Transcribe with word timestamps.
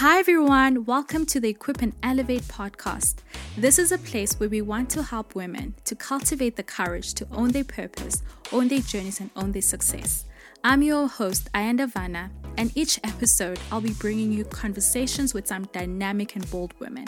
Hi, 0.00 0.18
everyone. 0.18 0.86
Welcome 0.86 1.26
to 1.26 1.40
the 1.40 1.50
Equip 1.50 1.82
and 1.82 1.92
Elevate 2.02 2.44
podcast. 2.44 3.16
This 3.58 3.78
is 3.78 3.92
a 3.92 3.98
place 3.98 4.40
where 4.40 4.48
we 4.48 4.62
want 4.62 4.88
to 4.92 5.02
help 5.02 5.34
women 5.34 5.74
to 5.84 5.94
cultivate 5.94 6.56
the 6.56 6.62
courage 6.62 7.12
to 7.12 7.26
own 7.30 7.50
their 7.50 7.64
purpose, 7.64 8.22
own 8.50 8.68
their 8.68 8.80
journeys, 8.80 9.20
and 9.20 9.28
own 9.36 9.52
their 9.52 9.60
success. 9.60 10.24
I'm 10.62 10.82
your 10.82 11.08
host, 11.08 11.50
Ayanda 11.54 11.90
Vanna, 11.90 12.30
and 12.58 12.70
each 12.76 13.00
episode 13.02 13.58
I'll 13.72 13.80
be 13.80 13.94
bringing 13.94 14.30
you 14.30 14.44
conversations 14.44 15.32
with 15.32 15.46
some 15.46 15.64
dynamic 15.72 16.36
and 16.36 16.50
bold 16.50 16.74
women. 16.78 17.06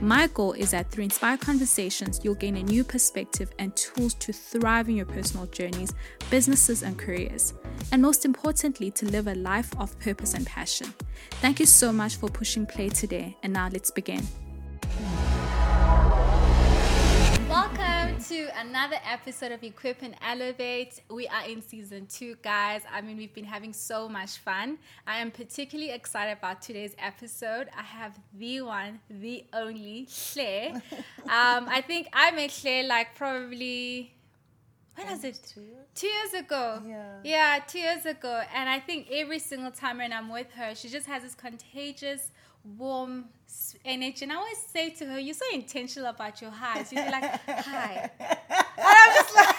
My 0.00 0.26
goal 0.28 0.52
is 0.52 0.70
that 0.70 0.90
through 0.90 1.04
inspired 1.04 1.40
conversations, 1.40 2.20
you'll 2.22 2.34
gain 2.34 2.56
a 2.56 2.62
new 2.62 2.82
perspective 2.82 3.52
and 3.58 3.76
tools 3.76 4.14
to 4.14 4.32
thrive 4.32 4.88
in 4.88 4.96
your 4.96 5.04
personal 5.04 5.44
journeys, 5.46 5.92
businesses, 6.30 6.82
and 6.82 6.96
careers. 6.96 7.52
And 7.92 8.00
most 8.00 8.24
importantly, 8.24 8.90
to 8.92 9.04
live 9.04 9.26
a 9.26 9.34
life 9.34 9.78
of 9.78 9.98
purpose 9.98 10.32
and 10.32 10.46
passion. 10.46 10.86
Thank 11.42 11.60
you 11.60 11.66
so 11.66 11.92
much 11.92 12.16
for 12.16 12.30
pushing 12.30 12.64
play 12.64 12.88
today, 12.88 13.36
and 13.42 13.52
now 13.52 13.68
let's 13.70 13.90
begin. 13.90 14.26
To 18.28 18.48
another 18.58 18.96
episode 19.04 19.52
of 19.52 19.62
Equip 19.62 20.00
and 20.00 20.14
Elevate. 20.26 21.02
We 21.10 21.28
are 21.28 21.46
in 21.46 21.60
season 21.60 22.06
two, 22.06 22.36
guys. 22.40 22.80
I 22.90 23.02
mean, 23.02 23.18
we've 23.18 23.34
been 23.34 23.44
having 23.44 23.74
so 23.74 24.08
much 24.08 24.38
fun. 24.38 24.78
I 25.06 25.18
am 25.18 25.30
particularly 25.30 25.90
excited 25.92 26.38
about 26.38 26.62
today's 26.62 26.96
episode. 26.98 27.68
I 27.76 27.82
have 27.82 28.18
the 28.32 28.62
one, 28.62 29.00
the 29.10 29.44
only 29.52 30.06
Hle. 30.08 30.74
um, 31.24 31.68
I 31.68 31.84
think 31.86 32.08
I 32.14 32.30
met 32.30 32.50
Hle 32.50 32.88
like 32.88 33.14
probably 33.14 34.14
when 34.94 35.10
was 35.10 35.24
it? 35.24 35.40
Two 35.46 35.60
years? 35.60 35.86
two 35.94 36.06
years 36.06 36.34
ago. 36.34 36.80
Yeah. 36.86 37.18
Yeah, 37.24 37.58
two 37.66 37.80
years 37.80 38.06
ago. 38.06 38.42
And 38.54 38.70
I 38.70 38.80
think 38.80 39.08
every 39.10 39.38
single 39.38 39.70
time 39.70 39.98
when 39.98 40.12
I'm 40.12 40.30
with 40.30 40.50
her, 40.52 40.74
she 40.74 40.88
just 40.88 41.06
has 41.06 41.22
this 41.22 41.34
contagious, 41.34 42.30
warm 42.64 43.26
energy. 43.84 44.24
And 44.24 44.32
I 44.32 44.36
always 44.36 44.58
say 44.58 44.90
to 44.90 45.06
her, 45.06 45.18
You're 45.18 45.34
so 45.34 45.44
intentional 45.52 46.10
about 46.10 46.40
your 46.40 46.50
hi. 46.50 46.82
She'd 46.84 46.96
be 46.96 47.10
like, 47.10 47.40
Hi. 47.46 48.10
And 48.18 48.38
I'm 48.78 49.14
just 49.14 49.34
like, 49.34 49.56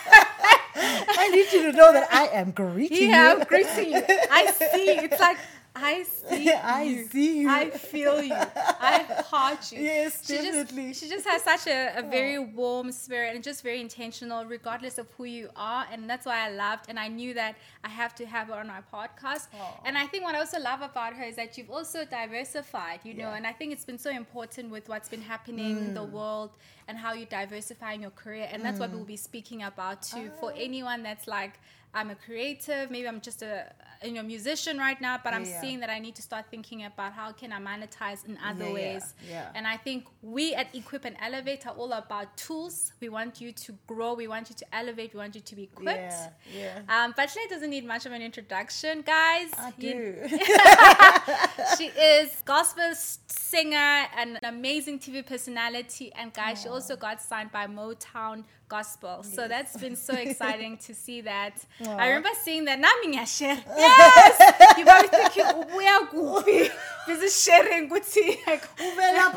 I 1.17 1.30
need 1.31 1.52
you 1.53 1.72
to 1.72 1.78
know 1.78 1.94
that 1.94 2.08
I 2.11 2.28
am 2.28 2.52
greeting 2.64 3.09
Yeah, 3.09 3.33
you. 3.33 3.39
I'm 3.39 3.48
greeting 3.48 3.92
you. 3.94 4.03
I 4.31 4.52
see. 4.52 4.89
It's 5.06 5.20
like, 5.20 5.38
I 5.76 6.04
see. 6.04 6.52
I 6.78 6.84
you. 6.84 7.08
see 7.08 7.40
you. 7.42 7.50
I 7.50 7.70
feel 7.70 8.22
you. 8.23 8.34
I 8.34 9.06
heart 9.30 9.72
you. 9.72 9.80
Yes, 9.92 10.26
she 10.26 10.34
definitely. 10.36 10.88
Just, 10.90 11.00
she 11.04 11.09
just 11.09 11.28
has 11.28 11.42
such 11.44 11.67
a, 11.67 12.00
a 12.00 12.02
very 12.02 12.40
warm 12.40 12.92
spirit 12.92 13.36
and 13.36 13.44
just 13.44 13.62
very 13.62 13.82
intentional, 13.82 14.45
regardless 14.45 14.98
of 14.98 15.08
who 15.17 15.26
you 15.26 15.50
are. 15.56 15.86
And 15.92 16.09
that's 16.09 16.26
why 16.26 16.48
I 16.48 16.50
loved. 16.52 16.86
And 16.90 16.98
I 16.98 17.08
knew 17.09 17.34
that 17.34 17.56
I 17.84 17.90
have 17.90 18.16
to 18.16 18.26
have 18.26 18.48
her 18.48 18.54
on 18.56 18.67
my 18.67 18.82
podcast. 18.94 19.48
Aw. 19.54 19.82
And 19.86 19.98
I 19.98 20.06
think 20.08 20.23
what 20.23 20.34
I 20.36 20.40
also 20.40 20.59
love 20.59 20.82
about 20.82 21.14
her 21.14 21.23
is 21.26 21.36
that 21.36 21.58
you've 21.58 21.70
also 21.72 22.06
diversified, 22.06 23.00
you 23.04 23.14
know. 23.14 23.30
Yeah. 23.30 23.36
And 23.38 23.45
I 23.48 23.52
think 23.54 23.73
it's 23.73 23.86
been 23.86 23.98
so 24.00 24.10
important 24.12 24.72
with 24.72 24.88
what's 24.89 25.10
been 25.10 25.22
happening 25.22 25.78
in 25.78 25.94
the 25.94 26.06
Mm. 26.06 26.12
world 26.12 26.52
and 26.88 26.98
how 26.98 27.14
you 27.14 27.26
diversify 27.26 27.94
in 27.94 28.02
your 28.02 28.12
career. 28.12 28.48
And 28.52 28.64
that's 28.64 28.80
what 28.80 28.92
we'll 28.92 29.04
be 29.04 29.17
speaking 29.17 29.64
about 29.64 30.02
too 30.04 30.30
for 30.39 30.52
Ah. 30.52 30.58
anyone 30.67 31.04
that's 31.04 31.28
like, 31.28 31.60
I'm 31.96 32.10
a 32.12 32.16
creative, 32.16 32.92
maybe 32.92 33.08
I'm 33.08 33.22
just 33.22 33.42
a 33.42 33.72
you 34.04 34.12
know 34.12 34.24
musician 34.24 34.78
right 34.78 35.00
now, 35.08 35.16
but 35.24 35.34
I'm 35.34 35.46
Yeah. 35.46 35.62
seeing 35.62 35.80
that 35.80 35.90
I 35.90 36.00
need 36.06 36.16
to 36.16 36.22
start 36.30 36.46
thinking 36.54 36.80
about 36.92 37.12
how 37.14 37.32
can 37.32 37.52
I 37.58 37.60
monetize 37.72 38.22
in 38.30 38.38
other 38.50 38.66
Yeah, 38.68 38.74
ways. 38.80 39.06
yeah. 39.34 39.56
And 39.58 39.66
I 39.66 39.78
think 39.78 40.02
we 40.22 40.54
at 40.62 40.68
Equip 40.76 41.06
and 41.06 41.16
Elevate 41.28 41.66
are 41.70 41.76
all 41.82 41.94
about 41.94 42.28
tools. 42.46 42.92
We 43.00 43.08
want 43.18 43.40
you 43.44 43.52
to 43.66 43.72
grow, 43.88 44.14
we 44.14 44.28
want 44.28 44.46
you 44.50 44.56
to 44.62 44.66
elevate, 44.80 45.10
we 45.16 45.20
want 45.23 45.34
you 45.36 45.42
to 45.50 45.56
be 45.56 45.64
equipped. 45.64 46.20
Yeah, 46.54 46.82
yeah. 46.88 46.94
Um, 47.04 47.14
but 47.18 47.30
Hle 47.30 47.48
doesn't 47.50 47.70
need 47.76 47.86
much 47.94 48.06
of 48.06 48.12
an 48.12 48.22
introduction, 48.22 49.02
guys. 49.02 49.50
I 49.58 49.72
You- 49.78 49.94
do. 49.94 50.38
she 51.78 51.86
is 51.88 52.42
gospel 52.46 52.92
singer 53.28 54.08
and 54.20 54.38
an 54.42 54.45
amazing 54.55 55.00
TV 55.00 55.26
personality. 55.26 56.11
And 56.14 56.34
guys, 56.34 56.61
she 56.61 56.67
also 56.70 56.95
got 56.95 57.22
signed 57.22 57.52
by 57.52 57.66
Motown 57.67 58.44
Gospel. 58.67 59.23
So 59.23 59.48
that's 59.48 59.77
been 59.77 59.95
so 59.95 60.14
exciting 60.14 60.77
to 60.86 60.93
see 61.05 61.21
that. 61.21 61.64
I 61.86 62.08
remember 62.08 62.30
seeing 62.43 62.65
that. 62.65 62.80
Nami 62.80 63.15
ngiyashare. 63.17 63.59
Yes! 63.77 64.77
You 64.77 64.86
probably 64.86 65.09
thinking, 65.09 65.45
ubuya 65.45 66.09
kuphi? 66.09 66.70
Busy 67.08 67.30
sharing 67.30 67.87
ukuthi 67.87 68.39
like, 68.48 68.64
Uvela 68.77 69.30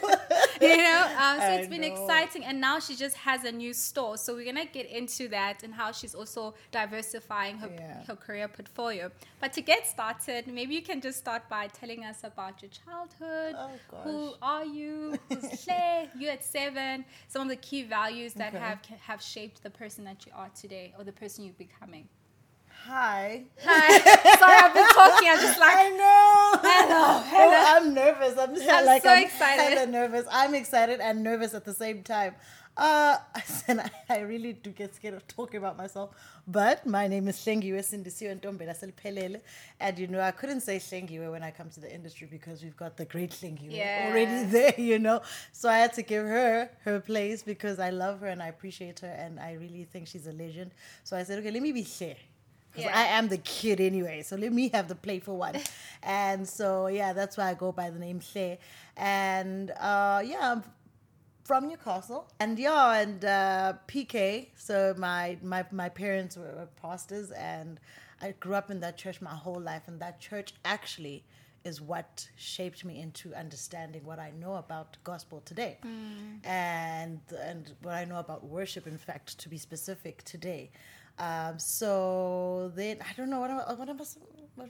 you 0.61 0.77
know, 0.77 1.03
um, 1.17 1.38
so 1.39 1.45
I 1.45 1.55
it's 1.59 1.67
been 1.67 1.81
know. 1.81 1.88
exciting, 1.93 2.43
and 2.45 2.59
now 2.59 2.79
she 2.79 2.95
just 2.95 3.15
has 3.17 3.43
a 3.43 3.51
new 3.51 3.71
store. 3.73 4.17
So 4.17 4.33
we're 4.33 4.45
gonna 4.45 4.65
get 4.65 4.88
into 4.88 5.27
that 5.29 5.61
and 5.63 5.73
how 5.73 5.91
she's 5.91 6.15
also 6.15 6.55
diversifying 6.71 7.57
her 7.59 7.69
Yeah. 7.69 8.03
her 8.07 8.15
career 8.15 8.47
portfolio. 8.47 9.11
But 9.39 9.53
to 9.53 9.61
get 9.61 9.85
started, 9.88 10.47
maybe 10.47 10.73
you 10.73 10.81
can 10.81 11.01
just 11.01 11.19
start 11.19 11.43
by 11.49 11.67
telling 11.67 12.03
us 12.03 12.23
about 12.23 12.61
your 12.63 12.71
childhood. 12.71 13.55
Oh, 13.57 14.01
Who 14.03 14.33
are 14.41 14.65
you? 14.65 15.19
Who's 15.29 15.65
Hle? 15.67 16.09
you 16.19 16.27
at 16.39 16.45
seven. 16.45 17.05
Some 17.27 17.44
of 17.44 17.50
the 17.50 17.55
key 17.57 17.83
values 17.83 18.33
that 18.35 18.53
Okay. 18.53 18.63
have 18.63 18.79
have 19.01 19.22
shaped 19.22 19.61
the 19.63 19.69
person 19.69 20.03
that 20.05 20.25
you 20.25 20.31
are 20.35 20.50
today, 20.50 20.94
or 20.97 21.03
the 21.03 21.11
person 21.11 21.44
you're 21.45 21.53
becoming. 21.53 22.07
Hi. 22.85 23.44
Hi. 23.61 24.00
Sorry, 24.39 24.57
I've 24.57 24.73
been 24.73 24.88
talking. 24.88 25.29
I'm 25.29 25.39
just 25.39 25.59
like. 25.59 25.75
I 25.75 25.89
know. 25.89 26.59
Hello, 26.61 26.95
oh, 26.95 27.23
Hello. 27.27 27.53
Oh, 27.53 27.75
I'm 27.77 27.94
nervous. 27.94 28.38
I'm, 28.38 28.55
just, 28.55 28.69
I'm 28.69 28.85
like 28.85 29.03
so 29.03 29.09
I'm 29.09 29.23
excited. 29.23 29.89
nervous. 29.89 30.25
I'm 30.31 30.55
excited 30.55 31.00
and 31.01 31.22
nervous 31.23 31.53
at 31.53 31.66
the 31.66 31.73
same 31.73 32.03
time. 32.03 32.35
Uh, 32.79 33.17
and 33.67 33.81
I, 33.81 33.90
I 34.09 34.19
really 34.19 34.53
do 34.53 34.69
get 34.72 34.95
scared 34.95 35.13
of 35.13 35.28
talking 35.28 35.57
about 35.57 35.78
myself. 35.78 36.12
But 36.47 36.85
my 36.85 37.07
name 37.07 37.28
is 37.28 37.35
Hlengiwe 37.35 37.79
Sindisiwe 37.79 38.40
Ntombela. 38.40 39.41
And 39.81 40.00
you 40.00 40.07
know, 40.07 40.22
I 40.22 40.31
couldn't 40.31 40.62
say 40.62 40.78
Hlengiwe 40.78 41.29
when 41.29 41.44
I 41.44 41.51
come 41.51 41.69
to 41.72 41.81
the 41.81 41.94
industry 41.94 42.28
because 42.31 42.63
we've 42.63 42.78
got 42.78 42.95
the 42.95 43.03
great 43.03 43.31
Hlengiwe 43.31 44.07
already 44.07 44.45
there, 44.45 44.73
you 44.78 44.97
know. 44.97 45.22
So 45.51 45.69
I 45.69 45.78
had 45.78 45.94
to 45.94 46.01
give 46.01 46.25
her 46.25 46.69
her 46.85 47.01
place 47.01 47.44
because 47.44 47.79
I 47.79 47.89
love 47.89 48.22
her 48.22 48.28
and 48.28 48.41
I 48.41 48.47
appreciate 48.47 49.01
her 49.01 49.07
and 49.07 49.41
I 49.41 49.53
really 49.53 49.84
think 49.84 50.07
she's 50.07 50.28
a 50.28 50.31
legend. 50.31 50.72
So 51.03 51.18
I 51.18 51.23
said, 51.23 51.39
okay, 51.39 51.51
let 51.51 51.62
me 51.62 51.73
be. 51.73 51.84
Because 51.84 52.85
Yeah. 52.85 52.97
I 52.97 53.03
am 53.18 53.28
the 53.28 53.39
kid 53.39 53.81
anyway, 53.81 54.22
so 54.22 54.35
let 54.35 54.53
me 54.53 54.69
have 54.69 54.88
the 54.88 54.95
playful 54.95 55.38
one. 55.38 55.56
and 56.03 56.47
so 56.47 56.88
yeah, 56.88 57.13
that's 57.13 57.35
why 57.35 57.50
I 57.50 57.53
go 57.56 57.72
by 57.72 57.89
the 57.89 58.00
name 58.00 58.22
Hle. 58.22 58.57
And 58.95 59.72
uh, 59.72 60.22
yeah, 60.25 60.53
I'm 60.53 60.63
from 61.49 61.67
Newcastle. 61.67 62.27
And 62.39 62.59
yeah, 62.59 63.01
and 63.01 63.25
uh, 63.25 63.73
PK. 63.87 64.49
So 64.53 64.93
my 64.95 65.37
my 65.41 65.65
my 65.71 65.89
parents 65.89 66.37
were, 66.37 66.53
were 66.59 66.69
pastors, 66.79 67.31
and 67.31 67.79
I 68.21 68.35
grew 68.43 68.53
up 68.53 68.69
in 68.69 68.79
that 68.81 68.95
church 68.97 69.19
my 69.19 69.35
whole 69.45 69.59
life. 69.71 69.85
And 69.88 69.99
that 69.99 70.19
church 70.19 70.53
actually 70.63 71.23
is 71.63 71.81
what 71.81 72.29
shaped 72.35 72.85
me 72.85 73.01
into 73.01 73.33
understanding 73.33 74.03
what 74.05 74.19
I 74.19 74.29
know 74.43 74.55
about 74.65 74.97
gospel 75.03 75.41
today, 75.43 75.73
and 76.43 77.19
and 77.49 77.63
what 77.81 77.95
I 77.95 78.05
know 78.05 78.19
about 78.25 78.41
worship. 78.57 78.85
In 78.85 78.99
fact, 78.99 79.39
to 79.39 79.49
be 79.49 79.57
specific, 79.57 80.23
today. 80.35 80.69
Um, 81.17 81.57
so 81.57 82.71
then 82.75 82.97
I 83.09 83.11
don't 83.17 83.31
know 83.31 83.41
what 83.41 83.49
I, 83.49 83.73
what 83.73 83.89
I 83.89 83.93
was, 83.93 84.17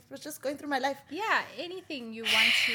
was 0.10 0.22
just 0.22 0.42
going 0.42 0.58
through 0.58 0.70
my 0.78 0.80
life 0.80 0.98
Yeah, 1.12 1.42
anything 1.68 2.14
you 2.14 2.24
want 2.24 2.54
to. 2.68 2.74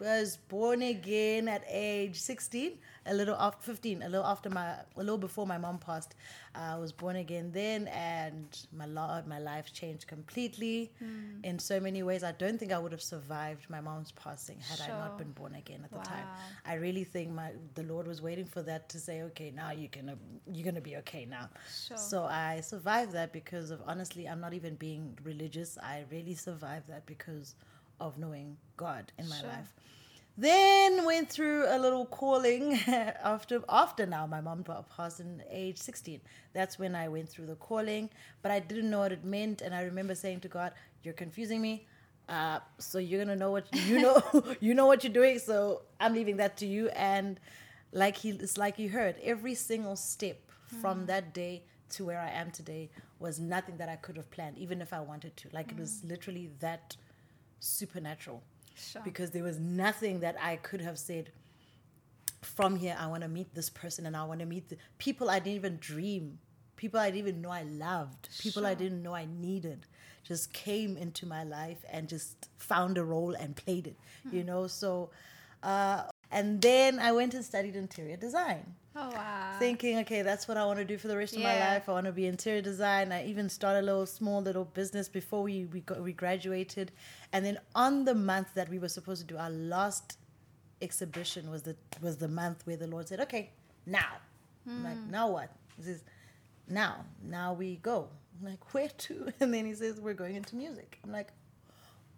Was 0.00 0.36
born 0.48 0.82
again 0.82 1.48
at 1.48 1.62
age 1.68 2.16
16 2.20 2.78
a 3.06 3.14
little 3.14 3.34
after 3.36 3.62
15 3.72 4.02
a 4.02 4.08
little 4.08 4.26
after 4.26 4.50
my 4.50 4.66
a 4.96 4.98
little 4.98 5.18
before 5.18 5.46
my 5.46 5.58
mom 5.58 5.78
passed. 5.78 6.14
I 6.54 6.76
was 6.76 6.92
born 6.92 7.16
again 7.16 7.50
then 7.52 7.88
and 7.88 8.46
my 8.72 8.86
lord 8.86 9.26
my 9.26 9.38
life 9.38 9.72
changed 9.72 10.06
completely 10.06 10.92
Hmm. 10.98 11.40
in 11.44 11.58
so 11.58 11.80
many 11.80 12.02
ways. 12.02 12.22
I 12.22 12.32
don't 12.32 12.58
think 12.58 12.72
i 12.72 12.78
would 12.78 12.92
have 12.92 13.02
survived 13.02 13.68
my 13.70 13.80
mom's 13.80 14.12
passing 14.12 14.58
had 14.60 14.80
i 14.80 14.88
not 14.88 15.16
been 15.18 15.32
born 15.32 15.54
again 15.54 15.80
at 15.84 15.90
the 15.90 15.98
time. 16.00 16.26
I 16.66 16.74
really 16.74 17.04
think 17.04 17.30
my 17.32 17.52
the 17.74 17.82
lord 17.84 18.06
was 18.06 18.20
waiting 18.20 18.44
for 18.46 18.62
that 18.62 18.88
to 18.90 18.98
say 18.98 19.22
okay 19.22 19.50
now 19.54 19.70
you're 19.70 19.94
gonna 19.98 20.16
you're 20.52 20.64
gonna 20.64 20.80
be 20.80 20.96
okay 20.98 21.24
now. 21.24 21.48
Sure. 21.86 21.96
so 21.96 22.24
i 22.24 22.60
survived 22.60 23.12
that 23.12 23.32
because 23.32 23.70
of 23.70 23.80
honestly 23.86 24.28
i'm 24.28 24.40
not 24.40 24.54
even 24.54 24.74
being 24.76 25.16
religious. 25.22 25.78
I 25.82 26.04
really 26.10 26.34
survived 26.34 26.88
that 26.88 27.06
because 27.06 27.54
of 28.00 28.18
knowing 28.18 28.56
god 28.76 29.12
in 29.18 29.28
my 29.28 29.36
Sure. 29.40 29.48
life. 29.48 29.72
Then 30.40 31.04
went 31.04 31.28
through 31.30 31.64
a 31.66 31.78
little 31.78 32.06
calling 32.06 32.74
after 32.86 33.60
after 33.68 34.06
now 34.06 34.24
my 34.26 34.40
mom 34.40 34.62
pa- 34.62 34.82
passed 34.82 35.18
in 35.18 35.42
age 35.50 35.78
16 35.78 36.20
that's 36.52 36.78
when 36.78 36.94
i 36.94 37.08
went 37.08 37.28
through 37.28 37.46
the 37.46 37.56
calling 37.56 38.08
but 38.40 38.52
i 38.52 38.60
didn't 38.60 38.88
know 38.90 39.00
what 39.00 39.10
it 39.12 39.24
meant. 39.24 39.62
And 39.62 39.74
i 39.74 39.82
remember 39.82 40.14
saying 40.14 40.40
to 40.40 40.48
god 40.48 40.72
you're 41.02 41.14
confusing 41.14 41.60
me 41.60 41.86
uh, 42.28 42.60
so 42.78 42.98
you're 42.98 43.24
gonna 43.24 43.34
know 43.34 43.50
what 43.50 43.66
you 43.86 44.00
know 44.00 44.22
you 44.60 44.74
know 44.74 44.86
what 44.86 45.02
you're 45.02 45.12
doing 45.12 45.38
so 45.40 45.82
i'm 46.00 46.14
leaving 46.14 46.36
that 46.36 46.56
to 46.58 46.66
you. 46.66 46.88
And 46.90 47.40
like 47.92 48.16
he 48.18 48.30
it's 48.30 48.56
like 48.58 48.78
you 48.78 48.90
heard 48.90 49.16
every 49.22 49.54
single 49.56 49.96
step 49.96 50.38
from 50.80 51.06
that 51.06 51.32
day 51.34 51.62
to 51.90 52.04
where 52.04 52.20
i 52.20 52.28
am 52.30 52.50
today 52.52 52.90
was 53.18 53.40
nothing 53.40 53.78
that 53.78 53.88
i 53.88 53.96
could 53.96 54.16
have 54.16 54.30
planned 54.30 54.56
even 54.58 54.80
if 54.82 54.92
i 54.92 55.00
wanted 55.00 55.36
to. 55.38 55.48
Like 55.52 55.72
it 55.72 55.78
was 55.78 56.02
literally 56.04 56.50
that 56.60 56.96
supernatural 57.60 58.42
Sure. 58.74 59.02
because 59.02 59.30
there 59.32 59.42
was 59.42 59.58
nothing 59.58 60.20
that 60.20 60.36
I 60.40 60.56
could 60.56 60.80
have 60.80 60.98
said 60.98 61.32
from 62.42 62.76
here. 62.76 62.96
I 62.98 63.06
want 63.08 63.22
to 63.22 63.28
meet 63.28 63.54
this 63.54 63.68
person 63.70 64.06
and 64.06 64.16
I 64.16 64.24
want 64.24 64.40
to 64.40 64.46
meet 64.46 64.68
the 64.68 64.76
people 64.98 65.28
I 65.30 65.38
didn't 65.38 65.56
even 65.56 65.78
dream 65.80 66.38
people 66.76 67.00
I 67.00 67.06
didn't 67.10 67.28
even 67.28 67.42
know 67.42 67.50
I 67.50 67.64
loved, 67.64 68.28
people 68.38 68.64
I 68.64 68.74
didn't 68.74 69.02
know 69.02 69.12
I 69.12 69.26
needed, 69.26 69.84
just 70.22 70.52
came 70.52 70.96
into 70.96 71.26
my 71.26 71.42
life 71.42 71.84
and 71.90 72.08
just 72.08 72.48
found 72.56 72.96
a 72.98 73.04
role 73.04 73.34
and 73.34 73.56
played 73.56 73.88
it, 73.88 73.96
Hmm. 74.22 74.36
you 74.36 74.44
know. 74.44 74.68
So, 74.68 75.10
uh, 75.64 76.04
and 76.30 76.62
then 76.62 77.00
I 77.00 77.10
went 77.10 77.34
and 77.34 77.44
studied 77.44 77.74
interior 77.74 78.16
design 78.16 78.76
Oh 79.00 79.10
wow. 79.14 79.56
thinking, 79.58 79.98
okay, 80.00 80.22
that's 80.22 80.48
what 80.48 80.56
I 80.56 80.64
want 80.66 80.78
to 80.78 80.84
do 80.84 80.98
for 80.98 81.08
the 81.08 81.16
rest 81.16 81.34
of 81.36 81.42
my 81.42 81.54
life. 81.74 81.88
I 81.88 81.92
want 81.92 82.06
to 82.06 82.12
be 82.12 82.26
interior 82.26 82.60
design. 82.62 83.12
I 83.12 83.26
even 83.26 83.48
started 83.48 83.80
a 83.80 83.86
little 83.86 84.06
small 84.06 84.42
little 84.42 84.64
business 84.64 85.08
before 85.08 85.42
we 85.42 85.66
we, 85.66 85.80
got, 85.80 86.00
we 86.02 86.12
graduated, 86.12 86.90
and 87.32 87.44
then 87.44 87.58
on 87.74 88.04
the 88.04 88.14
month 88.14 88.48
that 88.54 88.68
we 88.68 88.78
were 88.78 88.88
supposed 88.88 89.20
to 89.20 89.26
do 89.26 89.38
our 89.38 89.50
last 89.50 90.18
exhibition 90.82 91.50
was 91.50 91.62
the 91.62 91.76
was 92.02 92.16
the 92.18 92.28
month 92.28 92.66
where 92.66 92.76
the 92.76 92.86
Lord 92.86 93.08
said, 93.08 93.20
okay, 93.20 93.50
now, 93.86 94.12
I'm 94.66 94.82
like 94.84 94.96
Hmm. 95.04 95.10
now 95.10 95.28
what? 95.30 95.50
He 95.76 95.82
says, 95.84 96.02
now, 96.68 97.04
now 97.22 97.52
we 97.52 97.76
go. 97.76 98.08
I'm 98.40 98.50
like 98.50 98.74
where 98.74 98.88
to? 98.88 99.32
And 99.40 99.52
then 99.54 99.64
he 99.66 99.74
says 99.74 100.00
we're 100.00 100.14
going 100.14 100.34
into 100.36 100.56
music. 100.56 100.98
I'm 101.04 101.12
like. 101.12 101.28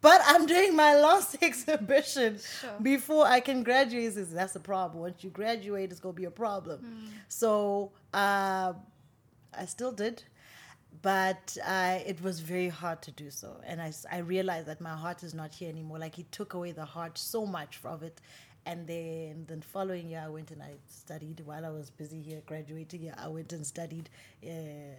But 0.03 0.21
I'm 0.25 0.47
doing 0.47 0.75
my 0.75 0.95
last 0.97 1.37
exhibition 1.43 2.39
Sure. 2.61 2.71
before 2.81 3.27
I 3.27 3.41
can 3.41 3.63
graduate. 3.63 4.05
He 4.05 4.11
says, 4.11 4.33
That's 4.33 4.57
a 4.57 4.61
problem. 4.61 5.01
Once 5.03 5.23
you 5.23 5.31
graduate, 5.31 5.91
it's 5.91 6.01
going 6.01 6.15
to 6.15 6.21
be 6.21 6.27
a 6.27 6.31
problem. 6.31 7.11
So 7.29 7.93
uh, 8.15 8.73
I 9.53 9.65
still 9.67 9.93
did, 9.93 10.23
but 11.03 11.57
uh, 11.67 11.99
it 12.07 12.23
was 12.23 12.41
very 12.41 12.69
hard 12.69 13.03
to 13.03 13.11
do 13.11 13.31
so. 13.31 13.61
And 13.67 13.81
I, 13.81 13.93
I 14.11 14.19
realized 14.19 14.67
that 14.69 14.81
my 14.81 14.95
heart 14.97 15.23
is 15.23 15.35
not 15.35 15.53
here 15.53 15.69
anymore. 15.69 15.99
Like 15.99 16.15
he 16.15 16.25
took 16.25 16.55
away 16.55 16.73
the 16.73 16.85
heart 16.85 17.19
so 17.19 17.45
much 17.47 17.79
of 17.85 18.03
it. 18.03 18.21
And 18.67 18.87
then 18.87 19.47
the 19.49 19.65
following 19.67 20.11
year, 20.11 20.23
I 20.25 20.29
went 20.29 20.51
and 20.51 20.63
I 20.63 20.75
studied 20.87 21.41
while 21.47 21.65
I 21.65 21.71
was 21.71 21.91
busy 21.91 22.21
here 22.21 22.43
graduating. 22.45 23.01
Here, 23.01 23.15
I 23.17 23.27
went 23.29 23.53
and 23.53 23.67
studied 23.67 24.11
uh, 24.45 24.49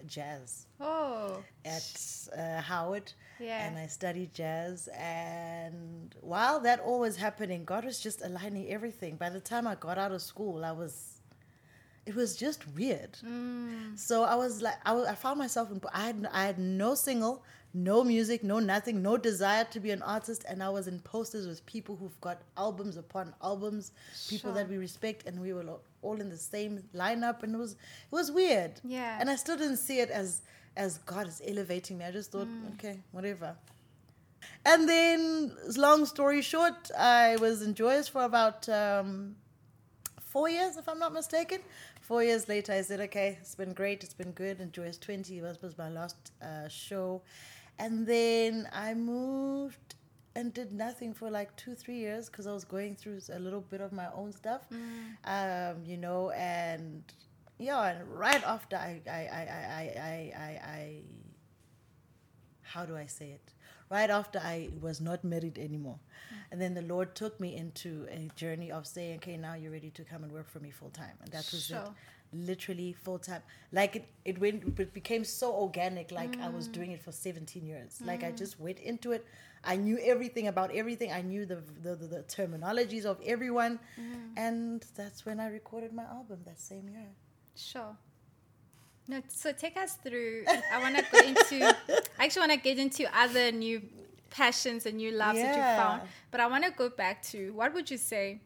jazz 0.07 0.65
oh. 0.79 1.43
at 1.63 2.01
uh, 2.37 2.59
Howard. 2.61 3.13
Yeah. 3.39 3.65
And 3.65 3.77
I 3.77 3.87
studied 3.87 4.33
jazz. 4.33 4.89
And 4.97 6.15
while 6.21 6.59
that 6.61 6.79
all 6.79 7.01
was 7.01 7.17
happening, 7.17 7.63
God 7.63 7.85
was 7.85 7.99
just 7.99 8.23
aligning 8.23 8.67
everything. 8.69 9.15
By 9.15 9.29
the 9.29 9.39
time 9.39 9.67
I 9.67 9.75
got 9.75 9.97
out 9.97 10.11
of 10.11 10.21
school, 10.21 10.65
I 10.65 10.71
was, 10.71 11.21
it 12.05 12.15
was 12.15 12.35
just 12.35 12.67
weird. 12.75 13.13
Mm. 13.23 13.97
So 13.97 14.23
I 14.23 14.35
was 14.35 14.61
like, 14.61 14.79
I, 14.85 14.93
I 15.03 15.15
found 15.15 15.37
myself 15.37 15.69
in, 15.71 15.79
I 15.93 16.07
had, 16.07 16.27
I 16.33 16.45
had 16.45 16.57
no 16.57 16.95
single, 16.95 17.43
no 17.73 18.03
music, 18.03 18.43
no 18.43 18.59
nothing, 18.59 19.01
no 19.01 19.17
desire 19.17 19.63
to 19.65 19.79
be 19.79 19.91
an 19.91 20.01
artist. 20.01 20.43
And 20.47 20.61
I 20.61 20.69
was 20.69 20.87
in 20.87 20.99
posters 20.99 21.47
with 21.47 21.65
people 21.65 21.95
who've 21.95 22.19
got 22.21 22.41
albums 22.57 22.97
upon 22.97 23.33
albums, 23.41 23.91
people 24.29 24.51
that 24.53 24.67
we 24.69 24.77
respect. 24.77 25.25
And 25.27 25.39
we 25.39 25.53
were 25.53 25.65
all 26.01 26.19
in 26.19 26.29
the 26.29 26.37
same 26.37 26.83
lineup. 26.93 27.43
And 27.43 27.55
it 27.55 27.57
was, 27.57 27.73
it 27.73 27.77
was 28.11 28.31
weird. 28.31 28.81
Yeah. 28.83 29.17
And 29.19 29.29
I 29.29 29.35
still 29.35 29.57
didn't 29.57 29.77
see 29.77 29.99
it 29.99 30.09
as, 30.09 30.41
as 30.75 30.97
God 30.99 31.27
is 31.27 31.41
elevating 31.47 31.97
me. 31.97 32.05
I 32.05 32.11
just 32.11 32.31
thought, 32.31 32.47
Mm. 32.47 32.73
okay, 32.73 32.99
whatever. 33.11 33.55
And 34.65 34.87
then, 34.89 35.55
long 35.77 36.05
story 36.05 36.41
short, 36.41 36.91
I 36.97 37.35
was 37.37 37.61
in 37.61 37.73
Joyous 37.73 38.07
for 38.07 38.23
about 38.23 38.67
um, 38.69 39.35
four 40.19 40.49
years, 40.49 40.77
if 40.77 40.87
I'm 40.89 40.99
not 40.99 41.13
mistaken. 41.13 41.59
Four 42.01 42.23
years 42.23 42.49
later, 42.49 42.73
I 42.73 42.81
said, 42.81 42.99
okay, 43.01 43.37
it's 43.39 43.55
been 43.55 43.73
great, 43.73 44.03
it's 44.03 44.13
been 44.13 44.31
good. 44.31 44.59
And 44.59 44.73
Joyous 44.73 44.97
20 44.97 45.41
was, 45.41 45.61
was 45.61 45.77
my 45.77 45.89
last 45.89 46.31
uh, 46.41 46.67
show. 46.67 47.21
And 47.83 48.05
then 48.05 48.53
I 48.73 48.93
moved 48.93 49.95
and 50.35 50.53
did 50.53 50.71
nothing 50.71 51.13
for 51.13 51.29
like 51.29 51.49
two, 51.57 51.73
three 51.75 51.97
years 51.97 52.29
because 52.29 52.45
I 52.47 52.53
was 52.53 52.63
going 52.75 52.95
through 52.95 53.19
a 53.33 53.39
little 53.39 53.61
bit 53.73 53.81
of 53.81 53.91
my 53.91 54.07
own 54.13 54.31
stuff, 54.31 54.61
um, 55.25 55.75
you 55.91 55.97
know, 55.97 56.29
and 56.31 57.03
yeah, 57.57 57.81
and 57.89 57.99
right 58.25 58.43
after 58.55 58.75
I, 58.77 59.01
I, 59.07 59.11
I, 59.11 59.41
I, 59.79 59.83
I, 60.09 60.33
I, 60.47 60.49
I 60.77 60.81
how 62.63 62.85
do 62.85 62.95
I 62.95 63.07
say 63.07 63.31
it? 63.31 63.53
Right 63.89 64.09
after 64.09 64.39
I 64.39 64.69
was 64.79 65.01
not 65.01 65.23
married 65.23 65.57
anymore. 65.57 65.99
And 66.51 66.61
then 66.61 66.73
the 66.73 66.81
Lord 66.93 67.15
took 67.15 67.39
me 67.39 67.55
into 67.55 68.07
a 68.09 68.29
journey 68.35 68.71
of 68.71 68.87
saying, 68.87 69.17
okay, 69.17 69.37
now 69.37 69.55
you're 69.55 69.71
ready 69.71 69.89
to 69.91 70.03
come 70.05 70.23
and 70.23 70.31
work 70.31 70.49
for 70.49 70.59
me 70.59 70.71
full 70.71 70.89
time. 70.91 71.15
And 71.21 71.31
that 71.31 71.49
was 71.51 71.71
it. 71.71 71.91
Literally 72.33 72.93
full 72.93 73.19
time. 73.19 73.41
Like 73.71 73.95
it, 73.97 74.05
it 74.25 74.39
went, 74.39 74.79
it 74.79 74.93
became 74.93 75.23
so 75.23 75.53
organic, 75.53 76.11
like 76.11 76.39
I 76.39 76.49
was 76.49 76.67
mm. 76.67 76.73
doing 76.73 76.91
it 76.91 77.01
for 77.01 77.11
17 77.11 77.65
years. 77.65 78.01
Like 78.05 78.23
I 78.23 78.31
mm. 78.31 78.37
just 78.37 78.59
went 78.59 78.79
into 78.79 79.11
it. 79.11 79.25
I 79.63 79.75
knew 79.75 79.99
everything 80.01 80.47
about 80.47 80.73
everything. 80.73 81.11
I 81.11 81.21
knew 81.21 81.45
the, 81.45 81.61
the, 81.83 81.95
the, 81.95 82.07
the 82.07 82.23
terminologies 82.23 83.05
of 83.05 83.19
everyone. 83.25 83.79
Mm. 83.99 84.37
And 84.37 84.85
that's 84.95 85.25
when 85.25 85.39
I 85.39 85.47
recorded 85.47 85.93
my 85.93 86.03
album 86.03 86.39
that 86.45 86.59
same 86.59 86.89
year. 86.89 87.07
Sure. 87.55 87.95
No, 89.07 89.21
so 89.27 89.51
take 89.51 89.77
us 89.77 89.95
through. 89.95 90.45
I 90.71 90.79
want 90.79 90.95
to 90.95 91.05
go 91.11 91.19
into. 91.19 91.75
I 92.17 92.25
actually 92.25 92.47
want 92.47 92.51
to 92.53 92.57
get 92.57 92.79
into 92.79 93.05
other 93.17 93.51
new 93.51 93.81
passions 94.29 94.85
and 94.85 94.97
new 94.97 95.11
loves 95.11 95.39
that 95.39 95.55
you 95.55 95.61
found. 95.61 96.01
But 96.31 96.39
I 96.39 96.47
want 96.47 96.63
to 96.63 96.71
go 96.71 96.89
back 96.89 97.21
to 97.23 97.51
what 97.53 97.73
would 97.73 97.91
you 97.91 97.97
say 97.97 98.41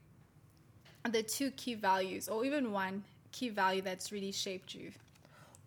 are 1.06 1.12
the 1.12 1.24
two 1.24 1.52
key 1.52 1.76
values, 1.76 2.28
or 2.28 2.44
even 2.46 2.72
one 2.72 3.04
key 3.36 3.50
value 3.50 3.82
that's 3.90 4.08
really 4.16 4.32
shaped 4.46 4.72
you 4.80 4.90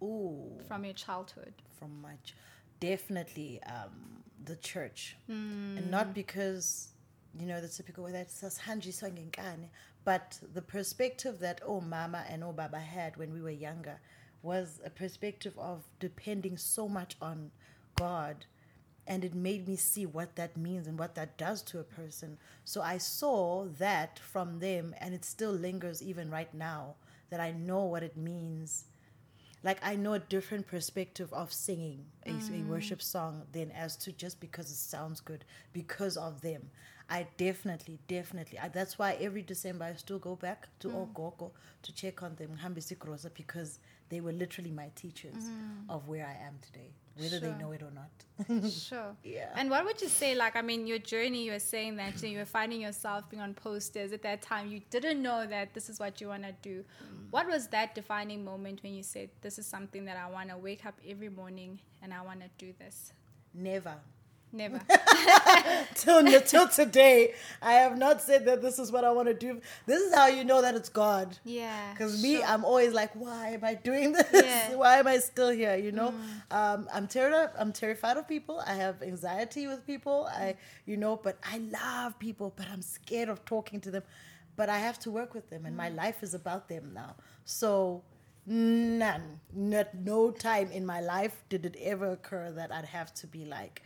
Ooh. 0.03 0.59
from 0.69 0.85
your 0.85 0.95
childhood? 1.07 1.55
from 1.79 1.93
much 2.03 2.35
definitely 2.81 3.61
um, 3.75 3.95
the 4.45 4.57
church 4.57 5.17
Hmm. 5.27 5.77
and 5.79 5.91
not 5.91 6.09
because 6.15 6.89
you 7.39 7.47
know 7.47 7.61
the 7.61 7.69
typical 7.79 8.03
way 8.05 8.13
that 8.13 8.31
says 8.31 8.59
hanji 8.67 8.93
songenkane 9.01 9.67
but 10.05 10.39
the 10.55 10.63
perspective 10.77 11.35
that 11.41 11.61
oh 11.71 11.81
mama 11.81 12.25
and 12.31 12.43
oh 12.43 12.53
baba 12.53 12.79
had 12.97 13.17
when 13.17 13.31
we 13.33 13.41
were 13.47 13.57
younger 13.69 13.99
was 14.43 14.81
a 14.85 14.91
perspective 14.91 15.55
of 15.59 15.79
depending 16.07 16.57
so 16.57 16.89
much 16.89 17.13
on 17.21 17.51
god 17.97 18.37
and 19.07 19.25
it 19.25 19.35
made 19.35 19.63
me 19.71 19.77
see 19.77 20.07
what 20.07 20.31
that 20.37 20.57
means 20.57 20.87
and 20.89 20.99
what 20.99 21.15
that 21.15 21.37
does 21.47 21.61
to 21.63 21.79
a 21.79 21.85
person 22.01 22.31
so 22.65 22.79
i 22.95 22.97
saw 22.99 23.65
that 23.79 24.19
from 24.33 24.59
them 24.61 24.95
and 25.01 25.15
it 25.15 25.25
still 25.25 25.53
lingers 25.53 26.03
even 26.03 26.31
right 26.31 26.55
now 26.55 26.83
that 27.31 27.41
i 27.41 27.53
know 27.53 27.85
what 27.85 28.03
it 28.03 28.17
means 28.17 28.85
like 29.65 29.79
I 29.83 29.97
know 29.97 30.15
a 30.15 30.19
different 30.19 30.67
perspective 30.67 31.33
of 31.33 31.53
singing 31.53 32.05
a, 32.27 32.31
a 32.31 32.33
mm. 32.33 32.67
worship 32.69 33.03
song 33.03 33.43
than 33.53 33.71
as 33.73 33.97
to 33.97 34.13
just 34.13 34.41
because 34.41 34.71
it 34.71 34.77
sounds 34.77 35.21
good 35.21 35.45
because 35.73 36.17
of 36.17 36.41
them. 36.43 36.71
I 37.11 37.27
definitely, 37.39 37.99
definitely. 38.07 38.59
I, 38.59 38.69
that's 38.69 38.99
why 38.99 39.15
every 39.15 39.43
December 39.43 39.87
I 39.87 39.95
still 39.95 40.19
go 40.19 40.37
back 40.37 40.69
to 40.81 40.89
mm. 40.89 41.13
Ogogo 41.13 41.51
to 41.83 41.93
check 41.93 42.23
on 42.23 42.35
them, 42.37 42.59
Hambisi 42.63 42.97
Krosa, 42.97 43.33
because 43.35 43.79
they 44.11 44.21
were 44.21 44.33
literally 44.33 44.71
my 44.71 44.91
teachers 44.95 45.35
mm. 45.35 45.89
of 45.89 46.07
where 46.07 46.27
I 46.27 46.47
am 46.47 46.59
today, 46.61 46.91
whether 47.19 47.39
Sure. 47.39 47.41
they 47.41 47.55
know 47.59 47.73
it 47.73 47.83
or 47.83 47.91
not. 47.91 48.71
Sure. 48.71 49.17
Yeah. 49.25 49.51
And 49.57 49.69
what 49.71 49.85
would 49.85 50.01
you 50.01 50.09
say, 50.09 50.35
like, 50.35 50.55
I 50.57 50.63
mean, 50.63 50.87
your 50.87 50.99
journey, 50.99 51.45
you 51.45 51.53
were 51.53 51.59
saying 51.59 51.97
that 51.97 52.15
you, 52.23 52.29
know, 52.29 52.33
you 52.35 52.39
were 52.39 52.45
finding 52.45 52.81
yourself 52.81 53.29
being 53.31 53.43
on 53.43 53.55
posters 53.55 54.13
at 54.13 54.23
that 54.23 54.43
time. 54.43 54.69
You 54.69 54.81
didn't 54.91 55.21
know 55.23 55.47
that 55.47 55.75
this 55.75 55.89
is 55.91 55.99
what 55.99 56.21
you 56.21 56.29
want 56.29 56.45
to 56.45 56.53
do. 56.63 56.85
Mm. 56.85 57.31
What 57.31 57.47
was 57.49 57.67
that 57.69 57.95
defining 57.95 58.45
moment 58.45 58.83
when 58.83 58.95
you 58.95 59.03
said, 59.03 59.31
this 59.43 59.59
is 59.59 59.67
something 59.67 60.05
that 60.05 60.17
I 60.17 60.31
want 60.31 60.51
to 60.51 60.57
wake 60.57 60.87
up 60.87 60.99
every 61.07 61.29
morning 61.29 61.81
and 62.03 62.15
I 62.15 62.23
want 62.23 62.41
to 62.41 62.49
do 62.59 62.73
this? 62.79 63.13
Never. 63.53 63.97
Never. 64.53 64.81
till, 65.95 66.25
till 66.41 66.69
today, 66.69 67.35
I 67.61 67.73
have 67.73 67.99
not 67.99 68.23
said 68.23 68.47
that 68.47 68.63
this 68.63 68.79
is 68.79 68.91
what 68.91 69.05
I 69.05 69.13
want 69.13 69.29
to 69.29 69.35
do. 69.35 69.61
This 69.87 70.01
is 70.01 70.15
how 70.15 70.27
you 70.29 70.43
know 70.45 70.63
that 70.63 70.75
it's 70.75 70.89
God. 70.89 71.37
yeah. 71.45 71.93
Because 71.93 72.23
me, 72.23 72.37
sure. 72.37 72.45
I'm 72.47 72.65
always 72.65 72.93
like, 72.95 73.13
why 73.15 73.51
am 73.51 73.65
I 73.65 73.75
doing 73.75 74.13
this? 74.33 74.33
Yeah. 74.33 74.75
Why 74.75 74.97
am 74.99 75.07
I 75.07 75.19
still 75.19 75.51
here? 75.51 75.77
You 75.77 75.93
know, 75.93 76.15
um, 76.51 76.89
I'm 76.93 77.07
terrified. 77.07 77.51
I'm 77.59 77.73
terrified 77.73 78.17
of 78.17 78.27
people. 78.27 78.63
I 78.67 78.75
have 78.75 79.03
anxiety 79.03 79.67
with 79.67 79.87
people. 79.87 80.29
I, 80.31 80.57
you 80.87 80.97
know, 80.97 81.17
but 81.17 81.37
I 81.43 81.59
love 81.59 82.19
people, 82.19 82.53
but 82.57 82.67
I'm 82.73 82.83
scared 82.83 83.29
of 83.29 83.45
talking 83.45 83.81
to 83.83 83.91
them. 83.91 84.03
But 84.57 84.69
I 84.69 84.79
have 84.79 84.99
to 85.01 85.11
work 85.11 85.35
with 85.35 85.51
them, 85.51 85.67
and 85.67 85.77
my 85.77 85.89
life 85.91 86.23
is 86.23 86.35
about 86.35 86.69
them 86.69 86.91
now. 86.95 87.15
So 87.45 88.03
none, 88.47 89.41
not 89.55 89.95
no 89.95 90.31
time 90.31 90.71
in 90.73 90.85
my 90.87 91.01
life 91.01 91.45
did 91.49 91.67
it 91.67 91.77
ever 91.81 92.11
occur 92.13 92.51
that 92.53 92.73
I'd 92.73 92.87
have 92.87 93.13
to 93.15 93.27
be 93.27 93.45
like, 93.45 93.83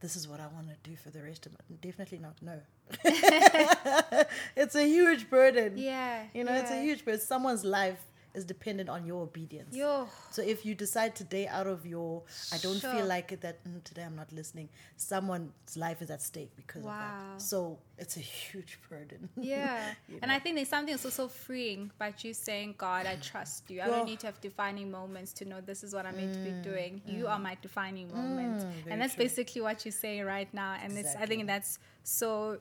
this 0.00 0.16
is 0.16 0.28
what 0.28 0.40
I 0.40 0.46
want 0.48 0.68
to 0.68 0.90
do 0.90 0.96
for 0.96 1.10
the 1.10 1.22
rest 1.22 1.46
of 1.46 1.52
my 1.52 1.58
Definitely 1.80 2.18
not. 2.18 2.36
No. 2.42 2.60
it's 4.56 4.74
a 4.74 4.86
huge 4.86 5.28
burden. 5.30 5.74
Yeah. 5.76 6.24
You 6.34 6.44
know, 6.44 6.52
it's 6.52 6.70
a 6.70 6.80
huge 6.80 7.04
burden. 7.04 7.20
Someone's 7.20 7.64
life 7.64 8.02
is 8.36 8.44
dependent 8.44 8.88
on 8.90 9.04
your 9.06 9.22
obedience. 9.22 9.74
Yo. 9.74 10.08
So 10.30 10.42
if 10.42 10.66
you 10.66 10.74
decide 10.74 11.16
today 11.16 11.48
out 11.48 11.66
of 11.66 11.86
your, 11.86 12.22
I 12.52 12.58
don't 12.58 12.78
Sure. 12.78 12.92
feel 12.92 13.06
like 13.06 13.32
it 13.32 13.40
that 13.40 13.64
mm, 13.64 13.82
today 13.82 14.02
I'm 14.04 14.14
not 14.14 14.30
listening, 14.32 14.68
someone's 14.96 15.76
life 15.76 16.02
is 16.02 16.10
at 16.10 16.20
stake 16.22 16.52
because 16.54 16.82
of 16.84 16.90
that. 16.90 17.40
So 17.40 17.78
it's 17.98 18.16
a 18.16 18.20
huge 18.20 18.78
burden. 18.88 19.28
Yeah. 19.36 19.80
You 20.08 20.18
And 20.22 20.28
know? 20.30 20.36
I 20.36 20.38
think 20.38 20.56
there's 20.56 20.68
something 20.68 20.92
also 20.94 21.08
so 21.10 21.28
freeing 21.28 21.90
about 21.98 22.22
you 22.24 22.34
saying, 22.34 22.74
God, 22.76 23.06
I 23.06 23.16
trust 23.16 23.70
you. 23.70 23.80
I 23.80 23.88
Well- 23.88 23.98
don't 23.98 24.06
need 24.06 24.20
to 24.20 24.26
have 24.26 24.40
defining 24.40 24.90
moments 24.90 25.32
to 25.38 25.44
know 25.46 25.60
this 25.60 25.82
is 25.82 25.94
what 25.94 26.04
I'm 26.06 26.16
meant 26.16 26.34
to 26.34 26.40
be 26.40 26.50
doing. 26.70 27.00
You 27.06 27.26
are 27.28 27.38
my 27.38 27.56
defining 27.62 28.08
moment. 28.14 28.60
Mm, 28.62 28.90
and 28.90 29.00
that's 29.00 29.14
true. 29.14 29.24
basically 29.24 29.62
what 29.62 29.84
you're 29.86 29.92
saying 29.92 30.24
right 30.24 30.52
now. 30.52 30.72
And 30.82 30.96
it's 30.98 31.14
I 31.16 31.24
think 31.26 31.46
that's 31.46 31.78
so 32.04 32.58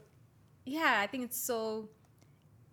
yeah, 0.66 1.00
I 1.04 1.08
think 1.08 1.26
it's 1.26 1.38
so 1.52 1.90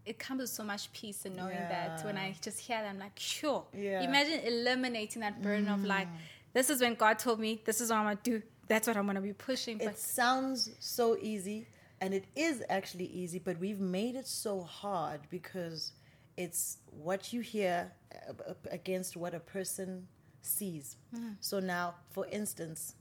it 0.05 0.19
comes 0.19 0.41
with 0.41 0.51
so 0.51 0.65
much 0.65 0.93
peace 0.93 1.25
in 1.27 1.37
knowing 1.37 1.57
that 1.69 2.05
when 2.05 2.17
I 2.17 2.35
just 2.41 2.59
hear 2.59 2.81
that, 2.83 2.89
I'm 2.89 2.99
like, 2.99 3.19
sure. 3.19 3.65
Yeah. 3.73 4.03
Imagine 4.03 4.41
eliminating 4.41 5.21
that 5.21 5.43
burden 5.43 5.69
of 5.69 5.85
like, 5.85 6.09
this 6.53 6.71
is 6.71 6.81
when 6.81 6.95
God 6.95 7.19
told 7.19 7.39
me, 7.41 7.61
this 7.65 7.81
is 7.81 7.91
what 7.91 7.99
I'm 7.99 8.05
gonna 8.05 8.19
do. 8.23 8.43
That's 8.69 8.87
what 8.89 8.97
I'm 8.97 9.07
gonna 9.07 9.21
be 9.21 9.33
pushing. 9.33 9.79
But 9.79 9.87
It 9.89 9.99
sounds 9.99 10.71
so 10.81 11.17
easy, 11.21 11.67
and 12.01 12.13
it 12.15 12.25
is 12.35 12.63
actually 12.69 13.07
easy, 13.07 13.39
but 13.39 13.59
we've 13.59 13.81
made 13.81 14.17
it 14.17 14.27
so 14.27 14.61
hard 14.63 15.21
because 15.31 15.93
it's 16.37 16.79
what 16.91 17.33
you 17.33 17.41
hear 17.41 17.93
uh, 18.29 18.33
uh, 18.51 18.55
against 18.71 19.17
what 19.17 19.35
a 19.35 19.41
person 19.41 20.07
sees. 20.41 20.97
So 21.41 21.61
now, 21.61 21.95
for 22.11 22.27
instance, 22.27 22.95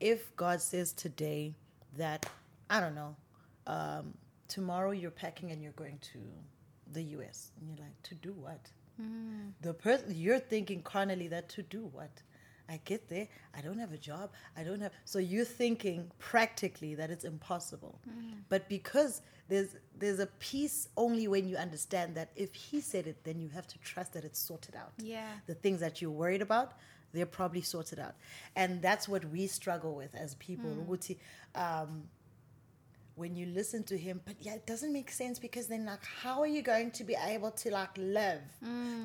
if 0.00 0.34
God 0.36 0.60
says 0.60 0.92
today 0.92 1.54
that, 1.96 2.26
I 2.70 2.80
don't 2.80 2.94
know, 2.94 3.16
um, 3.66 4.14
tomorrow 4.48 4.90
you're 4.90 5.10
packing 5.10 5.50
and 5.50 5.62
you're 5.62 5.72
going 5.72 5.98
to 6.12 6.18
the 6.92 7.02
US, 7.02 7.52
and 7.58 7.68
you're 7.68 7.84
like, 7.84 8.02
to 8.04 8.14
do 8.14 8.32
what? 8.32 8.70
Mm. 9.00 9.52
The 9.60 9.74
person 9.74 10.12
you're 10.14 10.38
thinking 10.38 10.82
carnally 10.82 11.28
that 11.28 11.48
to 11.50 11.62
do 11.62 11.88
what? 11.92 12.22
I 12.68 12.80
get 12.84 13.08
there, 13.08 13.28
I 13.56 13.60
don't 13.60 13.78
have 13.78 13.92
a 13.92 13.98
job, 13.98 14.30
I 14.56 14.64
don't 14.64 14.80
have. 14.80 14.92
So 15.04 15.20
you're 15.20 15.44
thinking 15.44 16.10
practically 16.18 16.96
that 16.96 17.10
it's 17.10 17.24
impossible, 17.24 18.00
mm. 18.08 18.38
but 18.48 18.68
because 18.68 19.22
there's 19.48 19.76
there's 19.96 20.18
a 20.18 20.26
peace 20.40 20.88
only 20.96 21.28
when 21.28 21.48
you 21.48 21.56
understand 21.56 22.16
that 22.16 22.30
if 22.34 22.54
he 22.54 22.80
said 22.80 23.06
it, 23.06 23.22
then 23.22 23.38
you 23.38 23.48
have 23.50 23.66
to 23.68 23.78
trust 23.78 24.14
that 24.14 24.24
it's 24.24 24.40
sorted 24.40 24.74
out 24.74 24.92
yeah. 24.98 25.28
the 25.46 25.54
things 25.54 25.78
that 25.80 26.02
you're 26.02 26.10
worried 26.10 26.42
about 26.42 26.72
they're 27.12 27.24
probably 27.24 27.62
sorted 27.62 27.98
out 27.98 28.14
and 28.56 28.82
that's 28.82 29.08
what 29.08 29.24
we 29.26 29.46
struggle 29.46 29.94
with 29.94 30.14
as 30.14 30.34
people 30.34 30.70
mm. 30.70 30.86
ukuthi, 30.86 31.16
um, 31.54 32.02
when 33.16 33.34
you 33.34 33.46
listen 33.46 33.82
to 33.82 33.96
him 33.96 34.20
but 34.24 34.34
yeah 34.40 34.54
it 34.54 34.66
doesn't 34.66 34.92
make 34.92 35.10
sense 35.10 35.38
because 35.38 35.66
then 35.66 35.84
like 35.86 36.04
how 36.04 36.40
are 36.40 36.46
you 36.46 36.62
going 36.62 36.90
to 36.90 37.04
be 37.04 37.16
able 37.26 37.50
to 37.50 37.70
like 37.70 37.96
live? 37.96 38.40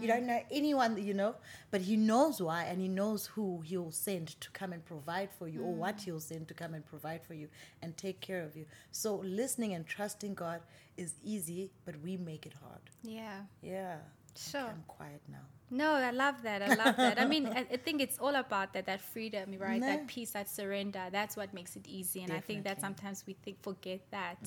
You 0.01 0.07
don't 0.07 0.25
know 0.27 0.41
anyone 0.51 0.95
that 0.95 1.01
you 1.01 1.13
know? 1.13 1.35
But 1.71 1.81
he 1.81 1.95
knows 1.95 2.41
why 2.41 2.63
and 2.65 2.81
he 2.81 2.87
knows 2.87 3.25
who 3.25 3.61
he'll 3.61 3.91
send 3.91 4.39
to 4.41 4.49
come 4.51 4.73
and 4.73 4.83
provide 4.85 5.29
for 5.37 5.47
you 5.47 5.61
or 5.63 5.73
what 5.73 5.97
mm. 5.97 6.03
he'll 6.03 6.19
send 6.19 6.47
to 6.49 6.53
come 6.53 6.73
and 6.73 6.85
provide 6.85 7.21
for 7.23 7.33
you 7.33 7.47
and 7.81 7.95
take 7.97 8.19
care 8.21 8.43
of 8.43 8.55
you. 8.55 8.65
So 8.91 9.15
listening 9.23 9.73
and 9.73 9.85
trusting 9.85 10.33
god 10.35 10.61
is 10.97 11.15
easy 11.23 11.71
but 11.85 11.95
we 12.01 12.17
make 12.17 12.45
it 12.45 12.53
hard. 12.61 12.81
Yeah. 13.03 13.41
yeah. 13.61 13.97
Sure. 14.37 14.61
i'm 14.61 14.83
quiet 14.87 15.21
now 15.27 15.45
No, 15.73 15.93
I 15.93 16.11
love 16.11 16.43
that. 16.43 16.61
I 16.61 16.67
love 16.75 16.97
that. 16.97 17.17
I 17.17 17.25
mean, 17.25 17.47
I, 17.47 17.65
I 17.71 17.77
think 17.77 18.01
it's 18.01 18.17
all 18.19 18.35
about 18.35 18.73
that 18.73 18.85
that 18.87 19.01
freedom, 19.01 19.55
right? 19.57 19.79
No. 19.79 19.87
That 19.91 20.07
peace, 20.07 20.31
that 20.31 20.49
surrender. 20.49 21.03
That's 21.11 21.35
what 21.37 21.53
makes 21.53 21.75
it 21.77 21.87
easy. 21.87 22.23
And 22.23 22.31
I 22.33 22.41
think 22.41 22.63
that 22.65 22.81
sometimes 22.81 23.23
we 23.25 23.33
think 23.33 23.61
forget 23.63 24.01
that. 24.11 24.37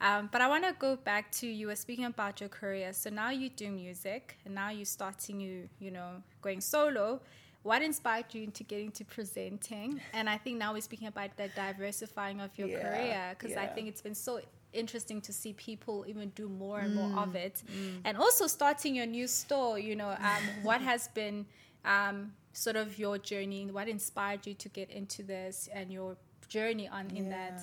Um, 0.00 0.28
but 0.32 0.40
I 0.40 0.48
want 0.48 0.64
to 0.64 0.74
go 0.78 0.96
back 0.96 1.30
to 1.32 1.46
you 1.46 1.66
were 1.68 1.76
speaking 1.76 2.06
about 2.06 2.40
your 2.40 2.48
career. 2.48 2.92
So 2.94 3.10
now 3.10 3.30
you 3.30 3.50
do 3.50 3.70
music, 3.70 4.38
and 4.46 4.54
now 4.54 4.70
you're 4.70 4.86
starting 4.86 5.38
you 5.40 5.68
you 5.78 5.90
know 5.90 6.22
going 6.42 6.60
solo. 6.60 7.20
What 7.62 7.80
inspired 7.82 8.26
you 8.32 8.42
into 8.42 8.62
getting 8.62 8.90
to 8.92 9.04
presenting? 9.04 10.00
And 10.12 10.28
I 10.28 10.36
think 10.36 10.58
now 10.58 10.74
we're 10.74 10.82
speaking 10.82 11.08
about 11.08 11.36
the 11.36 11.48
diversifying 11.48 12.40
of 12.40 12.50
your 12.58 12.68
Yeah, 12.68 12.82
career 12.82 13.36
because 13.38 13.56
I 13.56 13.66
think 13.66 13.88
it's 13.88 14.02
been 14.02 14.14
so 14.14 14.40
interesting 14.74 15.20
to 15.20 15.32
see 15.32 15.52
people 15.54 16.04
even 16.08 16.30
do 16.30 16.48
more 16.48 16.80
and 16.80 16.94
more 16.94 17.10
Mm, 17.10 17.18
of 17.18 17.34
it 17.34 17.62
and 18.04 18.16
also 18.16 18.46
starting 18.46 18.94
your 18.94 19.06
new 19.06 19.26
store 19.26 19.78
you 19.78 19.94
know 19.96 20.10
um, 20.10 20.44
what 20.62 20.80
has 20.80 21.08
been 21.08 21.46
um, 21.84 22.32
sort 22.52 22.76
of 22.76 22.98
your 22.98 23.18
journey 23.18 23.70
what 23.70 23.88
inspired 23.88 24.46
you 24.46 24.54
to 24.54 24.68
get 24.68 24.90
into 24.90 25.22
this 25.22 25.68
and 25.72 25.92
your 25.92 26.16
journey 26.48 26.88
on 26.88 27.06
in 27.14 27.28
that? 27.30 27.60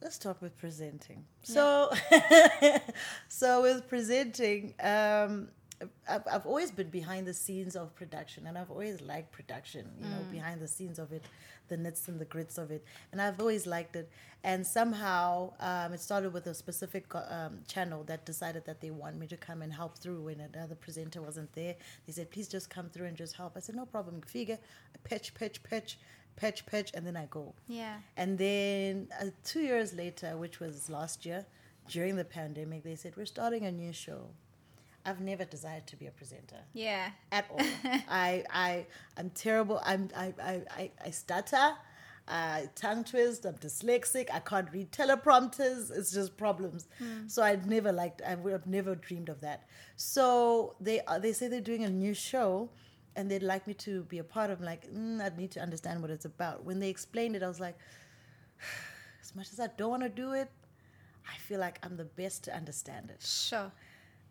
Let's 0.00 0.18
talk 0.18 0.42
with 0.42 0.58
presenting. 0.58 1.24
So, 1.44 1.90
so 3.28 3.62
with 3.62 3.88
presenting, 3.88 4.74
um, 4.82 5.48
I've, 6.08 6.22
I've 6.30 6.46
always 6.46 6.70
been 6.70 6.90
behind 6.90 7.26
the 7.26 7.34
scenes 7.34 7.76
of 7.76 7.94
production, 7.94 8.46
and 8.46 8.56
I've 8.58 8.70
always 8.70 9.00
liked 9.00 9.32
production. 9.32 9.88
You 10.00 10.08
know, 10.08 10.22
behind 10.30 10.60
the 10.60 10.68
scenes 10.68 10.98
of 10.98 11.12
it, 11.12 11.22
the 11.68 11.76
nits 11.76 12.08
and 12.08 12.20
the 12.20 12.24
grits 12.24 12.58
of 12.58 12.70
it, 12.70 12.84
and 13.10 13.20
I've 13.20 13.40
always 13.40 13.66
liked 13.66 13.96
it. 13.96 14.10
And 14.44 14.66
somehow, 14.66 15.52
um, 15.60 15.92
it 15.92 16.00
started 16.00 16.32
with 16.32 16.46
a 16.46 16.54
specific 16.54 17.06
um, 17.14 17.60
channel 17.68 18.02
that 18.04 18.24
decided 18.26 18.64
that 18.66 18.80
they 18.80 18.90
want 18.90 19.16
me 19.18 19.26
to 19.28 19.36
come 19.36 19.62
and 19.62 19.72
help 19.72 19.98
through 19.98 20.22
when 20.22 20.40
another 20.40 20.74
presenter 20.74 21.22
wasn't 21.22 21.52
there. 21.52 21.76
They 22.06 22.12
said, 22.12 22.30
"Please 22.30 22.48
just 22.48 22.68
come 22.70 22.88
through 22.88 23.06
and 23.06 23.16
just 23.16 23.36
help." 23.36 23.56
I 23.56 23.60
said, 23.60 23.76
"No 23.76 23.86
problem." 23.86 24.20
Figure, 24.22 24.58
pitch, 25.04 25.34
pitch, 25.34 25.62
pitch, 25.62 25.98
pitch, 26.36 26.66
pitch, 26.66 26.90
and 26.94 27.06
then 27.06 27.16
I 27.16 27.26
go. 27.26 27.54
yeah 27.68 27.96
And 28.16 28.38
then 28.38 29.08
uh, 29.20 29.26
two 29.44 29.60
years 29.60 29.92
later, 29.94 30.36
which 30.36 30.60
was 30.60 30.88
last 30.88 31.26
year, 31.26 31.46
during 31.88 32.16
the 32.16 32.24
pandemic, 32.24 32.84
they 32.84 32.96
said, 32.96 33.16
We're 33.16 33.26
starting 33.26 33.64
a 33.66 33.72
new 33.72 33.92
show. 33.92 34.28
I've 35.04 35.20
never 35.20 35.44
desired 35.44 35.86
to 35.88 35.96
be 35.96 36.06
a 36.06 36.10
presenter 36.10 36.58
yeah 36.72 37.10
at 37.30 37.46
all. 37.50 37.58
I, 38.08 38.44
I, 38.50 38.86
I'm 39.16 39.30
terrible. 39.30 39.80
I'm, 39.84 40.08
I, 40.16 40.32
I, 40.42 40.62
I, 40.70 40.90
I 41.04 41.10
stutter. 41.10 41.74
I 42.28 42.68
tongue 42.76 43.02
twist. 43.02 43.44
I'm 43.44 43.54
dyslexic. 43.54 44.28
I 44.32 44.38
can't 44.38 44.68
read 44.72 44.92
teleprompters. 44.92 45.90
It's 45.90 46.12
just 46.12 46.36
problems. 46.36 46.86
So 47.26 47.42
I'd 47.42 47.66
never 47.66 47.90
liked. 47.90 48.22
I 48.26 48.36
would 48.36 48.52
have 48.52 48.66
never 48.66 48.94
dreamed 48.94 49.28
of 49.28 49.40
that. 49.40 49.64
So 49.96 50.76
they 50.80 51.00
uh, 51.00 51.18
they 51.18 51.32
say 51.32 51.48
they're 51.48 51.60
doing 51.60 51.82
a 51.84 51.90
new 51.90 52.14
show, 52.14 52.70
and 53.16 53.28
they'd 53.28 53.42
like 53.42 53.66
me 53.66 53.74
to 53.74 54.04
be 54.04 54.18
a 54.18 54.24
part 54.24 54.50
of. 54.50 54.62
it. 54.62 54.64
Like 54.64 54.88
mm, 54.92 55.20
I'd 55.20 55.36
need 55.36 55.50
to 55.52 55.60
understand 55.60 56.00
what 56.00 56.10
it's 56.10 56.24
about. 56.24 56.64
When 56.64 56.78
they 56.78 56.90
explained 56.90 57.34
it, 57.34 57.42
I 57.42 57.48
was 57.48 57.58
like, 57.58 57.76
as 59.20 59.34
much 59.34 59.52
as 59.52 59.58
I 59.58 59.66
don't 59.76 59.90
want 59.90 60.04
to 60.04 60.08
do 60.08 60.32
it, 60.32 60.48
I 61.28 61.36
feel 61.38 61.58
like 61.58 61.80
I'm 61.82 61.96
the 61.96 62.04
best 62.04 62.44
to 62.44 62.54
understand 62.54 63.10
it. 63.10 63.20
sure 63.20 63.72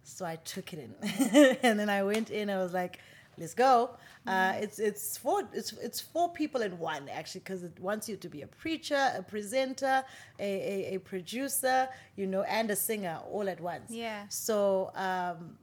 So 0.04 0.26
I 0.26 0.36
took 0.38 0.74
it 0.74 0.80
in, 0.80 1.58
and 1.64 1.80
then 1.80 1.90
I 1.90 2.04
went 2.04 2.30
in. 2.30 2.50
I 2.50 2.58
was 2.58 2.74
like, 2.74 3.00
"Let's 3.38 3.54
go." 3.54 3.92
Uh, 4.28 4.54
it's 4.60 4.78
it's 4.78 5.18
four 5.18 5.42
it's 5.52 5.74
it's 5.74 6.00
four 6.00 6.32
people 6.32 6.62
in 6.62 6.78
one 6.78 7.10
actually 7.10 7.40
because 7.40 7.64
it 7.64 7.80
wants 7.80 8.08
you 8.08 8.16
to 8.16 8.30
be 8.30 8.44
a 8.44 8.48
preacher, 8.48 9.12
a 9.16 9.24
presenter, 9.24 10.04
a, 10.40 10.44
a, 10.44 10.96
a 10.96 11.00
producer, 11.00 11.90
you 12.16 12.28
know, 12.28 12.44
and 12.44 12.70
a 12.70 12.76
singer 12.76 13.20
all 13.32 13.50
at 13.50 13.60
once. 13.60 13.90
Yeah. 13.90 14.26
So 14.30 14.92
um, 14.96 15.58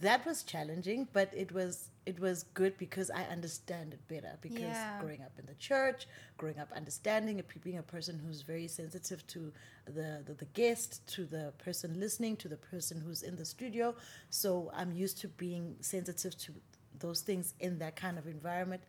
that 0.00 0.24
was 0.24 0.42
challenging, 0.42 1.06
but 1.12 1.30
it 1.34 1.52
was 1.52 1.90
it 2.08 2.18
was 2.18 2.44
good 2.54 2.74
because 2.78 3.10
I 3.10 3.24
understand 3.24 3.92
it 3.92 4.00
better 4.08 4.38
because 4.40 4.62
Yeah. 4.62 4.98
growing 4.98 5.20
up 5.20 5.32
in 5.38 5.44
the 5.46 5.54
church, 5.56 6.06
growing 6.38 6.58
up 6.58 6.70
understanding, 6.74 7.42
being 7.62 7.76
a 7.78 7.82
person 7.82 8.18
who's 8.24 8.40
very 8.42 8.66
sensitive 8.66 9.26
to 9.28 9.52
the, 9.84 10.22
the, 10.26 10.32
the 10.32 10.46
guest, 10.60 11.06
to 11.14 11.26
the 11.26 11.52
person 11.58 12.00
listening, 12.00 12.36
to 12.38 12.48
the 12.48 12.56
person 12.56 13.00
who's 13.04 13.22
in 13.22 13.36
the 13.36 13.44
studio. 13.44 13.94
So 14.30 14.70
I'm 14.74 14.92
used 14.92 15.18
to 15.20 15.28
being 15.28 15.76
sensitive 15.80 16.36
to 16.38 16.52
those 16.98 17.20
things 17.20 17.52
in 17.60 17.78
that 17.80 17.94
kind 17.96 18.16
of 18.18 18.26
environment. 18.26 18.82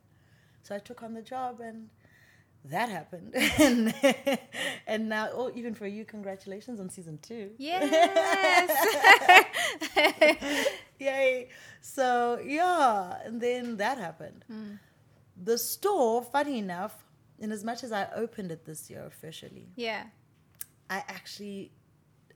So 0.63 0.73
I 0.75 0.79
took 0.79 1.03
on 1.03 1.13
the 1.13 1.21
job 1.21 1.59
and 1.59 1.89
that 2.66 2.89
happened. 2.89 3.34
and, 3.60 3.94
and 4.88 5.10
now, 5.10 5.30
oh, 5.34 5.51
even 5.56 5.74
for 5.74 5.88
you, 5.88 6.06
congratulations 6.06 6.80
on 6.80 6.89
season 6.89 7.20
two. 7.22 7.51
yes 7.58 8.70
Yay. 11.00 11.50
So, 11.82 12.39
yeah, 12.44 13.18
and 13.24 13.39
then 13.42 13.78
that 13.78 13.98
happened. 13.98 14.44
Hmm. 14.48 14.74
The 15.42 15.58
store, 15.58 16.24
funny 16.24 16.60
enough, 16.60 17.06
in 17.39 17.51
as 17.51 17.63
much 17.63 17.84
as 17.84 17.92
I 17.92 18.08
opened 18.13 18.51
it 18.51 18.66
this 18.66 18.89
year 18.89 19.06
officially, 19.06 19.70
yeah 19.75 20.04
I 20.89 21.04
actually 21.08 21.72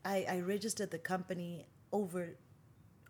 I, 0.05 0.25
I 0.29 0.39
registered 0.41 0.91
the 0.91 0.99
company 0.99 1.65
over 1.91 2.37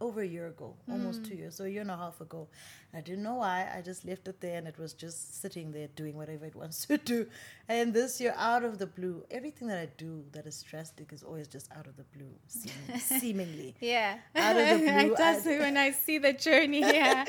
over 0.01 0.21
a 0.21 0.25
year 0.27 0.47
ago, 0.47 0.75
almost 0.89 1.23
two 1.23 1.35
years, 1.35 1.55
so 1.55 1.63
a 1.63 1.69
year 1.69 1.81
and 1.81 1.91
a 1.91 1.95
half 1.97 2.19
ago. 2.19 2.47
I 2.93 3.01
didn't 3.01 3.23
know 3.23 3.35
why. 3.35 3.69
I 3.75 3.81
just 3.81 4.03
left 4.05 4.27
it 4.27 4.39
there 4.41 4.57
and 4.57 4.67
it 4.67 4.77
was 4.77 4.93
just 4.93 5.41
sitting 5.41 5.71
there 5.71 5.88
doing 5.95 6.15
whatever 6.17 6.45
it 6.45 6.55
wants 6.63 6.85
to 6.85 6.97
do. 6.97 7.27
And 7.69 7.93
this 7.93 8.19
year, 8.21 8.33
out 8.38 8.63
of 8.63 8.77
the 8.79 8.85
blue, 8.88 9.23
everything 9.31 9.67
that 9.69 9.79
I 9.79 9.88
do 9.97 10.23
that 10.33 10.45
is 10.45 10.62
drastic 10.63 11.13
is 11.13 11.23
always 11.23 11.47
just 11.47 11.71
out 11.77 11.88
of 11.88 11.95
the 11.95 12.03
blue, 12.15 12.31
seeming, 12.47 13.00
seemingly. 13.21 13.75
yeah 13.79 14.17
Out 14.35 14.57
of 14.57 14.67
the 14.67 14.85
blue, 14.85 15.13
it 15.13 15.17
does 15.17 15.47
I- 15.47 15.59
when 15.59 15.77
i 15.77 15.91
see 15.91 16.17
the 16.17 16.33
journey 16.33 16.81
yeah 16.81 17.25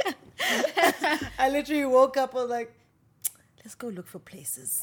I 1.38 1.48
literally 1.50 1.84
woke 1.86 2.16
up, 2.16 2.34
I 2.34 2.38
was 2.42 2.50
like, 2.50 2.72
let's 3.62 3.74
go 3.74 3.88
look 3.88 4.06
for 4.06 4.18
places. 4.18 4.82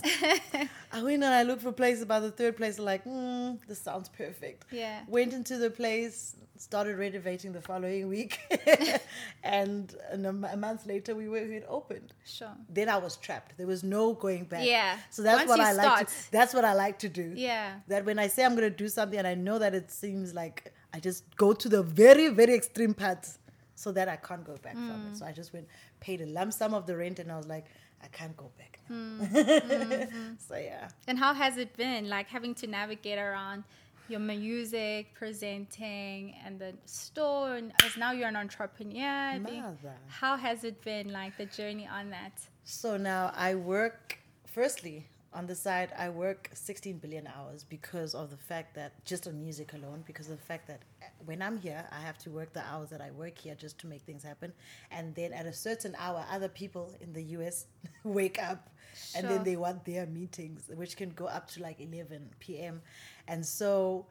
I 0.91 1.03
went 1.03 1.23
and 1.23 1.25
I 1.25 1.43
looked 1.43 1.61
for 1.61 1.71
places. 1.71 2.05
By 2.05 2.19
the 2.19 2.31
third 2.31 2.57
place, 2.57 2.79
I'm 2.79 2.85
like, 2.85 3.03
mm, 3.05 3.59
this 3.67 3.79
sounds 3.81 4.09
perfect. 4.09 4.65
Yeah. 4.71 5.01
Went 5.07 5.33
into 5.33 5.57
the 5.57 5.69
place, 5.69 6.35
started 6.61 6.97
renovating 6.97 7.51
the 7.53 7.61
following 7.61 8.07
week. 8.07 8.39
and 9.43 9.95
and 10.11 10.25
a, 10.25 10.29
m- 10.29 10.47
a 10.51 10.57
month 10.57 10.85
later, 10.85 11.15
we 11.15 11.27
were 11.27 11.43
we 11.47 11.55
had 11.55 11.65
opened. 11.67 12.13
sure 12.25 12.51
Then 12.69 12.89
I 12.89 12.97
was 12.97 13.17
trapped. 13.17 13.57
There 13.57 13.67
was 13.67 13.83
no 13.83 14.13
going 14.13 14.45
back. 14.45 14.65
Yeah. 14.65 14.97
So 15.09 15.21
that's 15.23 15.39
Once 15.47 15.49
what 15.49 15.59
I 15.59 15.71
like. 15.73 16.07
To, 16.07 16.31
that's 16.31 16.53
what 16.53 16.65
I 16.65 16.73
like 16.73 16.99
to 16.99 17.09
do. 17.09 17.33
yeah 17.35 17.75
That 17.87 18.05
when 18.05 18.19
I 18.19 18.27
say 18.27 18.43
I'm 18.45 18.55
going 18.55 18.69
to 18.69 18.77
do 18.85 18.89
something 18.89 19.17
and 19.19 19.27
I 19.27 19.35
know 19.35 19.57
that 19.59 19.73
it 19.73 19.91
seems 19.91 20.33
like 20.33 20.73
I 20.93 20.99
just 20.99 21.23
go 21.35 21.53
to 21.53 21.67
the 21.69 21.81
very, 21.83 22.27
very 22.29 22.53
extreme 22.53 22.93
parts 22.93 23.39
so 23.75 23.91
that 23.93 24.07
I 24.07 24.17
can't 24.17 24.43
go 24.51 24.55
back 24.65 24.73
from 24.73 24.89
Mm. 25.01 25.11
it. 25.11 25.17
So 25.17 25.25
I 25.25 25.31
just 25.31 25.53
went, 25.53 25.67
paid 25.99 26.21
a 26.21 26.25
lump 26.37 26.53
sum 26.53 26.73
of 26.73 26.85
the 26.85 26.95
rent 26.95 27.17
and 27.19 27.31
I 27.31 27.37
was 27.37 27.47
like, 27.47 27.65
I 28.03 28.07
can't 28.07 28.35
go 28.35 28.49
back 28.57 28.79
now. 28.89 28.95
Mm. 28.95 30.37
so 30.47 30.55
yeah. 30.57 30.89
And 31.07 31.17
how 31.17 31.33
has 31.33 31.57
it 31.57 31.75
been 31.77 32.09
like 32.09 32.27
having 32.27 32.53
to 32.55 32.67
navigate 32.67 33.17
around, 33.19 33.63
your 34.11 34.19
music, 34.19 35.13
presenting, 35.15 36.35
and 36.45 36.59
the 36.59 36.73
store, 36.85 37.55
and 37.55 37.71
as 37.83 37.97
now 37.97 38.11
you're 38.11 38.27
an 38.27 38.35
entrepreneur. 38.35 39.39
Mother. 39.39 39.95
How 40.07 40.35
has 40.37 40.63
it 40.63 40.83
been, 40.83 41.11
like 41.11 41.37
the 41.37 41.45
journey 41.45 41.87
on 41.87 42.09
that? 42.11 42.33
So 42.63 42.97
now 42.97 43.31
I 43.35 43.55
work, 43.55 44.19
firstly, 44.45 45.07
on 45.33 45.47
the 45.47 45.55
side, 45.55 45.93
I 45.97 46.09
work 46.09 46.49
16 46.53 46.97
billion 46.97 47.25
hours 47.27 47.63
because 47.63 48.13
of 48.13 48.31
the 48.31 48.37
fact 48.37 48.75
that, 48.75 49.03
just 49.05 49.27
on 49.27 49.39
music 49.39 49.73
alone, 49.73 50.03
because 50.05 50.29
of 50.29 50.37
the 50.37 50.43
fact 50.43 50.67
that 50.67 50.81
uh, 51.01 51.05
when 51.23 51.41
I'm 51.41 51.57
here, 51.57 51.85
I 51.91 52.01
have 52.01 52.17
to 52.19 52.29
work 52.29 52.51
the 52.51 52.65
hours 52.65 52.89
that 52.89 52.99
I 52.99 53.11
work 53.11 53.37
here 53.37 53.55
just 53.55 53.77
to 53.79 53.87
make 53.87 54.01
things 54.01 54.23
happen. 54.23 54.51
And 54.91 55.15
then 55.15 55.31
at 55.31 55.45
a 55.45 55.53
certain 55.53 55.95
hour, 55.97 56.25
other 56.29 56.49
people 56.49 56.93
in 56.99 57.13
the 57.13 57.23
US 57.37 57.65
wake 58.03 58.41
up 58.43 58.69
and 59.15 59.27
then 59.27 59.43
they 59.43 59.55
want 59.55 59.85
their 59.85 60.05
meetings, 60.05 60.69
which 60.75 60.97
can 60.97 61.11
go 61.11 61.27
up 61.27 61.49
to 61.51 61.61
like 61.61 61.79
11 61.79 62.29
p.m. 62.39 62.81
And 63.27 63.45
so 63.45 64.05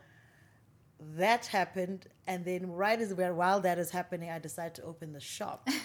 that 1.16 1.46
happened. 1.46 2.06
And 2.26 2.44
then, 2.44 2.72
right 2.72 3.00
as 3.00 3.12
well, 3.12 3.34
while 3.34 3.60
that 3.60 3.78
is 3.78 3.90
happening, 3.90 4.30
I 4.30 4.38
decided 4.38 4.74
to 4.76 4.84
open 4.84 5.12
the 5.12 5.20
shop. 5.20 5.68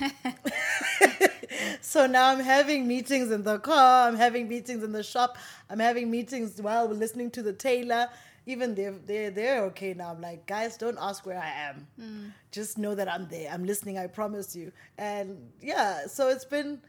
so 1.82 2.08
now 2.08 2.30
I'm 2.30 2.40
having 2.40 2.88
meetings 2.88 3.32
in 3.32 3.44
the 3.44 3.60
car, 3.60 4.08
I'm 4.08 4.16
having 4.16 4.48
meetings 4.48 4.84
in 4.84 4.92
the 4.92 5.04
shop, 5.04 5.38
I'm 5.70 5.80
having 5.80 6.10
meetings 6.10 6.62
while 6.62 6.88
we're 6.88 6.96
listening 6.96 7.32
to 7.32 7.44
the 7.44 7.54
tailor. 7.54 8.10
Even 8.48 8.76
they're, 8.76 8.94
they're, 9.06 9.32
they're 9.32 9.64
okay 9.64 9.96
now. 9.96 10.12
I'm 10.12 10.22
like, 10.22 10.46
guys, 10.46 10.78
don't 10.78 11.00
ask 11.02 11.26
where 11.26 11.40
I 11.40 11.50
am. 11.50 11.88
Hmm. 12.00 12.26
Just 12.52 12.78
know 12.78 12.94
that 12.94 13.12
I'm 13.12 13.28
there. 13.28 13.50
I'm 13.52 13.66
listening, 13.66 13.98
I 13.98 14.06
promise 14.06 14.56
you. 14.56 14.72
And 15.00 15.50
yeah, 15.62 16.06
so 16.06 16.30
it's 16.30 16.46
been, 16.46 16.80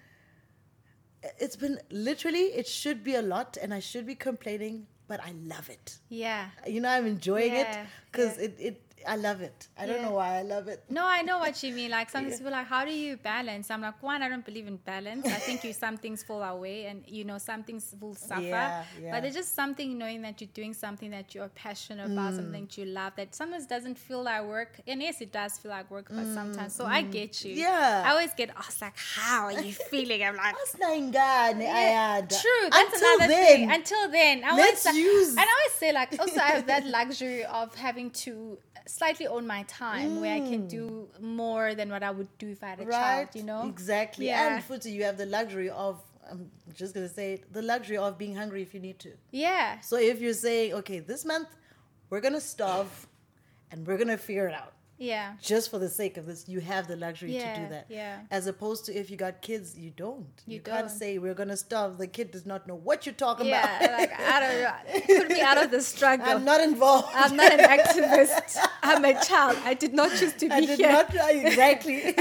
it's 1.38 1.56
been 1.56 1.78
literally, 1.90 2.48
it 2.48 2.66
should 2.66 3.02
be 3.02 3.14
a 3.14 3.22
lot 3.22 3.56
and 3.56 3.72
I 3.72 3.80
should 3.80 4.06
be 4.06 4.14
complaining, 4.14 4.86
but 5.08 5.18
I 5.24 5.32
love 5.46 5.70
it. 5.70 5.96
Yeah. 6.10 6.48
You 6.66 6.82
know, 6.82 6.90
I'm 6.90 7.06
enjoying 7.06 7.54
it 7.54 7.68
because 8.12 8.36
yeah. 8.36 8.44
it, 8.44 8.56
it, 8.58 8.82
I 9.06 9.16
love 9.16 9.40
it. 9.40 9.68
I 9.78 9.86
don't 9.86 10.02
know 10.02 10.12
why 10.12 10.38
I 10.38 10.42
love 10.42 10.66
it. 10.68 10.82
No, 10.90 11.04
I 11.06 11.22
know 11.22 11.38
what 11.38 11.62
you 11.62 11.72
mean. 11.74 11.90
Like 11.90 12.10
sometimes 12.10 12.36
people 12.38 12.48
are 12.54 12.58
like, 12.58 12.66
how 12.66 12.84
do 12.84 12.92
you 12.92 13.16
balance? 13.16 13.70
I'm 13.70 13.80
like, 13.82 14.02
one, 14.02 14.22
I 14.22 14.28
don't 14.28 14.44
believe 14.44 14.66
in 14.66 14.76
balance. 14.76 15.26
I 15.26 15.30
think 15.46 15.62
you 15.64 15.72
some 15.84 15.96
things 15.96 16.22
fall 16.22 16.42
away, 16.42 16.86
and 16.86 17.04
you 17.06 17.24
know 17.24 17.38
some 17.38 17.62
things 17.62 17.94
will 18.00 18.14
suffer. 18.14 18.42
Yeah, 18.42 18.84
yeah. 19.00 19.10
But 19.12 19.24
it's 19.24 19.36
just 19.36 19.54
something 19.54 19.96
knowing 19.96 20.22
that 20.22 20.40
you're 20.40 20.50
doing 20.54 20.74
something 20.74 21.10
that 21.10 21.34
you're 21.34 21.48
passionate 21.50 22.06
about, 22.06 22.32
Mm. 22.32 22.36
something 22.36 22.64
that 22.66 22.78
you 22.78 22.84
love. 22.86 23.12
That 23.16 23.34
sometimes 23.34 23.66
doesn't 23.66 23.96
feel 23.98 24.22
like 24.22 24.42
work, 24.44 24.80
and 24.86 25.00
yes, 25.00 25.20
it 25.20 25.32
does 25.32 25.58
feel 25.58 25.70
like 25.70 25.90
work, 25.90 26.06
but 26.10 26.26
sometimes. 26.34 26.74
So 26.74 26.84
I 26.86 27.02
get 27.02 27.44
you. 27.44 27.54
Mm, 27.54 27.58
Yeah. 27.58 28.02
I 28.06 28.10
always 28.10 28.32
get 28.34 28.50
asked 28.56 28.80
like, 28.82 28.96
how 28.98 29.44
are 29.46 29.52
you 29.60 29.72
feeling? 29.72 30.22
I'm 30.22 30.36
like. 30.36 30.54
Yeah, 31.58 32.20
true. 32.28 32.68
That's 32.70 32.94
Until 32.94 33.14
another 33.16 33.28
then, 33.28 33.46
thing. 33.46 33.70
Until 33.72 34.10
then, 34.10 34.44
I 34.44 34.56
let's 34.56 34.86
always, 34.86 35.02
use- 35.04 35.30
And 35.30 35.40
I 35.40 35.42
always 35.42 35.72
say, 35.78 35.92
like, 35.92 36.18
also 36.18 36.40
I 36.40 36.48
have 36.56 36.66
that 36.66 36.86
luxury 36.86 37.44
of 37.44 37.74
having 37.74 38.10
to 38.10 38.58
slightly 38.96 39.26
on 39.26 39.46
my 39.46 39.62
time, 39.84 40.20
where 40.22 40.34
I 40.34 40.40
can 40.40 40.62
do 40.78 41.08
more 41.20 41.74
than 41.78 41.88
what 41.94 42.02
I 42.02 42.10
would 42.10 42.28
do 42.38 42.48
if 42.56 42.60
I 42.64 42.68
had 42.72 42.80
a 42.80 42.84
Mm. 42.84 42.88
right? 42.88 43.00
child. 43.02 43.28
You 43.34 43.42
know, 43.50 43.62
Exactly. 43.68 44.26
Yeah. 44.26 44.54
And 44.56 44.64
Futi, 44.68 44.90
you 44.96 45.02
have 45.08 45.16
the 45.22 45.26
luxury 45.38 45.70
of, 45.70 45.94
I'm 46.30 46.50
just 46.80 46.94
going 46.94 47.06
to 47.08 47.14
say 47.18 47.26
it, 47.34 47.52
the 47.52 47.62
luxury 47.72 47.98
of 47.98 48.16
being 48.22 48.34
hungry 48.34 48.62
if 48.62 48.70
you 48.74 48.80
need 48.88 48.98
to. 49.06 49.12
Yeah, 49.30 49.80
So 49.80 49.94
if 50.12 50.16
you're 50.22 50.40
saying, 50.48 50.72
okay, 50.80 50.98
this 51.12 51.24
month 51.32 51.48
we're 52.10 52.20
going 52.26 52.38
to 52.42 52.46
starve 52.54 52.90
and 53.70 53.86
we're 53.86 53.96
going 54.02 54.14
to 54.18 54.22
figure 54.30 54.48
it 54.48 54.54
out. 54.54 54.72
Yeah, 54.98 55.34
Just 55.42 55.70
for 55.70 55.78
the 55.78 55.88
sake 55.88 56.16
of 56.16 56.26
this, 56.26 56.48
you 56.48 56.60
have 56.60 56.88
the 56.88 56.96
luxury 56.96 57.32
to 57.32 57.38
do 57.38 57.68
that. 57.68 57.86
yeah. 57.88 58.20
As 58.30 58.46
opposed 58.46 58.86
to 58.86 58.94
if 58.94 59.10
you 59.10 59.16
got 59.16 59.42
kids, 59.42 59.76
you 59.76 59.90
don't. 59.90 60.26
You 60.46 60.60
can't 60.60 60.88
don't. 60.88 60.96
say 60.96 61.18
we're 61.18 61.34
gonna 61.34 61.56
starve. 61.56 61.98
The 61.98 62.06
kid 62.06 62.30
does 62.30 62.46
not 62.46 62.66
know 62.66 62.76
what 62.76 63.04
you're 63.04 63.14
talking 63.14 63.46
yeah. 63.46 63.78
about. 63.78 63.98
like 63.98 64.12
I 64.18 64.40
don't 64.40 64.62
know. 64.62 65.18
Put 65.20 65.28
me 65.30 65.40
out 65.42 65.62
of 65.62 65.70
the 65.70 65.82
struggle. 65.82 66.26
I'm 66.26 66.44
not 66.44 66.60
involved. 66.60 67.08
I'm 67.14 67.36
not 67.36 67.52
an 67.52 67.60
activist. 67.60 68.56
I'm 68.82 69.04
a 69.04 69.22
child. 69.22 69.58
I 69.64 69.74
did 69.74 69.92
not 69.92 70.10
choose 70.16 70.32
to 70.34 70.48
be 70.48 70.52
I 70.52 70.60
did 70.60 70.78
here. 70.78 70.92
not 70.92 71.14
uh, 71.14 71.26
exactly. 71.30 72.14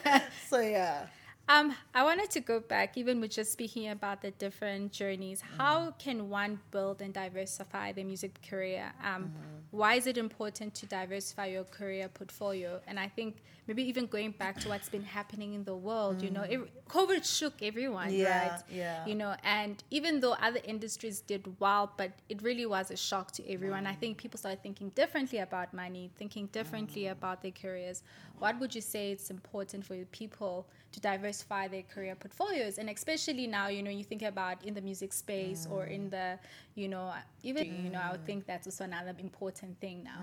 so 0.48 0.60
yeah. 0.60 1.06
Um, 1.48 1.74
I 1.94 2.04
wanted 2.04 2.30
to 2.30 2.40
go 2.40 2.60
back, 2.60 2.96
even 2.96 3.20
with 3.20 3.32
just 3.32 3.52
speaking 3.52 3.88
about 3.88 4.22
the 4.22 4.30
different 4.30 4.92
journeys. 4.92 5.42
How 5.58 5.90
can 5.98 6.28
one 6.30 6.60
build 6.70 7.02
and 7.02 7.12
diversify 7.12 7.92
their 7.92 8.04
music 8.04 8.38
career? 8.48 8.92
Um, 9.04 9.32
Why 9.70 9.94
is 9.94 10.06
it 10.06 10.16
important 10.18 10.74
to 10.76 10.86
diversify 10.86 11.46
your 11.46 11.64
career 11.64 12.08
portfolio? 12.08 12.80
And 12.86 12.98
I 12.98 13.08
think 13.08 13.42
maybe 13.68 13.82
even 13.88 14.06
going 14.06 14.32
back 14.32 14.58
to 14.60 14.68
what's 14.68 14.88
been 14.88 15.04
happening 15.04 15.54
in 15.54 15.64
the 15.64 15.74
world, 15.74 16.20
you 16.20 16.30
know, 16.30 16.42
it, 16.42 16.60
COVID 16.88 17.24
shook 17.24 17.62
everyone, 17.62 18.12
Yeah, 18.12 18.48
right? 18.48 18.60
yeah. 18.70 19.06
You 19.06 19.14
know, 19.14 19.36
and 19.44 19.82
even 19.90 20.20
though 20.20 20.32
other 20.32 20.60
industries 20.64 21.20
did 21.20 21.46
well, 21.60 21.92
but 21.96 22.10
it 22.28 22.42
really 22.42 22.66
was 22.66 22.90
a 22.90 22.96
shock 22.96 23.30
to 23.32 23.48
everyone. 23.48 23.86
I 23.86 23.94
mm. 23.94 23.98
think 23.98 24.18
people 24.18 24.38
started 24.38 24.62
thinking 24.62 24.88
differently 24.90 25.38
about 25.38 25.72
money, 25.72 26.10
thinking 26.16 26.46
differently 26.46 27.02
mm. 27.02 27.12
about 27.12 27.42
their 27.42 27.52
careers. 27.52 28.02
What 28.38 28.58
would 28.58 28.74
you 28.74 28.80
say 28.80 29.12
it's 29.12 29.30
important 29.30 29.84
for 29.84 29.96
people 30.06 30.66
to 30.90 31.00
diversify 31.00 31.68
their 31.68 31.82
career 31.82 32.16
portfolios? 32.16 32.78
And 32.78 32.90
especially 32.90 33.46
now, 33.46 33.68
you 33.68 33.84
know, 33.84 33.92
you 33.92 34.02
think 34.02 34.22
about 34.22 34.64
in 34.64 34.74
the 34.74 34.80
music 34.80 35.12
space 35.12 35.68
or 35.70 35.84
in 35.84 36.08
mm. 36.08 36.10
the, 36.10 36.38
you 36.74 36.88
know, 36.88 37.12
even, 37.44 37.84
you 37.84 37.90
know, 37.90 38.00
I 38.00 38.10
would 38.10 38.26
think 38.26 38.46
that's 38.46 38.66
also 38.66 38.82
another 38.82 39.14
important 39.20 39.78
thing 39.80 40.02
now. 40.02 40.20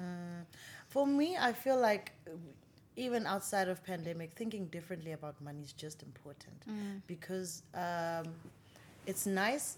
For 0.89 1.07
me, 1.07 1.37
I 1.37 1.53
feel 1.53 1.79
like 1.79 2.11
even 2.99 3.25
outside 3.25 3.67
of 3.69 3.83
pandemic, 3.83 4.33
thinking 4.33 4.65
differently 4.67 5.13
about 5.13 5.35
money 5.41 5.63
is 5.63 5.73
just 5.73 6.03
important 6.03 6.57
because 7.07 7.63
um, 7.73 8.25
it's 9.07 9.25
nice. 9.25 9.77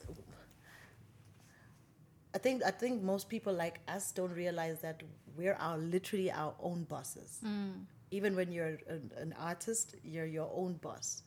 I 2.33 2.39
think 2.39 2.63
I 2.65 2.71
think 2.71 3.03
most 3.03 3.29
people 3.29 3.53
like 3.53 3.79
us 3.87 4.11
don't 4.11 4.33
realize 4.33 4.79
that 4.81 5.03
we're 5.37 5.57
our 5.59 5.77
literally 5.77 6.31
our 6.31 6.53
own 6.61 6.83
bosses. 6.85 7.39
Even 8.09 8.35
when 8.35 8.51
you're 8.51 8.77
an, 8.89 9.11
an 9.17 9.35
artist, 9.39 9.95
you're 10.03 10.25
your 10.25 10.49
own 10.53 10.73
boss. 10.81 11.23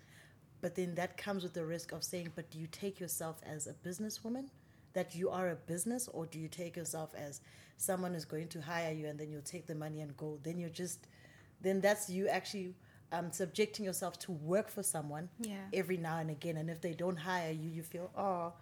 But 0.60 0.74
then 0.74 0.94
that 0.96 1.16
comes 1.16 1.42
with 1.42 1.54
the 1.54 1.64
risk 1.64 1.92
of 1.92 2.02
saying, 2.02 2.32
but 2.34 2.50
do 2.50 2.58
you 2.58 2.66
take 2.66 2.98
yourself 2.98 3.36
as 3.46 3.66
a 3.66 3.74
businesswoman? 3.86 4.46
That 4.94 5.14
you 5.14 5.28
are 5.30 5.50
a 5.50 5.56
business, 5.56 6.08
or 6.08 6.26
do 6.26 6.38
you 6.38 6.48
take 6.48 6.76
yourself 6.76 7.10
as 7.16 7.40
someone 7.76 8.14
is 8.14 8.24
going 8.24 8.48
to 8.48 8.60
hire 8.60 8.92
you 8.92 9.06
and 9.08 9.18
then 9.18 9.30
you'll 9.30 9.42
take 9.42 9.66
the 9.66 9.74
money 9.74 10.00
and 10.00 10.16
go? 10.16 10.38
Then 10.42 10.58
you're 10.58 10.70
just, 10.84 11.06
then 11.64 11.80
that's 11.80 12.08
you 12.08 12.28
actually 12.28 12.74
um, 13.12 13.30
subjecting 13.32 13.84
yourself 13.84 14.18
to 14.20 14.32
work 14.32 14.68
for 14.70 14.82
someone 14.82 15.28
Yeah. 15.40 15.56
every 15.72 15.96
now 15.96 16.18
and 16.18 16.30
again. 16.30 16.56
And 16.56 16.68
if 16.70 16.80
they 16.80 16.94
don't 16.94 17.16
hire 17.16 17.52
you, 17.52 17.68
you 17.70 17.82
feel, 17.82 18.10
oh, 18.16 18.52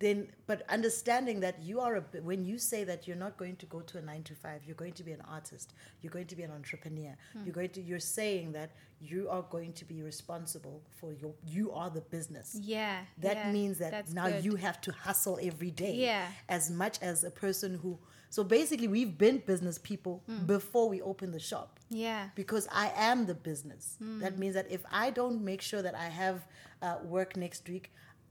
then 0.00 0.26
but 0.48 0.62
understanding 0.68 1.38
that 1.40 1.62
you 1.62 1.78
are 1.78 1.94
a, 1.96 2.04
when 2.22 2.44
you 2.44 2.58
say 2.58 2.82
that 2.82 3.06
you're 3.06 3.16
not 3.16 3.36
going 3.36 3.54
to 3.54 3.66
go 3.66 3.80
to 3.80 3.98
a 3.98 4.02
9 4.02 4.22
to 4.24 4.34
5 4.34 4.62
you're 4.66 4.74
going 4.74 4.92
to 4.94 5.04
be 5.04 5.12
an 5.12 5.22
artist 5.30 5.72
you're 6.00 6.10
going 6.10 6.26
to 6.26 6.34
be 6.34 6.42
an 6.42 6.50
entrepreneur 6.50 7.14
you're 7.44 7.54
going 7.54 7.68
to 7.68 7.80
you're 7.80 8.00
saying 8.00 8.50
that 8.52 8.72
you 9.00 9.28
are 9.30 9.42
going 9.50 9.72
to 9.74 9.84
be 9.84 10.02
responsible 10.02 10.82
for 10.98 11.12
your 11.12 11.32
you 11.46 11.70
are 11.70 11.90
the 11.90 12.00
business 12.00 12.58
Yeah. 12.60 13.02
that 13.18 13.36
yeah, 13.36 13.52
means 13.52 13.78
that 13.78 14.10
now 14.12 14.28
good. 14.30 14.44
you 14.44 14.56
have 14.56 14.80
to 14.80 14.90
hustle 14.90 15.38
every 15.40 15.70
day 15.70 15.94
Yeah. 15.94 16.26
as 16.48 16.68
much 16.68 16.98
as 17.00 17.22
a 17.22 17.30
person 17.30 17.78
who 17.82 18.00
so 18.34 18.40
basically 18.58 18.88
we've 18.96 19.16
been 19.26 19.36
business 19.52 19.76
people 19.90 20.14
Mm. 20.28 20.46
before 20.56 20.86
we 20.94 20.98
opened 21.10 21.32
the 21.38 21.44
shop 21.50 21.68
Yeah. 22.04 22.22
because 22.42 22.64
I 22.84 22.86
am 23.10 23.18
the 23.30 23.34
business. 23.50 23.84
Mm. 24.00 24.20
That 24.24 24.34
means 24.42 24.54
that 24.58 24.66
if 24.78 24.82
I 25.04 25.06
don't 25.18 25.38
make 25.50 25.60
sure 25.70 25.82
that 25.86 25.94
I 26.06 26.08
have 26.22 26.38
uh, 26.86 26.96
work 27.16 27.30
next 27.36 27.62
week, 27.72 27.86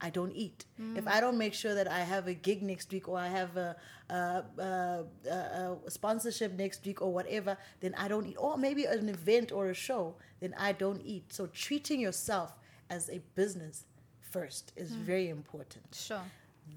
I 0.08 0.10
don't 0.18 0.36
eat. 0.46 0.60
Mm. 0.80 0.98
If 1.02 1.06
I 1.16 1.18
don't 1.24 1.38
make 1.46 1.54
sure 1.64 1.76
that 1.80 1.88
I 2.00 2.02
have 2.14 2.26
a 2.28 2.34
gig 2.48 2.60
next 2.72 2.88
week 2.96 3.06
or 3.12 3.18
I 3.28 3.30
have 3.40 3.52
a, 3.68 3.70
a, 4.10 4.44
a, 4.70 5.06
a, 5.30 5.92
sponsorship 6.00 6.52
next 6.64 6.80
week 6.88 7.00
or 7.06 7.10
whatever, 7.18 7.54
then 7.84 7.94
I 8.04 8.08
don't 8.08 8.26
eat. 8.32 8.38
Or 8.46 8.58
maybe 8.58 8.84
an 8.86 9.08
event 9.10 9.52
or 9.58 9.64
a 9.70 9.78
show, 9.88 10.04
then 10.42 10.54
I 10.58 10.72
don't 10.84 11.02
eat. 11.14 11.26
So 11.38 11.42
treating 11.66 12.00
yourself 12.08 12.50
as 12.90 13.04
a 13.10 13.20
business 13.36 13.86
first 14.34 14.66
is 14.76 14.90
Mm. 14.92 15.04
very 15.12 15.28
important 15.30 15.86
Sure. 16.08 16.26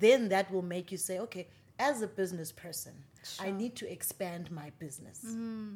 then 0.06 0.28
that 0.34 0.46
will 0.52 0.66
make 0.76 0.86
you 0.92 0.98
say, 0.98 1.16
okay, 1.26 1.44
as 1.78 2.02
a 2.02 2.06
business 2.20 2.50
person, 2.52 2.92
Sure. 3.26 3.46
Mm. 3.46 3.56
need 3.56 3.76
to 3.76 3.90
expand 3.90 4.50
my 4.50 4.70
business, 4.78 5.24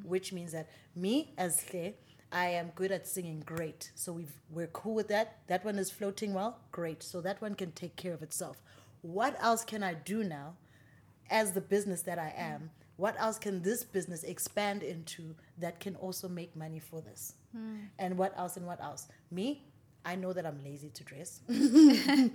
which 0.05 0.33
means 0.33 0.53
that 0.53 0.69
me 0.95 1.33
as 1.39 1.61
Hle, 1.71 1.95
I 2.31 2.47
am 2.49 2.71
good 2.75 2.93
at 2.93 3.07
singing 3.07 3.43
great. 3.47 3.91
So 3.95 4.13
we've, 4.13 4.33
we're 4.51 4.67
cool 4.69 4.95
with 4.95 5.09
that. 5.09 5.39
That 5.47 5.65
one 5.65 5.79
is 5.79 5.91
floating 5.91 6.35
well, 6.35 6.59
great. 6.73 7.03
So 7.03 7.21
that 7.23 7.41
one 7.41 7.55
can 7.55 7.73
take 7.73 7.97
care 7.97 8.13
of 8.13 8.23
itself. 8.23 8.61
What 9.03 9.37
else 9.43 9.65
can 9.65 9.83
I 9.83 9.95
do 9.95 10.23
now 10.25 10.55
as 11.31 11.53
the 11.53 11.61
business 11.61 12.03
that 12.03 12.19
I 12.19 12.35
am? 12.37 12.71
What 12.97 13.15
else 13.19 13.39
can 13.39 13.63
this 13.63 13.85
business 13.85 14.25
expand 14.25 14.83
into 14.83 15.35
that 15.59 15.79
can 15.81 15.95
also 15.97 16.29
make 16.29 16.55
money 16.57 16.81
for 16.81 17.01
this? 17.01 17.35
And 17.99 18.19
what 18.19 18.37
else 18.37 18.57
and 18.57 18.67
what 18.67 18.81
else? 18.83 19.09
Me, 19.31 19.63
I 20.05 20.17
know 20.17 20.33
that 20.33 20.45
I'm 20.45 20.63
lazy 20.65 20.91
to 20.91 21.05
dress. 21.05 21.41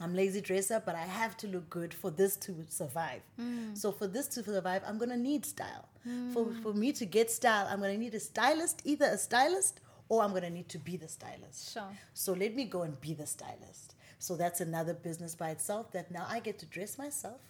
I'm 0.00 0.14
lazy 0.14 0.40
dresser, 0.40 0.82
but 0.84 0.94
I 0.94 1.02
have 1.02 1.36
to 1.38 1.48
look 1.48 1.68
good 1.68 1.92
for 1.92 2.10
this 2.10 2.36
to 2.36 2.54
survive. 2.68 3.22
Mm. 3.40 3.76
So 3.76 3.90
for 3.90 4.06
this 4.06 4.28
to 4.28 4.42
survive, 4.42 4.82
I'm 4.86 4.98
gonna 4.98 5.16
need 5.16 5.44
style. 5.44 5.88
For 6.32 6.46
for 6.62 6.72
me 6.72 6.92
to 6.92 7.04
get 7.04 7.30
style, 7.30 7.66
I'm 7.68 7.80
gonna 7.80 7.98
need 7.98 8.14
a 8.14 8.20
stylist, 8.20 8.80
either 8.84 9.06
a 9.06 9.18
stylist 9.18 9.80
or 10.08 10.22
I'm 10.22 10.32
gonna 10.32 10.50
need 10.50 10.68
to 10.70 10.78
be 10.78 10.96
the 10.96 11.08
stylist. 11.08 11.72
Sure. 11.74 11.92
So 12.14 12.32
let 12.32 12.54
me 12.54 12.64
go 12.64 12.82
and 12.82 12.98
be 13.00 13.14
the 13.14 13.26
stylist. 13.26 13.94
So 14.18 14.36
that's 14.36 14.60
another 14.60 14.94
business 14.94 15.34
by 15.34 15.50
itself 15.50 15.92
that 15.92 16.10
now 16.10 16.26
I 16.28 16.40
get 16.40 16.58
to 16.60 16.66
dress 16.66 16.98
myself 16.98 17.40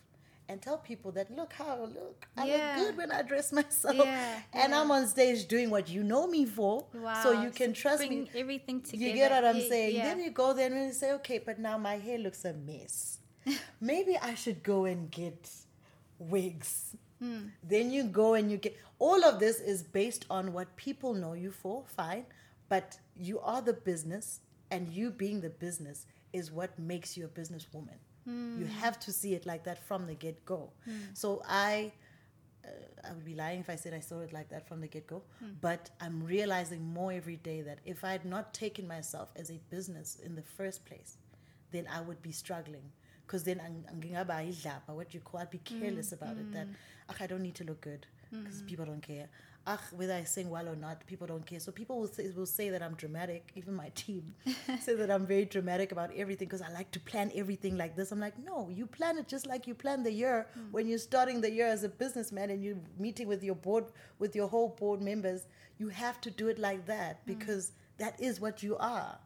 and 0.48 0.60
tell 0.62 0.78
people 0.78 1.12
that 1.12 1.30
look 1.30 1.52
how 1.52 1.76
I 1.76 1.80
look 1.84 2.26
I 2.36 2.46
Yeah. 2.46 2.52
look 2.56 2.86
good 2.86 2.96
when 2.96 3.10
I 3.12 3.22
dress 3.22 3.52
myself, 3.60 3.96
Yeah, 3.96 4.40
and 4.52 4.72
yeah. 4.72 4.80
I'm 4.80 4.90
on 4.90 5.06
stage 5.06 5.46
doing 5.48 5.70
what 5.70 5.88
you 5.88 6.02
know 6.02 6.26
me 6.26 6.44
for, 6.46 6.84
so 7.22 7.32
you 7.32 7.50
can 7.50 7.72
trust 7.72 7.98
bring 7.98 8.24
me. 8.24 8.30
everything 8.34 8.80
together. 8.82 9.04
You 9.06 9.14
get 9.14 9.30
what 9.30 9.44
I'm 9.44 9.56
Yeah, 9.60 9.68
saying? 9.68 9.94
Then 10.02 10.20
you 10.20 10.30
go 10.30 10.52
there 10.54 10.72
and 10.72 10.86
you 10.86 10.92
say, 10.92 11.12
okay, 11.14 11.38
but 11.38 11.58
now 11.58 11.76
my 11.78 11.96
hair 11.98 12.18
looks 12.18 12.44
a 12.44 12.52
mess. 12.52 13.18
Maybe 13.80 14.16
I 14.16 14.34
should 14.34 14.62
go 14.62 14.84
and 14.84 15.10
get 15.10 15.50
wigs. 16.18 16.94
Hmm. 17.20 17.48
Then 17.62 17.90
you 17.90 18.04
go 18.04 18.34
and 18.34 18.50
you 18.50 18.56
get 18.56 18.76
all 18.98 19.24
of 19.24 19.38
this 19.40 19.60
is 19.60 19.82
based 19.82 20.24
on 20.30 20.52
what 20.52 20.76
people 20.76 21.14
know 21.14 21.32
you 21.32 21.50
for, 21.50 21.84
fine. 21.86 22.26
But 22.68 22.98
you 23.16 23.40
are 23.40 23.62
the 23.62 23.72
business, 23.72 24.40
and 24.70 24.88
you 24.88 25.10
being 25.10 25.40
the 25.40 25.50
business 25.50 26.06
is 26.32 26.50
what 26.52 26.78
makes 26.78 27.16
you 27.16 27.24
a 27.24 27.28
businesswoman. 27.28 27.98
You 28.58 28.66
Hmm. 28.66 28.80
have 28.84 28.98
to 29.00 29.12
see 29.12 29.34
it 29.34 29.46
like 29.46 29.64
that 29.64 29.78
from 29.86 30.06
the 30.06 30.14
get 30.14 30.44
go. 30.44 30.72
So 31.14 31.42
I 31.46 31.92
uh, 32.64 32.70
I 33.08 33.12
would 33.12 33.24
be 33.24 33.34
lying 33.34 33.60
if 33.60 33.70
I 33.70 33.76
said 33.76 33.94
I 33.94 34.00
saw 34.00 34.20
it 34.20 34.32
like 34.32 34.48
that 34.50 34.66
from 34.68 34.80
the 34.80 34.88
get 34.88 35.06
go. 35.06 35.22
But 35.60 35.90
I'm 36.00 36.22
realizing 36.24 36.82
more 36.94 37.12
every 37.12 37.36
day 37.36 37.62
that 37.62 37.78
if 37.84 38.04
I 38.04 38.12
had 38.12 38.24
not 38.24 38.52
taken 38.54 38.86
myself 38.86 39.28
as 39.36 39.50
a 39.50 39.58
business 39.70 40.16
in 40.16 40.34
the 40.34 40.42
first 40.42 40.84
place, 40.84 41.16
then 41.70 41.86
I 41.96 42.00
would 42.00 42.20
be 42.22 42.32
struggling. 42.32 42.90
Because 43.28 43.44
then 43.44 43.60
ang- 43.60 43.84
ang- 43.88 44.00
ngingaba 44.00 44.40
idlapa, 44.42 44.94
what 44.94 45.12
you 45.12 45.20
call, 45.20 45.40
I'd 45.40 45.50
be 45.50 45.58
careless 45.58 46.12
about 46.12 46.38
it. 46.38 46.50
That 46.52 46.66
mm. 46.66 46.74
"Ach, 47.10 47.20
I 47.20 47.26
don't 47.26 47.42
need 47.42 47.54
to 47.56 47.64
look 47.64 47.82
good 47.82 48.06
because 48.30 48.62
mm. 48.62 48.66
people 48.66 48.86
don't 48.86 49.02
care. 49.02 49.28
Ach, 49.66 49.80
whether 49.92 50.14
I 50.14 50.24
sing 50.24 50.48
well 50.48 50.66
or 50.66 50.76
not, 50.76 51.06
people 51.06 51.26
don't 51.26 51.44
care. 51.44 51.60
So 51.60 51.70
people 51.72 52.00
will 52.00 52.08
say, 52.08 52.30
will 52.34 52.46
say 52.46 52.70
that 52.70 52.82
I'm 52.82 52.94
dramatic. 52.94 53.50
Even 53.54 53.74
my 53.74 53.90
team 53.94 54.34
say 54.80 54.94
that 54.94 55.10
I'm 55.10 55.26
very 55.26 55.44
dramatic 55.44 55.92
about 55.92 56.10
everything 56.16 56.48
because 56.48 56.62
I 56.62 56.72
like 56.72 56.90
to 56.92 57.00
plan 57.00 57.30
everything 57.34 57.76
like 57.76 57.94
this. 57.94 58.10
I'm 58.10 58.20
like, 58.20 58.38
no, 58.42 58.70
you 58.70 58.86
plan 58.86 59.18
it 59.18 59.28
just 59.28 59.46
like 59.46 59.66
you 59.66 59.74
plan 59.74 60.02
the 60.02 60.12
year 60.12 60.46
mm. 60.58 60.70
when 60.70 60.86
you're 60.88 60.98
starting 60.98 61.42
the 61.42 61.50
year 61.50 61.66
as 61.66 61.84
a 61.84 61.88
businessman 61.90 62.48
and 62.48 62.64
you're 62.64 62.80
meeting 62.98 63.28
with 63.28 63.42
your 63.42 63.56
board, 63.56 63.84
with 64.18 64.34
your 64.34 64.48
whole 64.48 64.70
board 64.70 65.02
members. 65.02 65.42
You 65.76 65.88
have 65.88 66.18
to 66.22 66.30
do 66.30 66.48
it 66.48 66.58
like 66.58 66.86
that 66.86 67.26
because 67.26 67.72
that 67.98 68.18
is 68.20 68.40
what 68.40 68.62
you 68.62 68.76
are. 68.78 69.18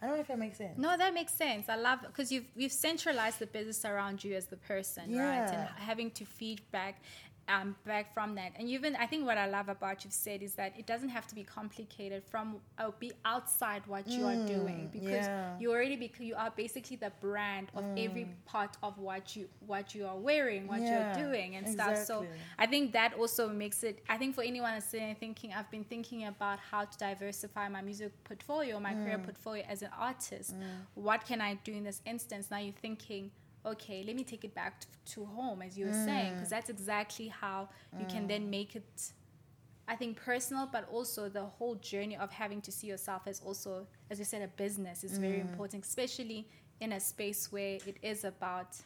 I 0.00 0.06
don't 0.06 0.16
know 0.16 0.20
if 0.20 0.28
that 0.28 0.38
makes 0.38 0.58
sense. 0.58 0.78
No, 0.78 0.96
that 0.96 1.14
makes 1.14 1.32
sense. 1.32 1.68
I 1.68 1.76
love 1.76 2.00
because 2.02 2.30
you've 2.30 2.44
you've 2.54 2.72
centralized 2.72 3.38
the 3.38 3.46
business 3.46 3.84
around 3.84 4.22
you 4.22 4.34
as 4.34 4.46
the 4.46 4.56
person, 4.56 5.16
right? 5.16 5.48
And 5.48 5.68
having 5.76 6.10
to 6.12 6.24
feed 6.24 6.60
back, 6.70 7.00
um, 7.48 7.76
back 7.86 8.12
from 8.12 8.34
that. 8.34 8.52
And 8.58 8.68
even 8.68 8.96
I 8.96 9.06
think 9.06 9.24
what 9.24 9.38
I 9.38 9.46
love 9.46 9.68
about 9.68 10.04
you've 10.04 10.12
said 10.12 10.42
is 10.42 10.54
that 10.54 10.72
it 10.78 10.86
doesn't 10.86 11.10
have 11.10 11.26
to 11.28 11.34
be 11.34 11.44
complicated 11.44 12.24
from 12.24 12.56
uh, 12.78 12.90
be 12.98 13.12
outside 13.24 13.82
what 13.86 14.06
you 14.16 14.24
are 14.26 14.36
doing 14.46 14.88
because 14.92 15.26
Mm, 15.26 15.30
yeah. 15.30 15.58
you 15.60 15.70
already 15.72 15.96
bec- 15.96 16.20
you 16.20 16.34
are 16.34 16.50
basically 16.56 16.96
the 16.96 17.12
brand 17.20 17.70
of 17.74 17.84
every 17.96 18.26
part 18.46 18.76
of 18.82 18.98
what 18.98 19.36
you 19.36 19.48
what 19.66 19.94
you 19.94 20.06
are 20.06 20.16
wearing, 20.18 20.66
what 20.66 20.82
Yeah, 20.82 20.92
you're 21.16 21.26
doing, 21.26 21.56
and 21.56 21.68
stuff. 21.68 21.96
So. 22.06 22.26
I 22.58 22.66
think 22.66 22.92
that 22.92 23.14
also 23.14 23.48
makes 23.48 23.82
it. 23.84 24.02
I 24.08 24.16
think 24.18 24.34
for 24.34 24.42
anyone 24.42 24.72
that's 24.72 24.86
sitting 24.86 25.14
thinking, 25.14 25.52
I've 25.52 25.70
been 25.70 25.84
thinking 25.84 26.26
about 26.26 26.58
how 26.70 26.84
to 26.84 26.98
diversify 26.98 27.68
my 27.68 27.82
music 27.82 28.12
portfolio, 28.24 28.80
my 28.80 28.94
Mm. 28.94 29.02
career 29.04 29.18
portfolio 29.18 29.64
as 29.68 29.82
an 29.82 29.90
artist. 29.98 30.54
What 30.94 31.24
can 31.26 31.40
I 31.40 31.54
do 31.64 31.72
in 31.72 31.84
this 31.84 32.00
instance? 32.06 32.50
Now 32.50 32.58
you're 32.58 32.72
thinking, 32.86 33.30
okay, 33.66 34.04
let 34.06 34.16
me 34.16 34.24
take 34.24 34.44
it 34.44 34.54
back 34.54 34.80
to, 34.80 34.86
to 35.14 35.24
home, 35.24 35.62
as 35.62 35.76
you 35.78 35.86
were 35.86 35.92
saying, 35.92 36.32
Mm. 36.32 36.36
because 36.36 36.50
that's 36.50 36.70
exactly 36.70 37.28
how 37.28 37.68
you 37.98 38.06
can 38.06 38.26
then 38.26 38.48
make 38.50 38.76
it. 38.76 39.12
I 39.88 39.94
think 39.94 40.16
personal, 40.16 40.68
but 40.72 40.88
also 40.90 41.28
the 41.28 41.44
whole 41.44 41.76
journey 41.76 42.16
of 42.16 42.30
having 42.30 42.60
to 42.62 42.72
see 42.72 42.88
yourself 42.88 43.22
as 43.26 43.40
also, 43.40 43.86
as 44.10 44.18
you 44.18 44.24
said, 44.24 44.42
a 44.42 44.48
business 44.48 45.04
is 45.04 45.18
very 45.18 45.38
Mm. 45.38 45.42
important, 45.48 45.84
especially 45.84 46.48
in 46.80 46.92
a 46.92 47.00
space 47.00 47.52
where 47.52 47.78
it 47.86 47.96
is 48.02 48.24
about 48.24 48.76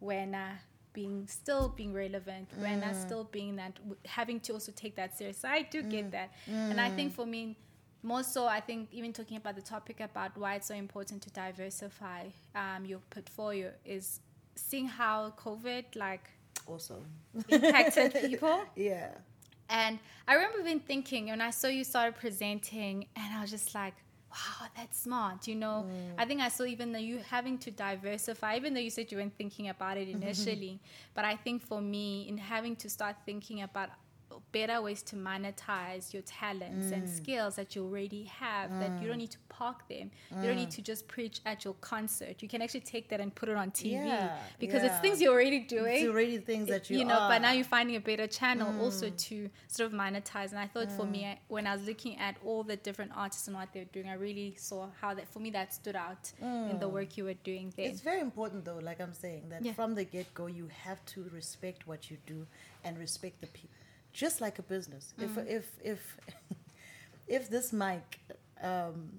when 0.00 0.34
uh, 0.34 0.56
being 0.92 1.26
still 1.28 1.68
being 1.68 1.92
relevant, 1.94 2.48
when 2.58 2.82
uh, 2.82 2.92
still 2.92 3.24
being 3.24 3.56
that 3.56 3.78
having 4.04 4.40
to 4.40 4.52
also 4.52 4.72
take 4.72 4.94
that 4.96 5.16
serious. 5.16 5.44
I 5.44 5.62
do 5.62 5.82
get 5.82 6.10
that, 6.10 6.30
and 6.70 6.80
I 6.80 6.90
think 6.90 7.12
for 7.14 7.24
me, 7.26 7.56
more 8.02 8.22
so, 8.22 8.46
I 8.46 8.60
think 8.60 8.88
even 8.92 9.12
talking 9.12 9.36
about 9.36 9.54
the 9.56 9.62
topic 9.62 10.00
about 10.00 10.36
why 10.36 10.56
it's 10.56 10.66
so 10.66 10.74
important 10.74 11.22
to 11.22 11.30
diversify 11.30 12.24
um, 12.54 12.84
your 12.84 12.98
portfolio 13.10 13.70
is 13.84 14.20
seeing 14.54 14.86
how 14.88 15.32
COVID 15.38 15.84
like 15.96 16.28
Also, 16.66 17.02
impacted 17.48 18.12
people. 18.20 18.60
yeah. 18.76 19.10
And 19.68 19.98
I 20.28 20.34
remember 20.34 20.60
even 20.60 20.80
thinking 20.80 21.28
when 21.28 21.40
I 21.40 21.50
saw 21.50 21.68
you 21.68 21.84
started 21.84 22.16
presenting, 22.16 23.06
and 23.16 23.34
I 23.34 23.40
was 23.40 23.50
just 23.50 23.74
like, 23.74 23.94
wow, 24.30 24.66
that's 24.76 24.98
smart. 25.00 25.46
You 25.48 25.54
know, 25.54 25.86
I 26.18 26.24
think 26.26 26.40
I 26.42 26.48
saw 26.48 26.64
even 26.64 26.92
though 26.92 26.98
you 26.98 27.20
having 27.30 27.56
to 27.58 27.70
diversify, 27.70 28.56
even 28.56 28.74
though 28.74 28.80
you 28.80 28.90
said 28.90 29.10
you 29.10 29.18
weren't 29.18 29.36
thinking 29.36 29.68
about 29.70 29.96
it 29.96 30.08
initially, 30.08 30.78
but 31.14 31.24
I 31.24 31.36
think 31.36 31.62
for 31.62 31.80
me, 31.80 32.26
in 32.28 32.36
having 32.38 32.76
to 32.76 32.90
start 32.90 33.16
thinking 33.24 33.62
about 33.62 33.90
better 34.52 34.80
ways 34.80 35.02
to 35.02 35.16
monetize 35.16 36.12
your 36.12 36.22
talents 36.22 36.90
and 36.92 37.04
mm. 37.04 37.16
skills 37.16 37.56
that 37.56 37.74
you 37.74 37.84
already 37.84 38.24
have 38.24 38.70
that 38.78 38.90
you 39.00 39.08
don't 39.08 39.16
mm. 39.16 39.20
need 39.20 39.30
to 39.30 39.38
park 39.48 39.86
them 39.88 40.10
you 40.30 40.42
don't 40.42 40.56
need 40.56 40.70
to 40.70 40.82
just 40.82 41.06
preach 41.08 41.40
at 41.44 41.64
your 41.64 41.74
concert 41.74 42.42
you 42.42 42.48
can 42.48 42.62
actually 42.62 42.80
take 42.80 43.08
that 43.08 43.20
and 43.20 43.34
put 43.34 43.48
it 43.48 43.56
on 43.56 43.70
tv 43.70 43.92
Yeah, 43.92 44.36
because 44.58 44.82
it's 44.82 44.98
things 45.00 45.20
you're 45.20 45.32
already 45.32 45.60
doing 45.60 46.02
It's 46.02 46.08
already 46.08 46.38
things 46.38 46.68
that 46.68 46.90
you, 46.90 47.04
know, 47.04 47.14
are. 47.14 47.28
but 47.28 47.42
now 47.42 47.52
you're 47.52 47.64
finding 47.64 47.96
a 47.96 48.00
better 48.00 48.26
channel 48.26 48.68
also 48.82 49.06
mm. 49.08 49.16
to 49.28 49.50
sort 49.68 49.92
of 49.92 49.98
monetize. 49.98 50.50
And 50.50 50.58
I 50.58 50.66
thought 50.66 50.90
for 50.90 51.04
me, 51.04 51.26
I- 51.26 51.38
when 51.48 51.66
I 51.66 51.74
was 51.76 51.86
looking 51.86 52.18
at 52.18 52.36
all 52.44 52.62
the 52.62 52.76
different 52.76 53.12
artists 53.14 53.46
and 53.48 53.56
what 53.56 53.68
they're 53.72 53.92
doing, 53.96 54.08
I 54.08 54.14
really 54.14 54.54
saw 54.56 54.88
how 55.00 55.14
that 55.14 55.28
for 55.32 55.40
me 55.40 55.50
that 55.50 55.72
stood 55.74 55.96
out 55.96 56.32
in 56.40 56.78
the 56.78 56.88
work 56.88 57.16
you 57.16 57.24
were 57.24 57.34
doing 57.34 57.72
there. 57.76 57.88
It's 57.88 58.00
very 58.00 58.20
important, 58.20 58.64
though, 58.64 58.80
like 58.82 59.00
I'm 59.00 59.12
saying, 59.12 59.48
that 59.50 59.64
Yeah. 59.64 59.72
from 59.72 59.94
the 59.94 60.04
get 60.04 60.32
go, 60.34 60.46
you 60.46 60.68
have 60.84 61.04
to 61.06 61.24
respect 61.32 61.86
what 61.86 62.10
you 62.10 62.16
do 62.26 62.46
and 62.84 62.98
respect 62.98 63.40
the 63.40 63.46
people, 63.48 63.76
just 64.12 64.40
like 64.40 64.58
a 64.58 64.62
business. 64.62 65.14
If 65.18 65.30
mm. 65.30 65.46
if 65.46 65.66
if 65.82 66.16
if 67.26 67.48
this 67.48 67.72
mic, 67.72 68.20
um, 68.62 69.10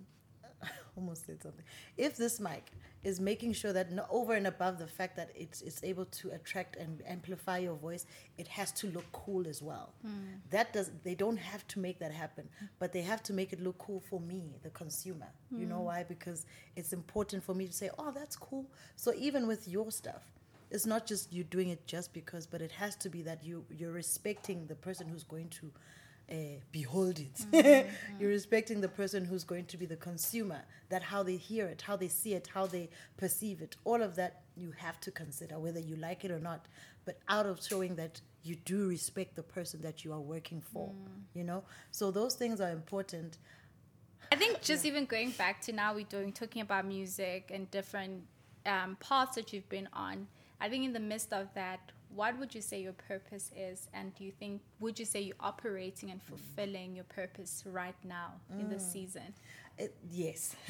almost 0.98 1.26
said 1.26 1.42
something. 1.42 1.66
If 1.98 2.18
this 2.18 2.40
mic 2.40 2.72
is 3.04 3.20
making 3.20 3.52
sure 3.52 3.74
that 3.74 3.92
no, 3.92 4.06
over 4.10 4.34
and 4.34 4.48
above 4.48 4.80
the 4.80 4.88
fact 4.88 5.18
that 5.18 5.30
it's 5.36 5.62
it's 5.62 5.84
able 5.84 6.06
to 6.06 6.30
attract 6.32 6.78
and 6.78 7.02
amplify 7.08 7.58
your 7.58 7.76
voice, 7.76 8.06
it 8.38 8.48
has 8.48 8.72
to 8.74 8.88
look 8.88 9.06
cool 9.12 9.48
as 9.48 9.62
well. 9.62 9.94
Mm. 10.06 10.40
That 10.52 10.74
does 10.74 10.92
they 11.04 11.16
don't 11.16 11.38
have 11.38 11.68
to 11.70 11.80
make 11.80 12.00
that 12.00 12.12
happen, 12.12 12.48
but 12.80 12.94
they 12.94 13.02
have 13.02 13.24
to 13.24 13.34
make 13.34 13.52
it 13.52 13.62
look 13.62 13.78
cool 13.78 14.02
for 14.10 14.20
me, 14.20 14.56
the 14.64 14.70
consumer. 14.70 15.28
You 15.52 15.66
know 15.66 15.80
mm. 15.80 15.86
why? 15.86 16.04
Because 16.04 16.46
it's 16.76 16.94
important 16.94 17.44
for 17.44 17.54
me 17.54 17.68
to 17.68 17.74
say, 17.74 17.90
"Oh, 18.00 18.12
that's 18.12 18.36
cool." 18.36 18.66
So 18.96 19.14
even 19.18 19.48
with 19.48 19.68
your 19.68 19.92
stuff, 19.92 20.24
it's 20.74 20.88
not 20.88 21.06
just 21.06 21.32
you 21.32 21.44
doing 21.44 21.70
it 21.70 21.86
just 21.86 22.14
because, 22.14 22.48
but 22.48 22.62
it 22.62 22.72
has 22.72 22.96
to 22.98 23.10
be 23.10 23.22
that 23.22 23.44
you 23.44 23.64
you're 23.70 23.92
respecting 23.92 24.66
the 24.66 24.76
person 24.76 25.08
who's 25.08 25.24
going 25.24 25.50
to 25.50 25.72
uh, 26.32 26.36
behold 26.72 27.20
it. 27.20 27.88
you're 28.20 28.32
respecting 28.32 28.82
the 28.82 28.88
person 28.90 29.24
who's 29.24 29.44
going 29.44 29.66
to 29.66 29.78
be 29.78 29.86
the 29.86 29.96
consumer. 29.96 30.64
That 30.90 31.04
how 31.04 31.22
they 31.22 31.38
hear 31.38 31.68
it, 31.68 31.84
how 31.84 31.96
they 31.96 32.08
see 32.08 32.34
it, 32.34 32.50
how 32.52 32.66
they 32.66 32.90
perceive 33.18 33.62
it. 33.62 33.76
All 33.86 34.02
of 34.02 34.16
that 34.16 34.42
you 34.58 34.74
have 34.78 35.00
to 35.02 35.12
consider 35.12 35.60
whether 35.60 35.80
you 35.80 35.96
like 35.96 36.26
it 36.26 36.32
or 36.32 36.40
not. 36.40 36.66
But 37.06 37.20
out 37.30 37.46
of 37.46 37.64
showing 37.64 37.96
that 37.96 38.20
you 38.44 38.56
do 38.56 38.88
respect 38.90 39.36
the 39.36 39.44
person 39.44 39.82
that 39.82 40.04
you 40.04 40.12
are 40.12 40.20
working 40.20 40.62
for, 40.62 40.92
you 41.34 41.44
know. 41.44 41.64
So 41.92 42.10
those 42.10 42.34
things 42.34 42.60
are 42.60 42.72
important. 42.72 43.38
I 44.32 44.36
think 44.36 44.62
just 44.62 44.86
even 44.86 45.06
going 45.06 45.32
back 45.32 45.62
to 45.62 45.72
now 45.72 45.94
we're 45.94 46.06
doing 46.06 46.32
talking 46.32 46.64
about 46.64 46.86
music 46.88 47.52
and 47.54 47.70
different 47.70 48.24
um, 48.66 48.98
paths 49.00 49.36
that 49.36 49.54
you've 49.54 49.70
been 49.70 49.88
on. 49.94 50.28
I 50.64 50.70
think 50.70 50.86
in 50.86 50.94
the 50.94 51.00
midst 51.14 51.34
of 51.34 51.48
that, 51.56 51.92
what 52.16 52.40
would 52.40 52.56
you 52.56 52.62
say 52.62 52.82
your 52.82 52.94
purpose 52.94 53.52
is, 53.70 53.90
and 53.94 54.16
do 54.16 54.24
you 54.24 54.32
think 54.32 54.62
would 54.80 54.98
you 54.98 55.06
say 55.06 55.20
you're 55.22 55.36
operating 55.52 56.10
and 56.12 56.22
fulfilling 56.22 56.96
your 56.96 57.04
purpose 57.06 57.64
right 57.66 58.00
now 58.04 58.30
in 58.60 58.70
this 58.70 58.86
season? 58.96 59.34
It, 59.78 59.94
yes. 60.12 60.56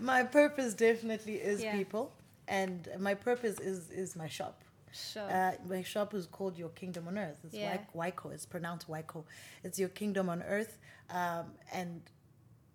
my 0.00 0.22
purpose 0.24 0.74
definitely 0.74 1.36
is 1.36 1.62
Yeah. 1.62 1.76
people, 1.76 2.12
and 2.48 2.88
my 2.98 3.14
purpose 3.14 3.60
is 3.60 3.90
is 3.90 4.16
my 4.16 4.28
shop. 4.28 4.56
Sure. 4.92 5.30
Uh, 5.30 5.52
my 5.68 5.82
shop 5.82 6.14
is 6.14 6.26
called 6.26 6.58
Your 6.58 6.70
Kingdom 6.70 7.06
on 7.08 7.18
Earth. 7.18 7.38
It's 7.44 7.54
Yeah. 7.54 7.78
Waiko. 7.94 8.32
It's 8.32 8.46
pronounced 8.46 8.88
Waiko. 8.88 9.24
It's 9.62 9.78
Your 9.78 9.90
Kingdom 9.90 10.28
on 10.28 10.42
Earth, 10.42 10.78
um, 11.10 11.46
and 11.72 12.00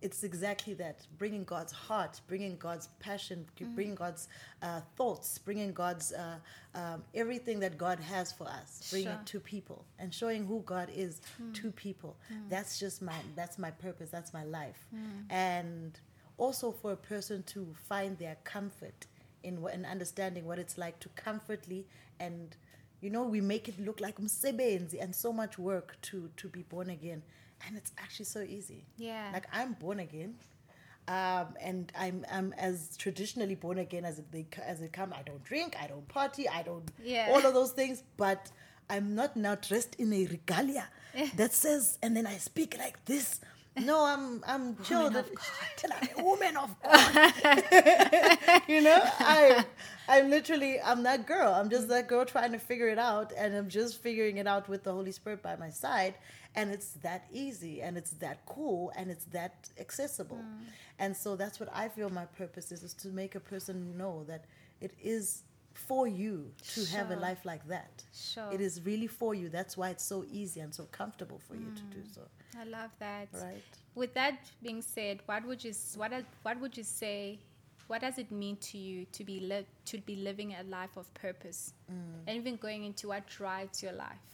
it's 0.03 0.23
exactly 0.23 0.73
that: 0.75 0.97
bringing 1.17 1.43
God's 1.45 1.71
heart, 1.87 2.21
bringing 2.27 2.55
God's 2.57 2.87
passion, 2.99 3.45
bringing 3.75 3.95
God's 3.95 4.27
uh, 4.61 4.81
thoughts, 4.97 5.37
bringing 5.39 5.73
God's 5.73 6.07
uh, 6.13 6.37
um, 6.75 7.03
everything 7.15 7.59
that 7.61 7.77
God 7.77 7.99
has 7.99 8.31
for 8.31 8.47
us, 8.47 8.69
bringing 8.91 9.07
Sure. 9.09 9.19
it 9.21 9.25
to 9.33 9.39
people, 9.39 9.85
and 9.99 10.13
showing 10.13 10.45
who 10.45 10.61
God 10.75 10.89
is 10.95 11.21
to 11.53 11.71
people. 11.71 12.13
That's 12.49 12.79
just 12.79 13.01
my 13.01 13.19
that's 13.35 13.57
my 13.57 13.71
purpose. 13.71 14.09
That's 14.11 14.33
my 14.33 14.43
life, 14.43 14.81
and 15.29 15.99
also 16.37 16.71
for 16.71 16.91
a 16.93 16.97
person 17.13 17.43
to 17.43 17.73
find 17.89 18.17
their 18.17 18.37
comfort 18.43 19.07
in 19.43 19.55
in 19.73 19.85
understanding 19.85 20.45
what 20.45 20.59
it's 20.59 20.77
like 20.77 20.99
to 20.99 21.09
comfortably 21.09 21.85
and 22.19 22.55
you 23.01 23.09
know 23.09 23.23
we 23.23 23.41
make 23.41 23.67
it 23.67 23.77
look 23.79 23.99
like 23.99 24.15
umsebenzi 24.17 24.97
and 25.03 25.13
so 25.15 25.31
much 25.33 25.59
work 25.59 25.97
to 26.01 26.29
to 26.37 26.47
be 26.47 26.63
born 26.63 26.89
again 26.89 27.21
and 27.65 27.77
it's 27.77 27.91
actually 27.97 28.25
so 28.25 28.41
easy 28.41 28.85
Yeah. 28.97 29.29
like 29.33 29.47
i'm 29.53 29.73
born 29.73 29.99
again 29.99 30.35
Um, 31.07 31.47
and 31.69 31.91
I'm 32.03 32.25
I'm 32.31 32.53
as 32.57 32.95
traditionally 32.95 33.55
born 33.55 33.77
again 33.77 34.05
as 34.05 34.19
it 34.19 34.27
they, 34.31 34.45
as 34.73 34.79
it 34.81 34.93
come. 34.93 35.11
I 35.11 35.21
don't 35.29 35.43
drink, 35.43 35.75
I 35.83 35.87
don't 35.91 36.07
party, 36.07 36.47
I 36.47 36.61
don't 36.63 36.87
Yeah. 37.03 37.27
all 37.29 37.43
of 37.45 37.53
those 37.53 37.73
things. 37.79 38.03
But 38.15 38.41
I'm 38.89 39.13
not 39.13 39.35
now 39.35 39.55
dressed 39.55 39.93
in 40.03 40.13
a 40.13 40.25
regalia 40.27 40.85
that 41.35 41.51
says, 41.53 41.99
and 42.01 42.15
then 42.15 42.25
I 42.25 42.37
speak 42.37 42.77
like 42.85 42.97
this. 43.11 43.41
No, 43.77 44.05
I'm 44.05 44.43
I'm 44.45 44.77
chill. 44.83 45.07
of 45.07 45.15
I'm 45.91 46.09
a 46.17 46.23
woman 46.23 46.57
of 46.57 46.75
God. 46.83 47.33
you 48.67 48.81
know, 48.81 49.01
I 49.19 49.65
I'm 50.07 50.29
literally 50.29 50.79
I'm 50.79 51.03
that 51.03 51.25
girl. 51.25 51.53
I'm 51.53 51.69
just 51.69 51.87
that 51.87 52.07
girl 52.07 52.25
trying 52.25 52.51
to 52.51 52.59
figure 52.59 52.87
it 52.87 52.99
out, 52.99 53.33
and 53.35 53.55
I'm 53.55 53.69
just 53.69 54.01
figuring 54.01 54.37
it 54.37 54.47
out 54.47 54.69
with 54.69 54.83
the 54.83 54.91
Holy 54.91 55.11
Spirit 55.11 55.41
by 55.41 55.55
my 55.55 55.69
side. 55.69 56.15
And 56.55 56.71
it's 56.71 56.91
that 57.01 57.25
easy, 57.31 57.81
and 57.81 57.97
it's 57.97 58.11
that 58.11 58.45
cool, 58.45 58.91
and 58.95 59.09
it's 59.09 59.25
that 59.25 59.69
accessible. 59.79 60.37
Mm. 60.37 60.65
And 60.99 61.17
so 61.17 61.35
that's 61.35 61.59
what 61.59 61.69
I 61.73 61.87
feel 61.87 62.11
my 62.11 62.25
purpose 62.25 62.71
is: 62.71 62.83
is 62.83 62.93
to 62.95 63.07
make 63.07 63.33
a 63.33 63.39
person 63.39 63.97
know 63.97 64.23
that 64.27 64.45
it 64.79 64.93
is 65.01 65.41
for 65.73 66.07
you 66.07 66.51
to 66.75 66.85
have 66.85 67.09
a 67.09 67.15
life 67.15 67.43
like 67.43 67.67
that. 67.67 68.03
Sure. 68.13 68.51
It 68.51 68.61
is 68.61 68.81
really 68.85 69.07
for 69.07 69.33
you. 69.33 69.49
That's 69.49 69.75
why 69.75 69.89
it's 69.89 70.05
so 70.05 70.23
easy 70.31 70.59
and 70.59 70.73
so 70.73 70.83
comfortable 70.91 71.39
for 71.47 71.55
you 71.55 71.71
to 71.75 71.81
do 71.83 71.97
mm. 71.97 72.13
so. 72.13 72.21
I 72.59 72.63
love 72.65 72.91
that. 72.99 73.27
Right. 73.33 73.63
With 73.95 74.13
that 74.15 74.39
being 74.61 74.81
said, 74.81 75.19
what 75.25 75.45
would 75.45 75.63
you 75.63 75.73
what 75.95 76.11
what 76.43 76.59
would 76.59 76.77
you 76.77 76.83
say? 76.83 77.39
What 77.87 78.01
does 78.01 78.17
it 78.17 78.31
mean 78.31 78.57
to 78.57 78.77
you 78.77 79.05
to 79.11 79.23
be 79.23 79.39
li- 79.41 79.67
to 79.85 79.97
be 79.99 80.15
living 80.15 80.53
a 80.55 80.63
life 80.63 80.95
of 80.97 81.13
purpose, 81.13 81.73
Mm. 81.91 82.23
and 82.27 82.37
even 82.37 82.55
going 82.55 82.83
into 82.85 83.09
what 83.09 83.27
drives 83.27 83.83
your 83.83 83.91
life? 83.93 84.25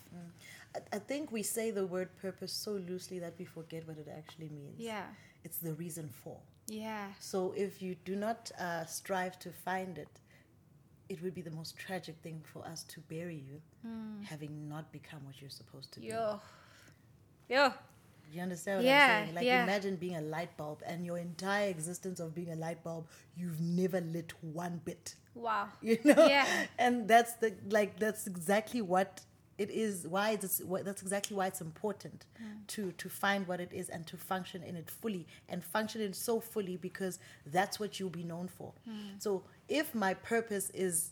I, 0.76 0.80
I 0.98 1.00
think 1.00 1.32
we 1.32 1.44
say 1.44 1.72
the 1.72 1.86
word 1.86 2.10
purpose 2.22 2.54
so 2.54 2.72
loosely 2.74 3.20
that 3.20 3.34
we 3.40 3.46
forget 3.46 3.88
what 3.88 3.98
it 3.98 4.08
actually 4.16 4.50
means. 4.50 4.80
Yeah, 4.80 5.06
It's 5.44 5.58
the 5.58 5.74
reason 5.74 6.10
for. 6.24 6.38
yeah, 6.68 7.08
So 7.20 7.54
if 7.58 7.82
you 7.82 7.96
do 8.06 8.16
not 8.16 8.52
uh, 8.60 8.86
strive 8.86 9.40
to 9.40 9.50
find 9.52 9.98
it, 9.98 10.08
it 11.10 11.22
would 11.24 11.34
be 11.34 11.42
the 11.42 11.52
most 11.52 11.76
tragic 11.76 12.16
thing 12.22 12.42
for 12.54 12.64
us 12.66 12.84
to 12.94 13.00
bury 13.02 13.42
you, 13.50 13.60
having 14.24 14.70
not 14.70 14.92
become 14.92 15.26
what 15.26 15.42
you're 15.42 15.50
supposed 15.62 15.92
to 15.94 16.00
be. 16.00 16.08
yo, 16.08 16.40
yo, 18.30 18.36
You 18.36 18.42
understand 18.42 18.78
what 18.78 18.86
Yeah, 18.86 19.18
I'm 19.20 19.24
saying? 19.26 19.36
Like 19.36 19.46
yeah. 19.46 19.64
imagine 19.64 19.96
being 19.96 20.16
a 20.16 20.22
light 20.22 20.56
bulb 20.58 20.82
and 20.86 21.06
your 21.06 21.18
entire 21.18 21.70
existence 21.70 22.20
of 22.20 22.34
being 22.36 22.52
a 22.52 22.56
light 22.56 22.84
bulb, 22.84 23.08
you've 23.36 23.60
never 23.60 24.02
lit 24.02 24.34
one 24.42 24.82
bit. 24.86 25.16
wow, 25.36 25.68
You 25.82 25.98
know? 26.04 26.28
Yeah. 26.28 26.46
And 26.78 27.08
that's 27.08 27.34
the 27.34 27.54
like 27.70 28.00
that's 28.00 28.28
exactly 28.28 28.82
what 28.82 29.22
it 29.58 29.70
is 29.70 30.08
why 30.08 30.32
it's 30.32 30.62
that's 30.86 31.02
exactly 31.02 31.36
why 31.36 31.48
it's 31.48 31.60
important 31.62 32.26
mm. 32.42 32.66
to 32.68 32.94
to 32.94 33.10
find 33.10 33.46
what 33.48 33.60
it 33.60 33.72
is 33.74 33.90
and 33.90 34.08
to 34.08 34.16
function 34.16 34.64
in 34.64 34.76
it 34.78 34.90
fully 34.90 35.28
and 35.50 35.64
function 35.64 36.00
in 36.02 36.14
so 36.14 36.40
fully 36.40 36.78
because 36.78 37.20
that's 37.46 37.78
what 37.80 38.00
you'll 38.00 38.10
be 38.10 38.24
known 38.24 38.48
for. 38.48 38.72
Mm. 38.90 39.22
So 39.22 39.44
if 39.68 39.94
my 39.94 40.14
purpose 40.14 40.70
is 40.74 41.12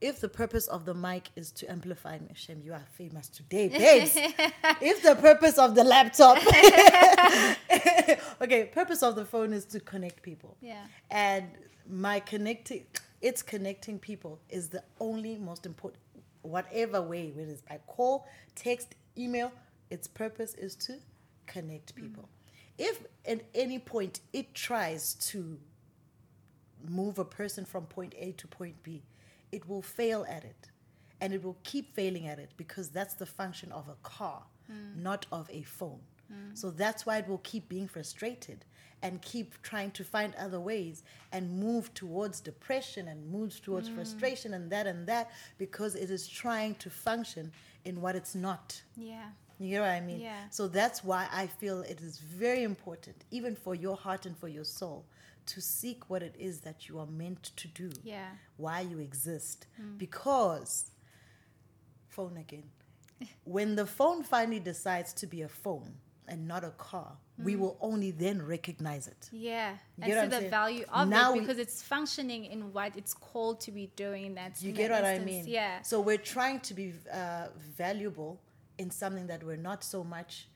if 0.00 0.20
the 0.20 0.28
purpose 0.28 0.66
of 0.66 0.86
the 0.86 0.94
mic 0.94 1.30
is 1.36 1.50
to 1.52 1.70
amplify 1.70 2.18
me, 2.18 2.30
Shem, 2.34 2.62
you 2.64 2.72
are 2.72 2.84
famous 2.92 3.28
today, 3.28 3.68
babes. 3.68 4.16
if 4.80 5.02
the 5.02 5.14
purpose 5.16 5.58
of 5.58 5.74
the 5.74 5.84
laptop, 5.84 6.38
okay, 8.40 8.64
purpose 8.66 9.02
of 9.02 9.14
the 9.14 9.24
phone 9.24 9.52
is 9.52 9.64
to 9.66 9.80
connect 9.80 10.22
people. 10.22 10.56
Yeah. 10.60 10.82
And 11.10 11.46
my 11.88 12.20
connecting, 12.20 12.84
it's 13.20 13.42
connecting 13.42 13.98
people 13.98 14.40
is 14.48 14.68
the 14.68 14.82
only 15.00 15.36
most 15.36 15.66
important, 15.66 16.02
whatever 16.42 17.02
way, 17.02 17.32
whether 17.34 17.50
it's 17.50 17.62
by 17.62 17.78
call, 17.86 18.26
text, 18.54 18.94
email, 19.18 19.52
its 19.90 20.06
purpose 20.06 20.54
is 20.54 20.74
to 20.76 20.96
connect 21.46 21.94
mm. 21.94 22.02
people. 22.02 22.28
If 22.78 23.02
at 23.26 23.42
any 23.54 23.78
point 23.78 24.20
it 24.32 24.54
tries 24.54 25.14
to 25.14 25.58
move 26.88 27.18
a 27.18 27.24
person 27.24 27.66
from 27.66 27.84
point 27.84 28.14
A 28.18 28.32
to 28.32 28.46
point 28.46 28.82
B, 28.82 29.02
it 29.52 29.68
will 29.68 29.82
fail 29.82 30.26
at 30.28 30.44
it. 30.44 30.70
And 31.20 31.34
it 31.34 31.44
will 31.44 31.58
keep 31.64 31.94
failing 31.94 32.26
at 32.26 32.38
it 32.38 32.50
because 32.56 32.88
that's 32.88 33.14
the 33.14 33.26
function 33.26 33.70
of 33.72 33.88
a 33.88 33.96
car, 34.02 34.42
hmm. 34.66 35.02
not 35.02 35.26
of 35.30 35.50
a 35.50 35.62
phone. 35.62 36.00
Hmm. 36.28 36.54
So 36.54 36.70
that's 36.70 37.04
why 37.04 37.18
it 37.18 37.28
will 37.28 37.38
keep 37.38 37.68
being 37.68 37.86
frustrated 37.88 38.64
and 39.02 39.20
keep 39.22 39.60
trying 39.62 39.90
to 39.92 40.04
find 40.04 40.34
other 40.36 40.60
ways 40.60 41.02
and 41.32 41.58
move 41.58 41.92
towards 41.94 42.40
depression 42.40 43.08
and 43.08 43.30
moves 43.30 43.60
towards 43.60 43.88
hmm. 43.88 43.96
frustration 43.96 44.54
and 44.54 44.70
that 44.70 44.86
and 44.86 45.06
that 45.06 45.30
because 45.58 45.94
it 45.94 46.10
is 46.10 46.26
trying 46.26 46.74
to 46.76 46.90
function 46.90 47.52
in 47.84 48.00
what 48.00 48.16
it's 48.16 48.34
not. 48.34 48.80
yeah, 48.96 49.30
You 49.58 49.76
know 49.76 49.82
what 49.82 49.90
I 49.90 50.00
mean? 50.00 50.20
Yeah. 50.20 50.48
So 50.50 50.68
that's 50.68 51.02
why 51.04 51.28
I 51.32 51.46
feel 51.46 51.82
it 51.82 52.00
is 52.00 52.18
very 52.18 52.62
important, 52.62 53.16
even 53.30 53.54
for 53.54 53.74
your 53.74 53.96
heart 53.96 54.26
and 54.26 54.36
for 54.36 54.48
your 54.48 54.64
soul, 54.64 55.04
to 55.46 55.60
seek 55.60 56.08
what 56.10 56.22
it 56.22 56.34
is 56.38 56.60
that 56.60 56.88
you 56.88 56.98
are 56.98 57.06
meant 57.06 57.42
to 57.56 57.68
do, 57.68 57.90
yeah, 58.02 58.30
why 58.56 58.80
you 58.80 58.98
exist. 58.98 59.66
Because, 59.98 60.90
phone 62.08 62.36
again, 62.36 62.64
when 63.44 63.76
the 63.76 63.86
phone 63.86 64.22
finally 64.22 64.60
decides 64.60 65.12
to 65.14 65.26
be 65.26 65.42
a 65.42 65.48
phone 65.48 65.92
and 66.28 66.46
not 66.46 66.64
a 66.64 66.70
car, 66.70 67.12
we 67.42 67.56
will 67.56 67.76
only 67.80 68.10
then 68.10 68.40
recognize 68.42 69.08
it. 69.08 69.28
yeah, 69.32 69.72
You 69.96 70.12
and 70.14 70.22
see 70.24 70.26
the 70.28 70.36
saying? 70.40 70.50
value 70.50 70.84
of 70.92 71.08
Now 71.08 71.30
it 71.30 71.34
we- 71.34 71.40
because 71.40 71.58
it's 71.58 71.82
functioning 71.82 72.44
in 72.44 72.72
what 72.72 72.94
it's 72.96 73.14
called 73.14 73.60
to 73.62 73.72
be 73.72 73.90
doing. 73.96 74.26
in 74.26 74.34
That 74.34 74.62
You 74.62 74.72
get 74.72 74.88
that 74.90 75.02
what 75.02 75.10
I 75.10 75.18
mean? 75.20 75.46
Yeah, 75.48 75.80
So 75.80 76.00
we're 76.02 76.18
trying 76.18 76.60
to 76.60 76.74
be 76.74 76.92
uh, 77.10 77.46
valuable 77.78 78.40
in 78.76 78.90
something 78.90 79.26
that 79.28 79.42
we're 79.42 79.56
not 79.56 79.82
so 79.82 80.04
much, 80.04 80.48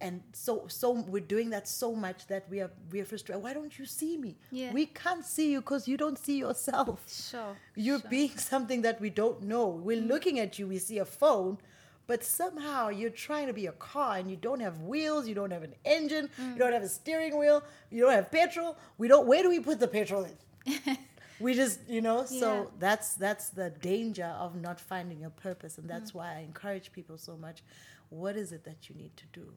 and 0.00 0.22
so 0.32 0.64
so 0.68 0.90
we're 0.92 1.20
doing 1.20 1.50
that 1.50 1.66
so 1.66 1.94
much 1.94 2.26
that 2.28 2.48
we 2.50 2.60
are 2.60 2.70
we 2.90 3.00
are 3.00 3.04
frustrated. 3.04 3.42
Why 3.42 3.52
don't 3.52 3.78
you 3.78 3.86
see 3.86 4.16
me? 4.16 4.36
Yeah. 4.50 4.72
We 4.72 4.86
can't 4.86 5.24
see 5.24 5.52
you 5.52 5.60
because 5.60 5.88
you 5.88 5.96
don't 5.96 6.18
see 6.18 6.38
yourself. 6.38 7.04
sure. 7.08 7.56
You're 7.74 8.00
sure. 8.00 8.10
being 8.10 8.36
something 8.38 8.82
that 8.82 9.00
we 9.00 9.10
don't 9.10 9.42
know. 9.42 9.66
We're 9.66 10.02
mm. 10.02 10.08
looking 10.08 10.38
at 10.38 10.58
you. 10.58 10.68
We 10.68 10.78
see 10.78 10.98
a 10.98 11.04
phone. 11.04 11.58
But 12.06 12.24
somehow 12.24 12.88
you're 12.88 13.10
trying 13.10 13.48
to 13.48 13.52
be 13.52 13.66
a 13.66 13.72
car 13.72 14.16
and 14.16 14.30
you 14.30 14.36
don't 14.36 14.60
have 14.60 14.80
wheels, 14.80 15.28
you 15.28 15.34
don't 15.34 15.50
have 15.50 15.62
an 15.62 15.74
engine, 15.84 16.30
mm. 16.40 16.52
you 16.54 16.58
don't 16.58 16.72
have 16.72 16.82
a 16.82 16.88
steering 16.88 17.36
wheel, 17.36 17.62
you 17.90 18.00
don't 18.00 18.12
have 18.12 18.30
petrol. 18.30 18.78
We 18.96 19.08
don't 19.08 19.26
where 19.26 19.42
do 19.42 19.50
we 19.50 19.60
put 19.60 19.78
the 19.78 19.88
petrol 19.88 20.24
in? 20.24 20.96
we 21.40 21.54
just 21.54 21.80
you 21.88 22.00
know 22.00 22.24
so 22.24 22.52
Yeah. 22.52 22.64
that's 22.78 23.14
that's 23.14 23.50
the 23.50 23.70
danger 23.70 24.34
of 24.38 24.56
not 24.56 24.80
finding 24.80 25.24
a 25.24 25.30
purpose 25.30 25.78
and 25.78 25.88
that's 25.88 26.12
mm. 26.12 26.16
why 26.16 26.36
i 26.36 26.40
encourage 26.40 26.92
people 26.92 27.16
so 27.16 27.36
much 27.36 27.62
what 28.10 28.36
is 28.36 28.52
it 28.52 28.64
that 28.64 28.88
you 28.88 28.94
need 28.94 29.16
to 29.16 29.24
do 29.32 29.52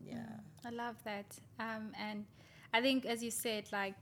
yeah 0.00 0.24
I 0.64 0.70
love 0.70 0.96
that. 1.04 1.38
Um, 1.60 1.92
and 1.98 2.24
I 2.74 2.80
think, 2.80 3.06
as 3.06 3.22
you 3.22 3.30
said, 3.30 3.68
like 3.72 3.94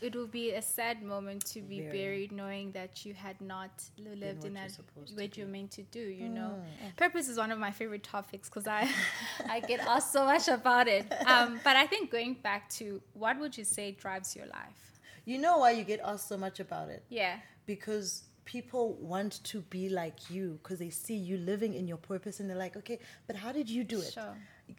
it 0.00 0.14
will 0.14 0.26
be 0.26 0.52
a 0.52 0.60
sad 0.62 1.02
moment 1.02 1.44
to 1.46 1.62
be 1.62 1.80
Very. 1.80 1.90
buried 1.90 2.32
knowing 2.32 2.70
that 2.72 3.04
you 3.06 3.14
had 3.14 3.40
not 3.40 3.82
li- 3.98 4.14
lived 4.14 4.44
in 4.44 4.54
that 4.54 4.68
to 4.74 4.82
what 5.14 5.36
you're 5.36 5.46
meant 5.46 5.70
to 5.72 5.82
do. 5.84 6.00
You 6.00 6.28
know, 6.28 6.62
purpose 6.96 7.28
is 7.28 7.38
one 7.38 7.50
of 7.50 7.58
my 7.58 7.70
favorite 7.70 8.04
topics 8.04 8.48
because 8.48 8.66
I 8.68 8.88
I 9.50 9.60
get 9.60 9.80
asked 9.80 10.12
so 10.12 10.24
much 10.26 10.48
about 10.48 10.86
it. 10.86 11.10
Um, 11.26 11.58
but 11.64 11.76
I 11.76 11.86
think 11.86 12.10
going 12.10 12.34
back 12.34 12.68
to 12.78 13.00
what 13.14 13.38
would 13.40 13.56
you 13.56 13.64
say 13.64 13.92
drives 13.92 14.36
your 14.36 14.46
life? 14.46 14.82
you 15.28 15.38
know 15.38 15.58
why 15.58 15.72
you 15.72 15.82
get 15.82 15.98
asked 16.04 16.28
so 16.28 16.36
much 16.36 16.60
about 16.60 16.88
it 16.88 17.02
Yeah, 17.08 17.38
because 17.66 18.22
people 18.46 18.94
want 18.94 19.44
to 19.44 19.60
be 19.76 19.88
like 19.90 20.30
you 20.30 20.58
because 20.62 20.78
they 20.78 20.88
see 20.88 21.16
you 21.16 21.36
living 21.36 21.74
in 21.74 21.86
your 21.86 21.98
purpose 21.98 22.40
and 22.40 22.48
they're 22.48 22.56
like 22.66 22.76
okay 22.76 22.98
but 23.26 23.36
how 23.36 23.52
did 23.52 23.68
you 23.68 23.84
do 23.84 24.00
it 24.00 24.12
Sure. 24.14 24.34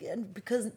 and 0.10 0.34
because 0.34 0.71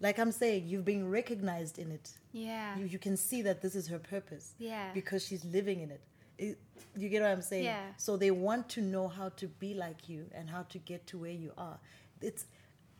like 0.00 0.18
i'm 0.18 0.32
saying 0.32 0.66
you've 0.66 0.84
been 0.86 1.10
recognized 1.10 1.78
in 1.78 1.90
it 1.90 2.10
yeah, 2.32 2.76
you, 2.78 2.86
you 2.86 2.98
can 2.98 3.16
see 3.16 3.42
that 3.42 3.60
this 3.60 3.74
is 3.74 3.86
her 3.88 3.98
purpose 3.98 4.54
Yeah. 4.58 4.90
because 4.94 5.24
she's 5.24 5.44
living 5.44 5.80
in 5.80 5.90
it. 5.90 6.00
it 6.38 6.58
you 6.96 7.08
get 7.08 7.20
what 7.22 7.30
i'm 7.32 7.42
saying 7.42 7.64
Yeah. 7.64 7.82
so 7.96 8.16
they 8.16 8.30
want 8.30 8.68
to 8.70 8.80
know 8.80 9.06
how 9.08 9.28
to 9.40 9.46
be 9.64 9.74
like 9.74 10.08
you 10.08 10.24
and 10.32 10.48
how 10.48 10.62
to 10.74 10.78
get 10.78 11.06
to 11.08 11.18
where 11.18 11.38
you 11.44 11.52
are 11.58 11.78
it's 12.22 12.46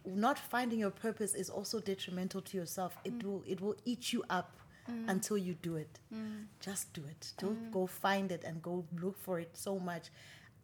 not 0.05 0.39
finding 0.39 0.79
your 0.81 0.91
purpose 0.91 1.35
is 1.35 1.49
also 1.49 1.81
detrimental 1.81 2.41
to 2.43 2.57
yourself 2.57 2.93
it 3.05 3.15
Mm. 3.19 3.23
will 3.25 3.43
it 3.47 3.61
will 3.61 3.77
eat 3.85 4.13
you 4.13 4.23
up 4.29 4.51
until 4.87 5.39
you 5.39 5.55
do 5.55 5.77
it 5.77 5.99
Mm. 6.13 6.45
just 6.61 6.93
do 6.93 7.03
it 7.13 7.33
don't 7.39 7.71
go 7.73 7.87
find 7.87 8.31
it 8.31 8.43
and 8.45 8.61
go 8.63 8.85
look 9.03 9.17
for 9.19 9.41
it 9.41 9.51
so 9.57 9.79
much 9.79 10.11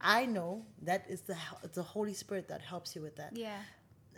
i 0.01 0.27
know 0.27 0.63
that 0.83 1.03
is 1.09 1.21
the 1.23 1.37
it's 1.65 1.77
the 1.77 1.83
holy 1.83 2.15
spirit 2.15 2.47
that 2.49 2.61
helps 2.63 2.95
you 2.95 3.03
with 3.03 3.17
that 3.17 3.33
yeah, 3.35 3.61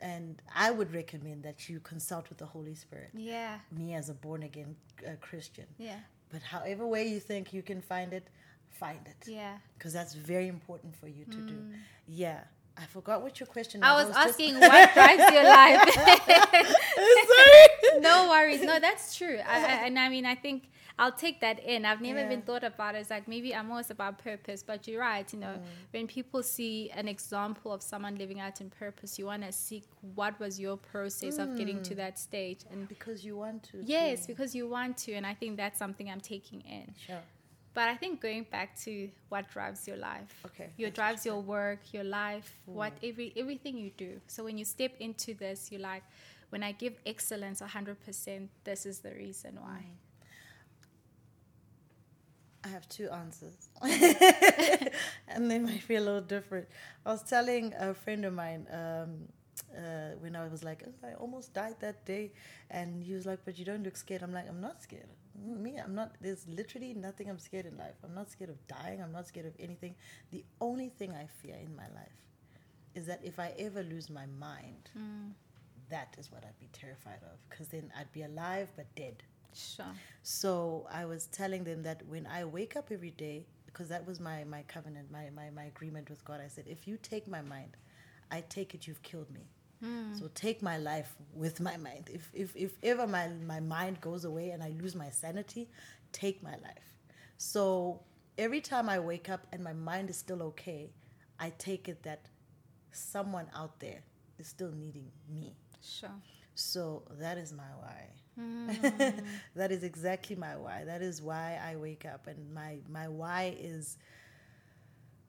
and 0.01 0.43
i 0.67 0.71
would 0.71 0.93
recommend 0.93 1.43
that 1.45 1.69
you 1.69 1.79
consult 1.81 2.29
with 2.29 2.38
the 2.38 2.47
holy 2.47 2.75
spirit 2.75 3.11
yeah, 3.15 3.59
me 3.71 3.95
as 3.95 4.09
a 4.09 4.15
born 4.15 4.43
again 4.43 4.75
uh, 5.07 5.11
Christian. 5.21 5.67
yeah, 5.79 6.01
But 6.33 6.43
however 6.43 6.85
way 6.87 7.05
you 7.15 7.21
think 7.21 7.53
you 7.53 7.62
can 7.62 7.81
find 7.93 8.12
it, 8.12 8.27
find 8.71 9.03
it. 9.07 9.29
yeah. 9.29 9.57
Because 9.77 9.93
that's 9.93 10.15
very 10.15 10.49
important 10.49 10.93
for 10.97 11.09
you 11.17 11.25
to 11.37 11.41
do. 11.53 11.59
Yeah. 12.25 12.41
I 12.77 12.87
forgot 12.87 13.23
what 13.23 13.39
your 13.39 13.47
question 13.47 13.81
was. 13.81 13.89
I 13.89 13.95
was. 13.95 14.05
I 14.05 14.09
was 14.09 14.17
just- 14.17 14.41
asking 14.41 14.61
what 14.61 14.95
drives 14.95 15.33
your 15.33 15.45
life. 15.45 15.95
Sorry. 17.33 18.01
no 18.01 18.29
worries. 18.31 18.63
No, 18.63 18.79
that's 18.81 19.17
true. 19.17 19.39
I, 19.47 19.57
I, 19.57 19.87
and 19.87 19.99
I 19.99 20.09
mean, 20.09 20.27
I 20.27 20.35
think 20.35 20.69
I'll 20.99 21.13
take 21.13 21.41
that 21.41 21.59
in. 21.65 21.85
I've 21.85 22.01
never 22.01 22.19
Yeah. 22.19 22.27
even 22.27 22.43
thought 22.43 22.65
about 22.65 22.95
it. 22.95 22.99
It's 22.99 23.11
like 23.11 23.27
maybe 23.27 23.55
I'm 23.55 23.71
always 23.71 23.91
about 23.91 24.19
purpose, 24.19 24.63
but 24.63 24.87
you're 24.87 25.01
right. 25.01 25.31
You 25.33 25.41
know, 25.41 25.55
mm. 25.55 25.63
when 25.93 26.07
people 26.07 26.43
see 26.43 26.91
an 26.91 27.09
example 27.09 27.73
of 27.73 27.83
someone 27.83 28.17
living 28.17 28.41
out 28.41 28.61
in 28.61 28.71
purpose, 28.71 29.19
you 29.19 29.27
want 29.27 29.43
to 29.43 29.53
seek 29.53 29.85
what 30.15 30.39
was 30.39 30.61
your 30.61 30.77
process 30.77 31.39
of 31.39 31.57
getting 31.57 31.83
to 31.83 31.95
mm. 31.95 31.97
that 31.97 32.19
stage. 32.19 32.61
And 32.71 32.89
Because 32.89 33.25
you 33.25 33.37
want 33.37 33.63
to. 33.65 33.83
yes, 33.85 34.27
because 34.27 34.55
you 34.55 34.69
want 34.69 34.97
to. 34.99 35.13
And 35.13 35.27
I 35.27 35.35
think 35.35 35.57
that's 35.57 35.79
something 35.79 36.11
I'm 36.11 36.21
taking 36.21 36.61
in. 36.63 36.95
Sure. 37.07 37.23
But 37.75 37.89
I 37.89 37.97
think 37.97 38.21
going 38.21 38.45
back 38.51 38.79
to 38.81 39.09
what 39.31 39.51
drives 39.51 39.89
your 39.89 39.97
life. 39.97 40.43
Okay, 40.47 40.69
Your 40.77 40.91
drives 40.91 41.25
your 41.25 41.41
work, 41.41 41.81
your 41.93 42.05
life, 42.05 42.55
what 42.67 42.93
every 43.03 43.33
everything 43.37 43.79
you 43.79 43.91
do. 43.97 44.21
So 44.27 44.45
when 44.45 44.59
you 44.59 44.65
step 44.65 44.93
into 45.01 45.33
this, 45.35 45.73
you're 45.73 45.81
like, 45.81 46.03
when 46.51 46.63
I 46.63 46.73
give 46.73 46.95
excellence 47.07 47.61
hundred 47.61 47.99
percent, 48.05 48.51
this 48.65 48.85
is 48.85 48.99
the 49.01 49.13
reason 49.13 49.59
why. 49.61 49.87
I 52.65 52.69
have 52.69 52.89
two 52.89 53.09
answers. 53.11 53.69
and 55.29 55.51
they 55.51 55.59
might 55.59 55.87
be 55.89 55.97
a 55.97 56.01
little 56.01 56.21
different. 56.21 56.69
I 57.05 57.11
was 57.11 57.23
telling 57.23 57.75
a 57.79 57.95
friend 57.95 58.25
of 58.25 58.35
mine 58.35 58.67
um, 58.71 59.29
uh, 59.77 60.17
when 60.21 60.37
I 60.37 60.47
was 60.49 60.63
like, 60.63 60.83
"Oh, 60.87 61.07
I 61.07 61.15
almost 61.15 61.55
died 61.55 61.77
that 61.81 62.05
day. 62.05 62.33
And 62.71 63.03
he 63.03 63.15
was 63.15 63.27
like, 63.27 63.41
but 63.45 63.59
you 63.59 63.65
don't 63.65 63.83
look 63.83 63.97
scared. 63.97 64.23
I'm 64.23 64.33
like, 64.33 64.49
I'm 64.49 64.61
not 64.61 64.83
scared. 64.83 65.09
Me, 65.45 65.77
I'm 65.79 65.95
not, 65.95 66.15
there's 66.21 66.47
literally 66.49 66.95
nothing 66.95 67.29
I'm 67.29 67.39
scared 67.39 67.67
in 67.67 67.77
life. 67.77 67.95
I'm 68.05 68.15
not 68.15 68.31
scared 68.31 68.51
of 68.51 68.67
dying. 68.67 69.03
I'm 69.03 69.13
not 69.13 69.27
scared 69.27 69.47
of 69.47 69.55
anything. 69.59 69.95
The 70.31 70.45
only 70.61 70.89
thing 70.89 71.13
I 71.13 71.27
fear 71.27 71.57
in 71.57 71.75
my 71.75 71.89
life 71.95 72.19
is 72.95 73.07
that 73.07 73.21
if 73.25 73.39
I 73.39 73.53
ever 73.59 73.83
lose 73.83 74.11
my 74.11 74.27
mind, 74.39 74.91
that 75.89 76.15
is 76.19 76.31
what 76.31 76.45
I'd 76.45 76.59
be 76.59 76.69
terrified 76.73 77.21
of. 77.23 77.39
Because 77.49 77.69
then 77.69 77.91
I'd 77.99 78.13
be 78.13 78.23
alive 78.23 78.69
but 78.77 78.87
dead. 78.95 79.23
Sure. 79.55 79.87
So 80.23 80.87
I 80.93 81.05
was 81.05 81.27
telling 81.27 81.65
them 81.65 81.83
that 81.83 82.03
when 82.07 82.27
I 82.27 82.45
wake 82.45 82.77
up 82.77 82.89
every 82.91 83.11
day, 83.11 83.47
because 83.67 83.89
that 83.89 84.07
was 84.07 84.21
my, 84.21 84.45
my 84.45 84.63
covenant, 84.69 85.11
my, 85.11 85.31
my, 85.35 85.51
my 85.51 85.65
agreement 85.65 86.11
with 86.11 86.25
God, 86.25 86.41
I 86.45 86.49
said, 86.49 86.65
if 86.69 86.87
you 86.87 86.99
take 86.99 87.27
my 87.27 87.41
mind, 87.41 87.77
I 88.31 88.43
take 88.49 88.75
it 88.75 88.87
you've 88.87 89.03
killed 89.03 89.31
me. 89.31 89.47
So 90.18 90.31
take 90.35 90.62
my 90.62 90.79
life 90.79 91.14
with 91.35 91.61
my 91.61 91.77
mind. 91.77 92.11
If, 92.12 92.31
if, 92.33 92.55
if 92.55 92.73
ever 92.83 93.07
my, 93.07 93.29
my 93.47 93.61
mind 93.61 94.01
goes 94.01 94.25
away 94.25 94.51
and 94.51 94.62
I 94.62 94.73
lose 94.81 94.95
my 94.95 95.11
sanity, 95.11 95.68
take 96.12 96.42
my 96.42 96.53
life. 96.53 96.95
So 97.37 98.01
every 98.38 98.61
time 98.61 98.88
I 98.88 98.99
wake 99.01 99.29
up 99.29 99.47
and 99.53 99.62
my 99.64 99.73
mind 99.73 100.11
is 100.11 100.16
still 100.16 100.42
okay, 100.45 100.90
I 101.40 101.53
take 101.59 101.88
it 101.88 102.03
that 102.05 102.27
someone 102.92 103.47
out 103.55 103.81
there 103.81 104.03
is 104.38 104.47
still 104.47 104.73
needing 104.73 105.11
me. 105.29 105.57
Sure. 105.83 106.11
So 106.55 107.03
that 107.18 107.38
is 107.38 107.53
my 107.53 107.64
why. 107.81 108.09
Mm. 108.38 109.25
that 109.57 109.73
is 109.73 109.83
exactly 109.83 110.37
my 110.37 110.57
why. 110.57 110.85
That 110.85 111.03
is 111.03 111.21
why 111.21 111.59
I 111.62 111.77
wake 111.77 112.05
up, 112.07 112.27
and 112.27 112.53
my 112.55 112.79
my 112.88 113.09
why 113.09 113.55
is 113.59 113.99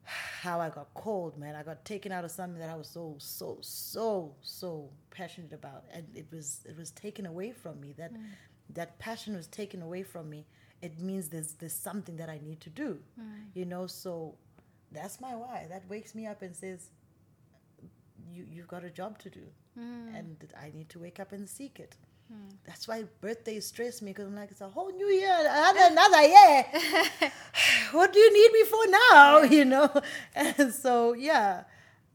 how 0.06 0.60
I 0.60 0.70
got 0.70 0.94
cold, 0.94 1.38
man. 1.38 1.56
I 1.56 1.64
got 1.64 1.86
taken 1.86 2.12
out 2.12 2.26
of 2.26 2.32
something 2.32 2.60
that 2.60 2.70
I 2.70 2.76
was 2.76 2.88
so 2.88 3.16
so 3.20 3.58
so 3.62 4.36
so 4.42 4.90
passionate 5.10 5.54
about, 5.54 5.86
and 5.94 6.06
it 6.16 6.28
was 6.32 6.60
it 6.68 6.78
was 6.78 6.92
taken 6.92 7.26
away 7.26 7.52
from 7.52 7.80
me. 7.80 7.94
That 7.98 8.14
mm. 8.14 8.24
that 8.72 9.00
passion 9.00 9.36
was 9.36 9.48
taken 9.48 9.82
away 9.82 10.04
from 10.04 10.30
me. 10.30 10.46
It 10.82 11.00
means 11.00 11.30
there's 11.30 11.54
there's 11.54 11.74
something 11.74 12.18
that 12.18 12.30
I 12.30 12.40
need 12.44 12.60
to 12.62 12.70
do, 12.70 13.00
mm. 13.20 13.46
you 13.54 13.66
know. 13.66 13.88
So 13.88 14.36
that's 14.92 15.22
my 15.22 15.36
why. 15.36 15.68
That 15.70 15.88
wakes 15.90 16.14
me 16.14 16.28
up 16.28 16.42
and 16.42 16.56
says, 16.56 16.90
you 18.32 18.46
you've 18.50 18.68
got 18.68 18.84
a 18.84 18.90
job 18.90 19.20
to 19.20 19.30
do, 19.30 19.46
mm. 19.80 20.18
and 20.18 20.38
I 20.60 20.72
need 20.74 20.90
to 20.90 21.00
wake 21.00 21.20
up 21.20 21.32
and 21.32 21.50
seek 21.50 21.80
it. 21.80 21.96
That's 22.66 22.88
why 22.88 23.04
birthdays 23.22 23.68
stress 23.68 24.02
me 24.02 24.12
because 24.12 24.26
I'm 24.28 24.36
like, 24.36 24.52
it's 24.52 24.62
a 24.62 24.70
whole 24.70 24.92
new 24.92 25.08
year, 25.08 25.36
another, 25.40 25.80
another 25.92 26.22
year. 26.22 26.66
what 27.92 28.14
do 28.14 28.20
you 28.20 28.34
need 28.34 28.52
me 28.54 28.64
for 28.64 28.88
now? 28.90 29.42
You 29.54 29.66
know, 29.66 30.02
and 30.36 30.74
so 30.74 31.14
yeah, 31.14 31.64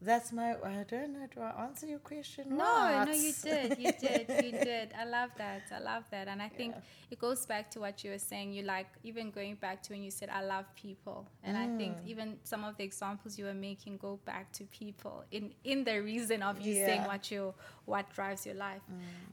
that's 0.01 0.31
my. 0.31 0.51
I 0.63 0.85
don't 0.89 1.13
know. 1.13 1.27
Do 1.33 1.41
I 1.41 1.63
answer 1.65 1.85
your 1.87 1.99
question? 1.99 2.45
No, 2.49 2.63
What? 2.63 3.07
no, 3.09 3.13
you 3.13 3.33
did, 3.43 3.77
you 3.77 3.91
did, 3.99 4.29
you 4.45 4.51
did. 4.51 4.93
I 4.97 5.05
love 5.05 5.31
that. 5.37 5.63
I 5.75 5.79
love 5.79 6.03
that, 6.11 6.27
and 6.27 6.41
I 6.41 6.47
think 6.49 6.75
it 7.11 7.19
goes 7.19 7.45
back 7.45 7.69
to 7.71 7.79
what 7.81 8.03
you 8.03 8.11
were 8.11 8.19
saying. 8.19 8.53
You 8.53 8.63
like 8.63 8.87
even 9.03 9.29
going 9.31 9.55
back 9.55 9.83
to 9.83 9.93
when 9.93 10.01
you 10.03 10.11
said, 10.11 10.29
"I 10.29 10.41
love 10.41 10.65
people," 10.75 11.27
and 11.43 11.57
I 11.57 11.67
think 11.77 11.97
Mm. 11.97 12.07
even 12.07 12.37
some 12.43 12.63
of 12.63 12.77
the 12.77 12.83
examples 12.83 13.37
you 13.37 13.45
were 13.45 13.53
making 13.53 13.97
go 13.97 14.19
back 14.25 14.51
to 14.53 14.63
people 14.65 15.25
in 15.31 15.53
in 15.63 15.83
the 15.83 15.99
reason 16.01 16.43
of 16.43 16.61
you 16.61 16.73
saying 16.75 17.01
Yeah. 17.01 17.05
Mm. 17.05 17.07
what 17.07 17.31
you 17.31 17.53
what 17.85 18.09
drives 18.13 18.45
your 18.45 18.55
life. 18.55 18.81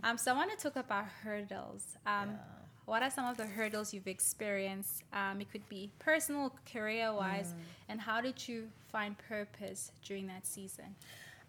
Um, 0.03 0.19
so 0.19 0.33
I 0.33 0.35
want 0.35 0.51
to 0.51 0.57
talk 0.57 0.77
about 0.77 1.05
hurdles. 1.23 1.97
Um, 2.07 2.39
What 2.87 3.03
are 3.03 3.11
some 3.11 3.27
of 3.27 3.37
the 3.37 3.47
hurdles 3.47 3.93
you've 3.93 4.07
experienced? 4.07 5.03
Um, 5.13 5.41
it 5.41 5.51
could 5.51 5.69
be 5.69 5.91
personal, 5.99 6.53
career 6.73 7.13
wise, 7.13 7.53
Mm. 7.53 7.63
and 7.89 8.01
how 8.01 8.21
did 8.21 8.47
you 8.49 8.71
find 8.93 9.19
purpose 9.19 9.91
during 10.05 10.29
that 10.29 10.47
season? 10.47 10.95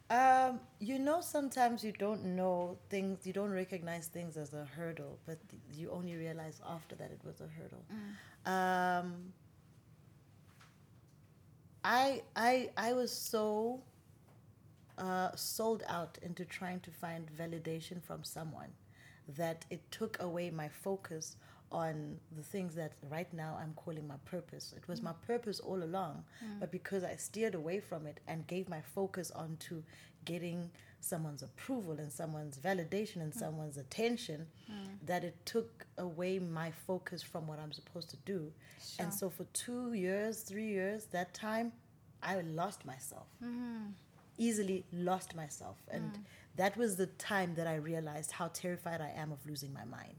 Um, 0.10 0.60
you 0.80 0.98
know, 0.98 1.22
sometimes 1.22 1.84
you 1.84 1.92
don't 1.92 2.24
know 2.36 2.78
things, 2.90 3.28
you 3.28 3.34
don't 3.34 3.52
recognize 3.52 4.08
things 4.08 4.36
as 4.38 4.54
a 4.54 4.66
hurdle, 4.66 5.20
but 5.28 5.38
you 5.72 5.92
only 5.92 6.16
realize 6.16 6.60
after 6.66 6.96
that 6.96 7.12
it 7.12 7.20
was 7.24 7.40
a 7.42 7.48
hurdle. 7.48 7.84
Um, 8.46 9.34
I, 11.84 12.24
I, 12.36 12.72
I 12.78 12.94
was 12.94 13.12
so 13.12 13.82
uh, 14.98 15.32
sold 15.36 15.84
out 15.88 16.18
into 16.22 16.46
trying 16.46 16.80
to 16.82 16.92
find 16.92 17.30
validation 17.38 18.02
from 18.02 18.24
someone 18.24 18.72
that 19.36 19.66
it 19.70 19.82
took 19.92 20.22
away 20.22 20.50
my 20.50 20.70
focus 20.70 21.36
on 21.72 22.18
the 22.36 22.44
things 22.44 22.76
that 22.76 22.94
right 23.10 23.32
now 23.34 23.58
I'm 23.62 23.74
calling 23.76 24.08
my 24.08 24.16
purpose. 24.26 24.74
It 24.76 24.88
was 24.88 25.02
my 25.02 25.12
mm. 25.12 25.22
purpose 25.28 25.60
all 25.60 25.84
along, 25.84 26.24
mm. 26.44 26.60
but 26.60 26.72
because 26.72 27.04
I 27.04 27.16
steered 27.18 27.56
away 27.56 27.82
from 27.82 28.08
it 28.08 28.20
and 28.28 28.48
gave 28.48 28.70
my 28.70 28.82
focus 28.96 29.32
onto 29.32 29.84
getting 30.24 30.70
someone's 31.02 31.44
approval 31.44 31.94
and 32.00 32.12
someone's 32.12 32.58
validation 32.58 33.18
and 33.18 33.34
mm. 33.34 33.40
someone's 33.40 33.78
attention, 33.78 34.48
that 35.06 35.24
it 35.24 35.36
took 35.46 35.86
away 35.98 36.40
my 36.40 36.72
focus 36.86 37.22
from 37.22 37.48
what 37.48 37.60
I'm 37.60 37.72
supposed 37.72 38.10
to 38.12 38.18
do. 38.26 38.52
And 39.00 39.14
so 39.14 39.30
for 39.30 39.46
two 39.54 39.94
years, 39.94 40.42
three 40.42 40.68
years, 40.68 41.06
that 41.08 41.34
time, 41.34 41.74
I 42.24 42.40
lost 42.42 42.86
myself. 42.86 43.28
Mm-hmm. 43.44 43.92
Easily 44.38 44.86
lost 44.92 45.36
myself. 45.36 45.78
And 45.90 46.20
that 46.58 46.76
was 46.78 46.96
the 46.98 47.06
time 47.08 47.54
that 47.56 47.68
i 47.68 47.76
realized 47.76 48.32
how 48.32 48.48
terrified 48.50 49.02
i 49.02 49.12
am 49.16 49.32
of 49.32 49.46
losing 49.46 49.74
my 49.74 49.86
mind. 49.86 50.16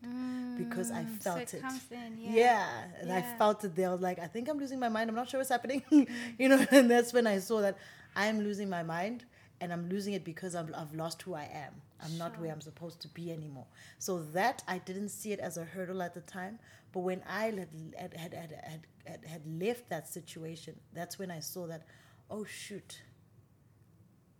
Because 0.57 0.91
i 0.91 1.03
Mm, 1.05 1.23
so 1.23 1.31
felt 1.31 1.41
it 1.41 1.55
it, 1.55 1.63
comes 1.63 1.83
in, 1.91 2.19
yeah, 2.19 2.33
yeah. 2.33 2.85
and 3.01 3.13
i 3.13 3.23
felt 3.39 3.65
it. 3.65 3.75
There 3.77 3.89
i 3.89 3.93
was 3.93 4.01
like 4.01 4.19
i 4.19 4.27
think 4.27 4.49
i'm 4.49 4.59
losing 4.59 4.81
my 4.81 4.89
mind. 4.89 5.11
I'm 5.11 5.17
not 5.17 5.29
sure 5.29 5.39
what's 5.41 5.51
happening. 5.51 5.83
You 6.39 6.49
know 6.49 6.61
and 6.71 6.91
that's 6.91 7.13
when 7.13 7.27
i 7.27 7.39
saw 7.39 7.61
that 7.61 7.77
i'm 8.17 8.39
losing 8.41 8.69
my 8.71 8.83
mind 8.83 9.25
and 9.61 9.73
i'm 9.73 9.89
losing 9.89 10.15
it 10.15 10.25
because 10.25 10.55
I'm, 10.55 10.69
i've 10.77 10.95
lost 10.95 11.23
who 11.23 11.35
i 11.35 11.49
am. 11.67 11.75
I'm 12.05 12.17
not 12.17 12.39
where 12.41 12.53
i'm 12.53 12.61
supposed 12.61 13.01
to 13.03 13.09
be 13.09 13.33
anymore. 13.33 13.67
So 13.99 14.13
that 14.39 14.63
i 14.75 14.79
didn't 14.79 15.11
see 15.11 15.33
it 15.33 15.41
as 15.41 15.57
a 15.57 15.65
hurdle 15.65 16.03
at 16.03 16.15
the 16.15 16.21
time 16.23 16.59
but 16.93 17.01
when 17.01 17.23
i 17.29 17.45
had, 17.47 17.69
had, 17.99 18.15
had, 18.15 18.33
had, 18.35 18.87
had, 19.05 19.25
had 19.35 19.43
left 19.65 19.89
that 19.91 20.09
situation 20.09 20.75
that's 20.95 21.19
when 21.19 21.31
i 21.31 21.41
saw 21.41 21.67
that 21.67 21.83
oh 22.31 22.45
shoot. 22.45 23.03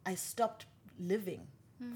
I 0.07 0.15
stopped 0.15 0.67
living 0.99 1.47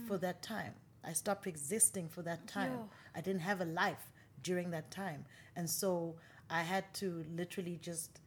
for 0.06 0.18
that 0.18 0.42
time. 0.42 0.74
I 1.04 1.12
stopped 1.12 1.46
existing 1.46 2.08
for 2.08 2.22
that 2.22 2.46
time. 2.46 2.72
Yo. 2.72 2.88
I 3.16 3.20
didn't 3.20 3.40
have 3.42 3.60
a 3.60 3.64
life 3.64 4.06
during 4.42 4.70
that 4.70 4.90
time. 4.90 5.24
And 5.56 5.68
so 5.68 6.14
I 6.48 6.62
had 6.62 6.92
to 6.94 7.24
literally 7.34 7.78
just, 7.82 8.20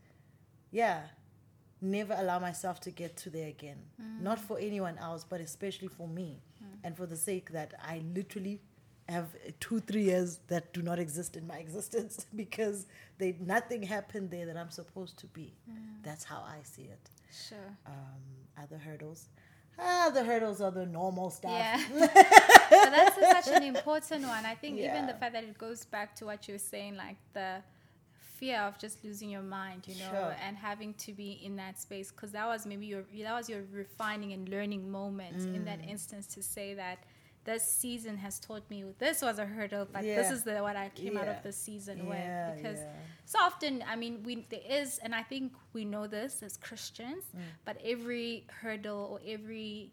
yeah, 0.72 1.02
never 1.82 2.16
allow 2.18 2.40
myself 2.40 2.80
to 2.82 2.92
get 2.92 3.16
to 3.18 3.30
there 3.30 3.48
again. 3.48 3.78
Mm. 4.02 4.22
Not 4.22 4.40
for 4.40 4.58
anyone 4.60 4.98
else, 4.98 5.24
but 5.24 5.40
especially 5.42 5.88
for 5.88 6.08
me. 6.08 6.42
Mm. 6.62 6.68
And 6.84 6.98
for 6.98 7.06
the 7.06 7.16
sake 7.16 7.52
that 7.52 7.74
I 7.82 8.02
literally 8.14 8.62
have 9.08 9.28
two, 9.60 9.80
three 9.80 10.04
years 10.04 10.40
that 10.48 10.74
do 10.74 10.82
not 10.82 11.00
exist 11.00 11.38
in 11.38 11.46
my 11.48 11.58
existence 11.66 12.26
because 12.36 12.88
they 13.18 13.36
nothing 13.40 13.84
happened 13.84 14.32
there 14.32 14.46
that 14.48 14.58
I'm 14.58 14.72
supposed 14.72 15.18
to 15.20 15.28
be. 15.28 15.54
Mm. 15.70 16.04
That's 16.04 16.24
how 16.24 16.44
I 16.46 16.60
see 16.64 16.84
it 16.84 17.10
Sure. 17.50 17.58
um, 17.86 17.94
other 18.62 18.78
hurdles. 18.78 19.28
Ah, 19.78 20.10
the 20.14 20.24
hurdles 20.24 20.62
are 20.62 20.72
the 20.72 20.86
normal 20.86 21.30
stuff. 21.30 21.52
Yeah. 21.52 21.82
but 22.00 22.14
that's 22.92 23.18
a- 23.18 23.42
such 23.44 23.56
an 23.56 23.64
important 23.64 24.26
one. 24.28 24.46
I 24.46 24.56
think 24.56 24.80
even 24.80 25.06
the 25.06 25.14
fact 25.14 25.34
that 25.34 25.44
it 25.44 25.58
goes 25.58 25.86
back 25.86 26.16
to 26.18 26.26
what 26.26 26.48
you 26.48 26.54
were 26.56 26.60
saying, 26.60 26.96
like 26.96 27.18
the 27.34 27.62
fear 28.38 28.60
of 28.62 28.78
just 28.78 29.04
losing 29.04 29.30
your 29.30 29.42
mind, 29.42 29.84
you 29.88 29.96
know, 29.96 30.10
Sure. 30.12 30.36
and 30.46 30.58
having 30.58 30.94
to 30.96 31.14
be 31.14 31.32
in 31.44 31.56
that 31.58 31.80
space 31.80 32.12
because 32.12 32.32
that 32.32 32.46
was 32.46 32.66
maybe 32.66 32.86
your 32.86 33.04
that 33.24 33.34
was 33.34 33.50
your 33.50 33.64
refining 33.72 34.34
and 34.34 34.48
learning 34.50 34.90
moment 34.92 35.38
in 35.56 35.64
that 35.66 35.80
Mm. 35.82 35.90
instance 35.90 36.28
to 36.36 36.44
say 36.44 36.74
that 36.74 37.00
this 37.46 37.64
season 37.64 38.18
has 38.18 38.40
taught 38.40 38.68
me 38.70 38.84
this 39.00 39.22
was 39.22 39.38
a 39.40 39.46
hurdle, 39.46 39.88
but 39.92 40.02
this 40.02 40.30
is 40.32 40.44
the 40.44 40.58
what 40.62 40.76
I 40.76 40.90
came 40.96 41.16
out 41.18 41.28
of 41.28 41.42
this 41.44 41.56
season 41.56 41.98
Yeah, 42.00 42.50
with. 42.50 42.58
Because 42.58 42.80
yeah. 42.80 42.92
so 43.26 43.40
often, 43.40 43.84
I 43.88 43.96
mean, 43.96 44.24
we 44.24 44.46
there 44.50 44.60
is, 44.68 44.98
and 45.04 45.14
I 45.16 45.24
think 45.24 45.54
we 45.74 45.86
know 45.86 46.08
this 46.08 46.42
as 46.42 46.58
Christians, 46.58 47.24
Mm. 47.36 47.40
but 47.64 47.78
every 47.94 48.46
hurdle 48.62 49.04
or 49.12 49.20
every 49.36 49.92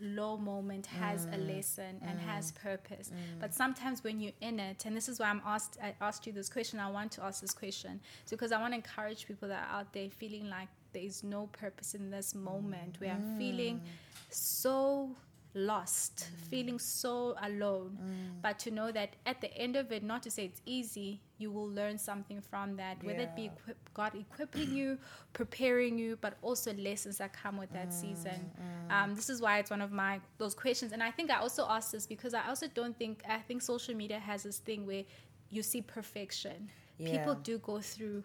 low 0.00 0.36
moment 0.38 0.86
has 0.86 1.26
Mm. 1.26 1.34
a 1.34 1.38
lesson 1.54 2.00
and 2.02 2.18
has 2.20 2.52
purpose. 2.52 3.10
But 3.38 3.52
sometimes 3.54 4.02
when 4.02 4.20
you're 4.20 4.38
in 4.40 4.58
it, 4.58 4.84
and 4.86 4.96
this 4.96 5.08
is 5.08 5.20
why 5.20 5.28
I'm 5.28 5.42
asked, 5.44 5.76
I 5.82 5.94
asked 6.00 6.26
you 6.26 6.32
this 6.32 6.48
question. 6.48 6.80
I 6.80 6.90
want 6.90 7.12
to 7.12 7.22
ask 7.24 7.40
this 7.42 7.52
question 7.54 8.00
because 8.30 8.50
I 8.50 8.58
want 8.62 8.72
to 8.72 8.76
encourage 8.76 9.26
people 9.26 9.48
that 9.48 9.62
are 9.68 9.80
out 9.80 9.92
there 9.92 10.08
feeling 10.10 10.48
like 10.48 10.68
there 10.94 11.02
is 11.02 11.22
no 11.22 11.48
purpose 11.48 11.94
in 11.94 12.10
this 12.10 12.34
moment 12.34 12.98
where 13.00 13.10
I'm 13.10 13.36
feeling 13.36 13.82
so 14.30 15.14
lost, 15.54 16.28
mm. 16.28 16.48
feeling 16.48 16.78
so 16.78 17.36
alone. 17.42 17.98
Mm. 18.02 18.42
But 18.42 18.58
to 18.60 18.70
know 18.70 18.90
that 18.92 19.16
at 19.24 19.40
the 19.40 19.56
end 19.56 19.76
of 19.76 19.92
it, 19.92 20.02
not 20.02 20.22
to 20.24 20.30
say 20.30 20.44
it's 20.44 20.60
easy, 20.66 21.20
you 21.38 21.50
will 21.50 21.68
learn 21.68 21.98
something 21.98 22.40
from 22.40 22.76
that, 22.76 23.02
whether 23.02 23.20
it 23.20 23.36
be 23.36 23.42
Yeah. 23.42 23.50
equip, 23.52 23.94
God 23.94 24.14
equipping 24.14 24.72
you, 24.74 24.98
preparing 25.32 25.98
you, 25.98 26.16
but 26.20 26.36
also 26.42 26.72
lessons 26.74 27.18
that 27.18 27.32
come 27.32 27.56
with 27.56 27.72
that 27.72 27.88
mm, 27.88 27.92
season. 27.92 28.50
Um, 28.90 29.14
this 29.14 29.30
is 29.30 29.40
why 29.40 29.58
it's 29.58 29.70
one 29.70 29.80
of 29.80 29.92
my 29.92 30.20
those 30.38 30.54
questions, 30.54 30.92
and 30.92 31.02
I 31.02 31.10
think 31.10 31.30
I 31.30 31.38
also 31.38 31.66
asked 31.68 31.92
this 31.92 32.06
because 32.06 32.34
I 32.34 32.46
also 32.48 32.66
don't 32.68 32.96
think 32.98 33.22
I 33.28 33.38
think 33.38 33.62
social 33.62 33.94
media 33.94 34.18
has 34.18 34.42
this 34.42 34.58
thing 34.58 34.86
where 34.86 35.04
you 35.50 35.62
see 35.62 35.82
perfection. 35.82 36.70
People 36.98 37.34
do 37.34 37.58
go 37.58 37.80
through 37.80 38.22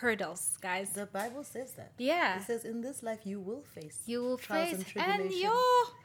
hurdles, 0.00 0.58
guys. 0.60 0.90
The 0.90 1.06
Bible 1.06 1.44
says 1.44 1.72
that. 1.78 1.92
yeah, 1.98 2.38
It 2.38 2.42
says 2.44 2.64
in 2.64 2.80
this 2.80 3.02
life 3.02 3.20
you 3.24 3.40
will 3.40 3.62
face 3.62 3.98
you 4.06 4.22
will 4.22 4.36
trials 4.38 4.70
face 4.70 4.84
and 4.96 5.04
and 5.04 5.14
tribulation. 5.30 5.50
yo. 5.50 5.54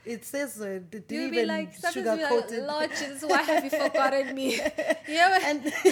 It 0.05 0.25
says 0.25 0.61
uh, 0.61 0.79
d- 0.89 0.99
did 1.07 1.11
You'll 1.11 1.31
be 1.31 1.45
like, 1.45 1.75
sometimes 1.75 1.95
you'll 2.05 2.17
be 2.17 2.23
sugarcoat 2.23 2.51
like. 2.51 2.67
Lord 2.73 2.89
Jesus, 2.91 3.23
why 3.23 3.41
have 3.41 3.63
you 3.63 3.69
forgotten 3.69 4.35
me? 4.35 4.55
yeah, 5.07 5.39
And 5.49 5.65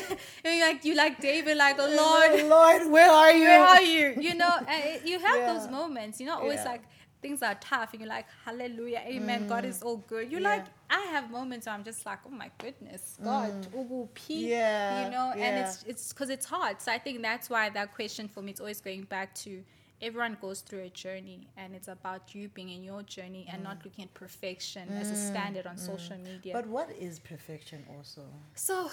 and 0.44 0.58
you're 0.58 0.68
like 0.68 0.86
you 0.86 0.96
like 0.96 1.20
David, 1.20 1.58
like 1.58 1.76
oh, 1.80 1.88
Lord, 2.04 2.46
Lord, 2.50 2.92
where 2.92 3.10
are 3.12 3.32
you? 3.32 3.44
where 3.50 3.64
are 3.64 3.82
you? 3.82 4.16
You 4.20 4.36
know, 4.36 4.54
and 4.68 5.02
you 5.10 5.20
have 5.20 5.40
those 5.56 5.70
moments. 5.70 6.20
You're 6.20 6.30
not 6.30 6.42
always 6.42 6.60
Yeah. 6.64 6.72
like 6.74 6.84
things 7.22 7.42
are 7.42 7.56
tough, 7.56 7.94
and 7.94 8.02
you're 8.02 8.10
like, 8.10 8.28
Hallelujah, 8.46 9.02
Amen. 9.06 9.48
God 9.48 9.66
is 9.66 9.82
all 9.84 9.98
good. 9.98 10.32
You're 10.32 10.40
Mm. 10.42 10.44
Yeah. 10.44 10.56
like, 10.58 10.66
I 10.90 11.02
have 11.14 11.30
moments 11.32 11.66
where 11.66 11.76
I'm 11.76 11.84
just 11.84 12.06
like, 12.06 12.20
oh 12.26 12.30
my 12.30 12.50
goodness, 12.58 13.18
God, 13.24 13.68
ugu 13.74 14.08
pi, 14.14 14.34
Mm. 14.34 14.48
Yeah, 14.50 15.06
you 15.06 15.12
know, 15.12 15.32
and 15.46 15.58
it's 15.66 15.84
it's 15.92 16.14
because 16.14 16.30
it's 16.30 16.46
hard. 16.46 16.82
So 16.82 16.92
I 16.92 17.00
think 17.00 17.22
that's 17.22 17.50
why 17.50 17.70
that 17.70 17.94
question 17.96 18.28
for 18.28 18.42
me 18.42 18.52
is 18.54 18.60
always 18.60 18.82
going 18.82 19.04
back 19.04 19.34
to. 19.46 19.64
Everyone 20.00 20.38
goes 20.40 20.62
through 20.62 20.82
a 20.84 20.90
journey, 20.90 21.48
and 21.58 21.74
it's 21.74 21.88
about 21.88 22.36
you 22.36 22.50
being 22.50 22.70
in 22.70 22.84
your 22.84 23.02
journey 23.02 23.48
and 23.52 23.64
not 23.64 23.78
looking 23.84 24.04
at 24.04 24.14
perfection 24.14 24.86
as 25.02 25.10
a 25.10 25.16
standard 25.16 25.66
on 25.66 25.76
social 25.76 26.18
media. 26.30 26.54
Mm. 26.54 26.58
But 26.60 26.68
what 26.68 26.90
is 27.08 27.18
perfection 27.18 27.84
also? 27.98 28.22
So, 28.54 28.92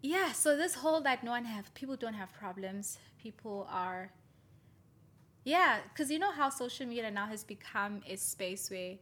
yeah, 0.00 0.32
so 0.32 0.56
this 0.56 0.74
whole 0.74 1.02
that 1.02 1.22
no 1.22 1.32
one 1.32 1.44
have 1.44 1.66
people 1.74 1.94
don't 1.94 2.14
have 2.14 2.32
problems. 2.32 2.96
People 3.22 3.68
are, 3.70 4.10
yeah, 5.46 5.78
because 5.88 6.10
you 6.10 6.18
know 6.18 6.32
how 6.32 6.50
social 6.50 6.86
media 6.86 7.08
now 7.08 7.26
has 7.26 7.44
become 7.44 8.02
a 8.04 8.16
space 8.16 8.68
where 8.68 8.96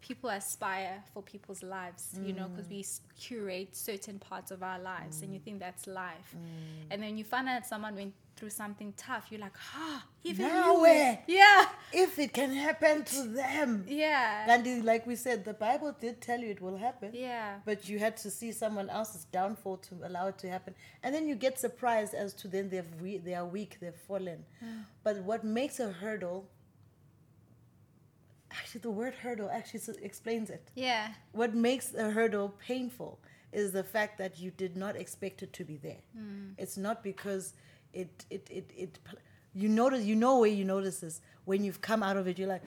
people 0.00 0.30
aspire 0.30 1.02
for 1.12 1.22
people's 1.22 1.62
lives, 1.62 2.18
you 2.24 2.32
know, 2.32 2.48
because 2.48 2.66
mm. 2.66 2.70
we 2.70 2.84
curate 3.20 3.76
certain 3.76 4.18
parts 4.18 4.50
of 4.50 4.62
our 4.62 4.78
lives 4.78 5.20
and 5.20 5.34
you 5.34 5.38
mm. 5.38 5.44
think 5.44 5.60
that's 5.60 5.86
life. 5.86 6.34
Mm. 6.34 6.86
And 6.90 7.02
then 7.02 7.18
you 7.18 7.24
find 7.24 7.46
out 7.46 7.66
someone 7.66 7.94
went 7.94 8.14
through 8.40 8.50
something 8.50 8.92
tough, 8.96 9.26
you're 9.30 9.40
like, 9.40 9.52
ah, 9.76 10.02
even 10.24 10.46
Now 10.48 10.74
you. 10.84 11.18
Yeah, 11.26 11.66
If 11.92 12.18
it 12.18 12.32
can 12.32 12.52
happen 12.54 13.04
to 13.04 13.22
them. 13.28 13.84
yeah, 13.86 14.46
And 14.48 14.84
like 14.84 15.06
we 15.06 15.14
said, 15.14 15.44
the 15.44 15.52
Bible 15.52 15.94
did 16.00 16.20
tell 16.22 16.40
you 16.40 16.50
it 16.50 16.60
will 16.62 16.78
happen. 16.78 17.10
yeah. 17.14 17.56
But 17.66 17.88
you 17.88 17.98
had 17.98 18.16
to 18.18 18.30
see 18.30 18.50
someone 18.52 18.88
else's 18.88 19.24
downfall 19.24 19.76
to 19.88 19.94
allow 20.04 20.28
it 20.28 20.38
to 20.38 20.48
happen, 20.48 20.74
and 21.02 21.14
then 21.14 21.28
you 21.28 21.34
get 21.34 21.58
surprised 21.60 22.14
as 22.14 22.32
to 22.34 22.48
then 22.48 22.70
they've 22.70 22.92
we- 23.02 23.18
they 23.18 23.34
are 23.34 23.44
weak, 23.46 23.76
they've 23.80 23.94
fallen. 24.08 24.44
But 25.04 25.18
what 25.18 25.44
makes 25.44 25.78
a 25.78 25.92
hurdle? 25.92 26.48
Actually, 28.50 28.80
the 28.80 28.90
word 28.90 29.14
hurdle 29.14 29.48
actually 29.50 29.80
explains 30.02 30.50
it. 30.50 30.70
Yeah, 30.74 31.08
What 31.32 31.54
makes 31.54 31.94
a 31.94 32.10
hurdle 32.10 32.48
painful 32.66 33.20
is 33.52 33.70
the 33.72 33.84
fact 33.84 34.16
that 34.18 34.38
you 34.40 34.50
did 34.50 34.76
not 34.76 34.96
expect 34.96 35.42
it 35.42 35.52
to 35.52 35.64
be 35.64 35.76
there. 35.76 36.00
It's 36.58 36.76
not 36.76 37.02
because 37.02 37.52
it 37.92 38.24
it 38.30 38.46
it 38.50 38.70
it 38.76 38.98
you 39.54 39.68
notice 39.68 40.04
you 40.04 40.16
know 40.16 40.38
where 40.38 40.50
you 40.50 40.64
notice 40.64 41.00
this 41.00 41.20
when 41.44 41.64
you've 41.64 41.80
come 41.80 42.02
out 42.02 42.16
of 42.16 42.26
it. 42.28 42.38
You're 42.38 42.48
like, 42.48 42.62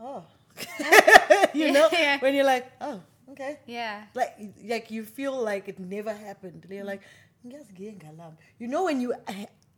oh, 0.00 0.24
you 1.54 1.72
know, 1.72 1.88
Yeah. 1.92 2.18
when 2.20 2.34
you're 2.34 2.44
like, 2.46 2.70
oh, 2.80 3.00
okay, 3.32 3.58
yeah, 3.66 4.04
like 4.14 4.34
like 4.64 4.90
you 4.90 5.04
feel 5.04 5.36
like 5.36 5.68
it 5.68 5.78
never 5.78 6.12
happened. 6.12 6.66
You're 6.70 6.84
like, 6.84 7.02
you 8.58 8.66
know 8.68 8.84
when 8.84 9.00
you 9.00 9.14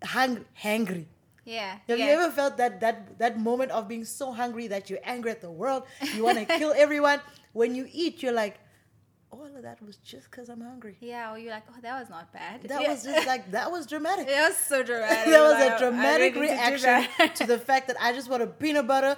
hung 0.05 0.45
hangry. 0.63 1.07
yeah. 1.45 1.79
Have 1.89 1.99
yeah. 1.99 2.07
you 2.07 2.11
ever 2.13 2.31
felt 2.33 2.57
that 2.59 2.81
that 2.81 3.19
that 3.19 3.41
moment 3.41 3.71
of 3.71 3.89
being 3.89 4.05
so 4.05 4.33
hungry 4.33 4.67
that 4.69 4.91
you're 4.91 5.01
angry 5.05 5.31
at 5.31 5.41
the 5.41 5.51
world, 5.51 5.85
you 6.15 6.23
want 6.25 6.39
to 6.39 6.45
kill 6.45 6.73
everyone? 6.77 7.21
When 7.53 7.75
you 7.75 7.89
eat, 7.91 8.23
you're 8.23 8.33
like, 8.37 8.59
all 9.31 9.45
of 9.45 9.63
that 9.63 9.83
was 9.83 9.97
just 9.99 10.31
because 10.31 10.49
I'm 10.49 10.61
hungry. 10.61 10.97
Yeah, 11.01 11.33
or 11.33 11.39
you're 11.39 11.53
like, 11.53 11.65
oh, 11.71 11.81
that 11.83 12.01
was 12.01 12.09
not 12.11 12.33
bad. 12.33 12.63
That 12.63 12.83
Yeah. 12.83 12.91
was 12.93 13.03
just 13.05 13.27
like 13.27 13.51
that 13.53 13.71
was 13.71 13.87
dramatic. 13.87 14.27
It 14.37 14.41
was 14.49 14.57
so 14.57 14.83
dramatic. 14.83 15.27
That 15.33 15.43
was 15.43 15.53
Like, 15.61 15.73
a 15.75 15.79
dramatic 15.79 16.35
need 16.35 16.49
to 16.49 16.55
reaction 16.55 17.33
to 17.35 17.47
the 17.47 17.59
fact 17.59 17.89
that 17.89 17.97
I 18.01 18.13
just 18.13 18.29
want 18.31 18.43
a 18.43 18.47
peanut 18.47 18.87
butter 18.87 19.17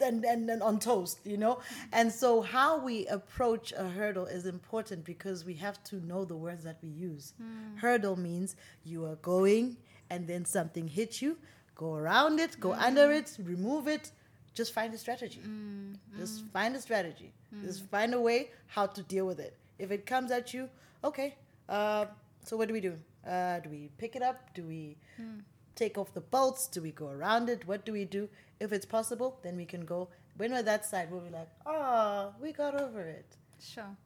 and, 0.00 0.24
and, 0.24 0.50
and 0.50 0.62
on 0.62 0.78
toast, 0.80 1.18
you 1.24 1.36
know? 1.36 1.60
And 1.92 2.12
so 2.12 2.40
how 2.40 2.78
we 2.78 3.06
approach 3.06 3.72
a 3.76 3.88
hurdle 3.88 4.26
is 4.26 4.46
important 4.46 5.04
because 5.04 5.44
we 5.44 5.54
have 5.54 5.82
to 5.84 5.96
know 6.04 6.24
the 6.24 6.36
words 6.36 6.64
that 6.64 6.78
we 6.82 6.88
use. 6.88 7.34
Hmm. 7.38 7.76
Hurdle 7.76 8.16
means 8.18 8.56
you 8.84 9.04
are 9.06 9.16
going 9.16 9.76
and 10.10 10.26
then 10.26 10.44
something 10.44 10.88
hits 10.88 11.22
you, 11.22 11.38
go 11.76 11.94
around 11.94 12.40
it, 12.40 12.58
go 12.58 12.72
Hmm. 12.72 12.82
under 12.82 13.12
it, 13.12 13.36
remove 13.42 13.86
it. 13.86 14.10
Just 14.54 14.72
find 14.72 14.92
a 14.94 14.98
strategy. 14.98 15.40
Hmm. 15.40 15.94
Just 16.18 16.44
find 16.52 16.76
a 16.76 16.80
strategy. 16.80 17.32
Just 17.64 17.84
find 17.90 18.14
a 18.14 18.20
way 18.20 18.50
how 18.66 18.86
to 18.86 19.02
deal 19.02 19.26
with 19.26 19.38
it. 19.40 19.56
If 19.78 19.90
it 19.90 20.06
comes 20.06 20.30
at 20.30 20.52
you, 20.54 20.68
okay. 21.04 21.34
Uh, 21.68 22.06
so 22.44 22.56
what 22.56 22.68
do 22.68 22.74
we 22.74 22.80
do? 22.80 22.96
Uh, 23.26 23.60
do 23.60 23.70
we 23.70 23.88
pick 23.98 24.16
it 24.16 24.22
up? 24.22 24.52
Do 24.54 24.62
we 24.64 24.96
take 25.74 25.96
off 25.98 26.12
the 26.14 26.20
bolts? 26.20 26.66
Do 26.66 26.82
we 26.82 26.90
go 26.92 27.08
around 27.08 27.48
it? 27.48 27.66
What 27.66 27.84
do 27.84 27.92
we 27.92 28.04
do? 28.04 28.28
If 28.60 28.72
it's 28.72 28.86
possible, 28.86 29.38
then 29.42 29.56
we 29.56 29.64
can 29.64 29.84
go. 29.84 30.08
When 30.36 30.52
we're 30.52 30.62
that 30.62 30.84
side, 30.84 31.10
we'll 31.10 31.20
be 31.20 31.30
like, 31.30 31.48
oh, 31.66 32.32
we 32.40 32.52
got 32.52 32.74
over 32.80 33.00
it. 33.02 33.36
Sure. 33.62 33.96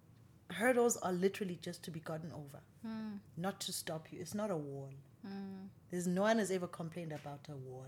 Hurdles 0.51 0.97
are 0.99 1.13
literally 1.13 1.59
just 1.61 1.83
to 1.85 1.91
be 1.91 2.01
gotten 2.01 2.31
over, 2.33 2.61
not 3.37 3.59
to 3.61 3.73
stop 3.73 4.07
you. 4.13 4.21
It's 4.21 4.35
not 4.35 4.51
a 4.51 4.57
wall. 4.57 4.91
There's 5.91 6.07
no 6.07 6.23
one 6.23 6.39
has 6.39 6.51
ever 6.51 6.67
complained 6.69 7.13
about 7.13 7.41
a 7.49 7.57
wall. 7.57 7.87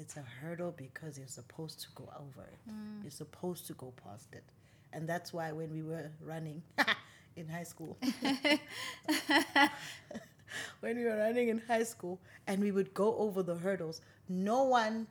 It's 0.00 0.16
a 0.16 0.24
hurdle 0.40 0.72
because 0.76 1.18
you're 1.18 1.28
supposed 1.28 1.80
to 1.82 1.88
go 1.94 2.08
over 2.16 2.42
it. 2.48 2.58
Mm. 2.70 3.02
You're 3.02 3.10
supposed 3.10 3.66
to 3.66 3.74
go 3.74 3.92
past 4.02 4.28
it. 4.32 4.44
And 4.92 5.08
that's 5.08 5.32
why 5.32 5.52
when 5.52 5.70
we 5.72 5.82
were 5.82 6.10
running 6.22 6.62
in 7.36 7.46
high 7.48 7.64
school, 7.64 7.98
when 10.80 10.96
we 10.96 11.04
were 11.04 11.16
running 11.18 11.48
in 11.48 11.62
high 11.68 11.82
school 11.84 12.18
and 12.46 12.62
we 12.62 12.72
would 12.72 12.94
go 12.94 13.14
over 13.18 13.42
the 13.42 13.54
hurdles, 13.54 14.00
no 14.28 14.64
one 14.64 15.06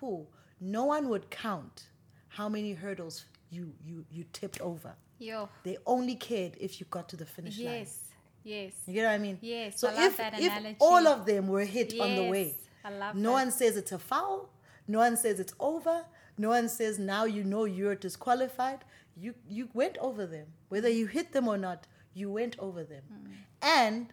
who, 0.00 0.26
no 0.60 0.86
one 0.86 1.08
would 1.08 1.30
count 1.30 1.84
how 2.28 2.48
many 2.48 2.72
hurdles 2.72 3.26
you 3.50 3.72
you 3.84 4.04
you 4.10 4.24
tipped 4.32 4.60
over. 4.60 4.94
Yo. 5.18 5.48
They 5.62 5.76
only 5.86 6.16
cared 6.16 6.56
if 6.60 6.80
you 6.80 6.86
got 6.90 7.08
to 7.10 7.16
the 7.16 7.26
finish 7.26 7.58
line. 7.58 7.74
Yes. 7.80 7.98
Yes. 8.44 8.72
You 8.86 8.94
get 8.94 9.04
what 9.04 9.12
I 9.12 9.18
mean? 9.18 9.38
Yes, 9.40 9.78
So 9.78 9.88
I 9.88 10.06
if, 10.06 10.18
if 10.18 10.76
all 10.80 11.06
of 11.06 11.26
them 11.26 11.46
were 11.46 11.64
hit 11.64 11.98
on 12.00 12.16
the 12.16 12.24
way, 12.24 12.46
Yes, 12.46 12.68
I 12.84 12.90
love 12.90 13.14
no 13.16 13.30
that. 13.30 13.32
one 13.34 13.50
says 13.50 13.76
it's 13.76 13.92
a 13.92 13.98
foul. 13.98 14.50
No 14.88 14.98
one 14.98 15.16
says 15.16 15.38
it's 15.40 15.54
over. 15.60 16.04
No 16.38 16.48
one 16.50 16.68
says 16.68 16.98
now 16.98 17.24
you 17.24 17.44
know 17.44 17.64
you're 17.64 17.94
disqualified. 17.94 18.84
You 19.16 19.34
you 19.48 19.68
went 19.74 19.98
over 19.98 20.26
them, 20.26 20.46
whether 20.68 20.88
you 20.88 21.06
hit 21.06 21.32
them 21.32 21.48
or 21.48 21.58
not. 21.58 21.86
You 22.14 22.30
went 22.30 22.58
over 22.58 22.84
them, 22.84 23.02
Hmm. 23.08 23.32
and 23.62 24.06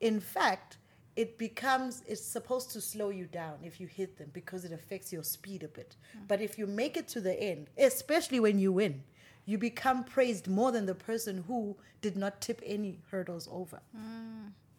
in 0.00 0.18
fact, 0.20 0.78
it 1.16 1.38
becomes 1.38 2.02
it's 2.06 2.20
supposed 2.20 2.70
to 2.72 2.80
slow 2.80 3.10
you 3.10 3.26
down 3.26 3.58
if 3.62 3.80
you 3.80 3.86
hit 3.86 4.16
them 4.18 4.30
because 4.32 4.64
it 4.64 4.72
affects 4.72 5.12
your 5.12 5.22
speed 5.22 5.62
a 5.62 5.68
bit. 5.68 5.96
Hmm. 6.12 6.20
But 6.26 6.40
if 6.40 6.58
you 6.58 6.66
make 6.66 6.96
it 6.96 7.06
to 7.08 7.20
the 7.20 7.38
end, 7.40 7.70
especially 7.78 8.40
when 8.40 8.58
you 8.58 8.72
win, 8.72 9.02
you 9.46 9.58
become 9.58 10.02
praised 10.04 10.48
more 10.48 10.72
than 10.72 10.86
the 10.86 10.94
person 10.94 11.44
who 11.46 11.76
did 12.00 12.16
not 12.16 12.40
tip 12.40 12.60
any 12.64 13.00
hurdles 13.10 13.48
over. 13.52 13.80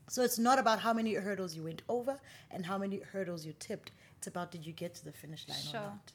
So 0.07 0.21
it's 0.23 0.39
not 0.39 0.59
about 0.59 0.79
how 0.79 0.93
many 0.93 1.13
hurdles 1.15 1.55
you 1.55 1.63
went 1.63 1.81
over 1.89 2.19
and 2.51 2.65
how 2.65 2.77
many 2.77 2.99
hurdles 2.99 3.45
you 3.45 3.53
tipped. 3.59 3.91
It's 4.17 4.27
about 4.27 4.51
did 4.51 4.65
you 4.65 4.73
get 4.73 4.95
to 4.95 5.05
the 5.05 5.11
finish 5.11 5.47
line 5.47 5.59
Sure. 5.59 5.79
or 5.79 5.83
not. 5.83 6.11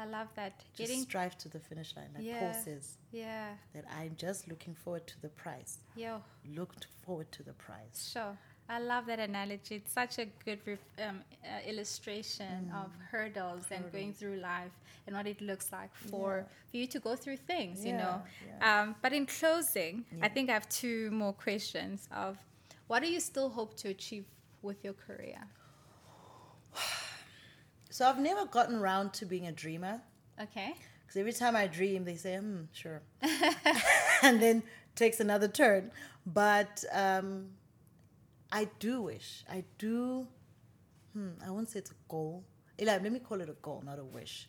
I 0.00 0.04
love 0.04 0.28
that. 0.36 0.58
Just 0.58 0.78
Getting 0.78 1.02
strive 1.02 1.36
to 1.38 1.48
the 1.48 1.58
finish 1.58 1.96
line, 1.96 2.10
like 2.14 2.24
Yeah. 2.24 2.52
Paul 2.52 2.62
says. 2.62 2.98
yeah. 3.10 3.54
That 3.74 3.84
I'm 3.90 4.14
just 4.16 4.46
looking 4.46 4.74
forward 4.74 5.06
to 5.08 5.20
the 5.20 5.28
prize. 5.28 5.78
Yeah. 5.96 6.20
Looked 6.46 6.86
forward 7.04 7.32
to 7.32 7.42
the 7.42 7.52
prize. 7.54 8.10
Sure. 8.12 8.38
I 8.68 8.78
love 8.80 9.06
that 9.06 9.18
analogy. 9.18 9.76
It's 9.76 9.92
such 9.92 10.18
a 10.18 10.26
good 10.44 10.60
um, 11.02 11.22
uh, 11.42 11.66
illustration 11.66 12.70
mm. 12.70 12.84
of 12.84 12.90
hurdles 13.10 13.64
Hurdle. 13.64 13.84
and 13.84 13.92
going 13.92 14.12
through 14.12 14.36
life 14.36 14.72
and 15.06 15.16
what 15.16 15.26
it 15.26 15.40
looks 15.40 15.72
like 15.72 15.92
for, 15.94 16.36
yeah. 16.36 16.70
for 16.70 16.76
you 16.76 16.86
to 16.86 17.00
go 17.00 17.16
through 17.16 17.38
things, 17.38 17.82
yeah, 17.84 17.90
you 17.90 17.96
know. 17.96 18.22
Um, 18.60 18.94
but 19.00 19.12
in 19.14 19.24
closing, 19.24 20.04
I 20.20 20.28
think 20.28 20.50
I 20.50 20.52
have 20.52 20.68
two 20.68 21.10
more 21.10 21.32
questions 21.32 22.08
of 22.14 22.36
what 22.88 23.02
do 23.02 23.08
you 23.08 23.20
still 23.20 23.50
hope 23.50 23.76
to 23.76 23.88
achieve 23.88 24.24
with 24.62 24.82
your 24.84 24.94
career? 24.94 25.38
So 27.90 28.06
I've 28.06 28.18
never 28.20 28.44
gotten 28.44 28.76
around 28.76 29.14
to 29.14 29.26
being 29.26 29.46
a 29.46 29.50
dreamer. 29.50 30.02
Okay. 30.40 30.74
Because 31.00 31.18
every 31.18 31.32
time 31.32 31.56
I 31.56 31.66
dream, 31.66 32.04
they 32.04 32.16
say, 32.16 32.36
hmm, 32.36 32.64
sure. 32.70 33.00
and 34.22 34.40
then 34.40 34.62
takes 34.94 35.20
another 35.20 35.48
turn. 35.48 35.90
But 36.26 36.84
um, 36.92 37.46
I 38.52 38.68
do 38.78 39.02
wish, 39.02 39.42
I 39.50 39.64
do, 39.78 40.28
hmm, 41.14 41.30
I 41.44 41.50
won't 41.50 41.70
say 41.70 41.78
it's 41.78 41.90
a 41.90 41.94
goal. 42.08 42.44
Eli, 42.80 42.98
let 42.98 43.10
me 43.10 43.18
call 43.18 43.40
it 43.40 43.48
a 43.48 43.56
goal, 43.62 43.82
not 43.84 43.98
a 43.98 44.04
wish. 44.04 44.48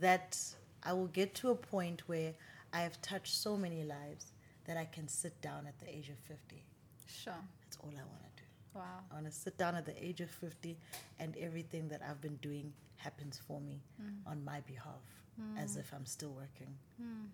That 0.00 0.36
I 0.82 0.92
will 0.92 1.06
get 1.06 1.34
to 1.36 1.50
a 1.50 1.54
point 1.54 2.02
where 2.08 2.34
I 2.72 2.80
have 2.80 3.00
touched 3.00 3.34
so 3.34 3.56
many 3.56 3.84
lives 3.84 4.32
that 4.66 4.76
I 4.76 4.84
can 4.84 5.08
sit 5.08 5.40
down 5.40 5.66
at 5.66 5.78
the 5.78 5.88
age 5.88 6.08
of 6.08 6.18
50. 6.18 6.64
Sure. 7.10 7.32
That's 7.62 7.76
all 7.82 7.90
I 7.90 8.02
want 8.02 8.36
to 8.36 8.42
do. 8.42 8.48
Wow. 8.74 8.82
I 9.10 9.14
want 9.14 9.26
to 9.26 9.32
sit 9.32 9.58
down 9.58 9.74
at 9.74 9.84
the 9.84 10.04
age 10.04 10.20
of 10.20 10.30
50 10.30 10.76
and 11.18 11.36
everything 11.36 11.88
that 11.88 12.00
I've 12.08 12.20
been 12.20 12.36
doing 12.36 12.72
happens 12.96 13.40
for 13.46 13.60
me 13.60 13.80
mm. 14.00 14.30
on 14.30 14.44
my 14.44 14.60
behalf 14.60 15.02
mm. 15.40 15.62
as 15.62 15.76
if 15.76 15.92
I'm 15.94 16.06
still 16.06 16.30
working. 16.30 16.74
Mm. 17.02 17.28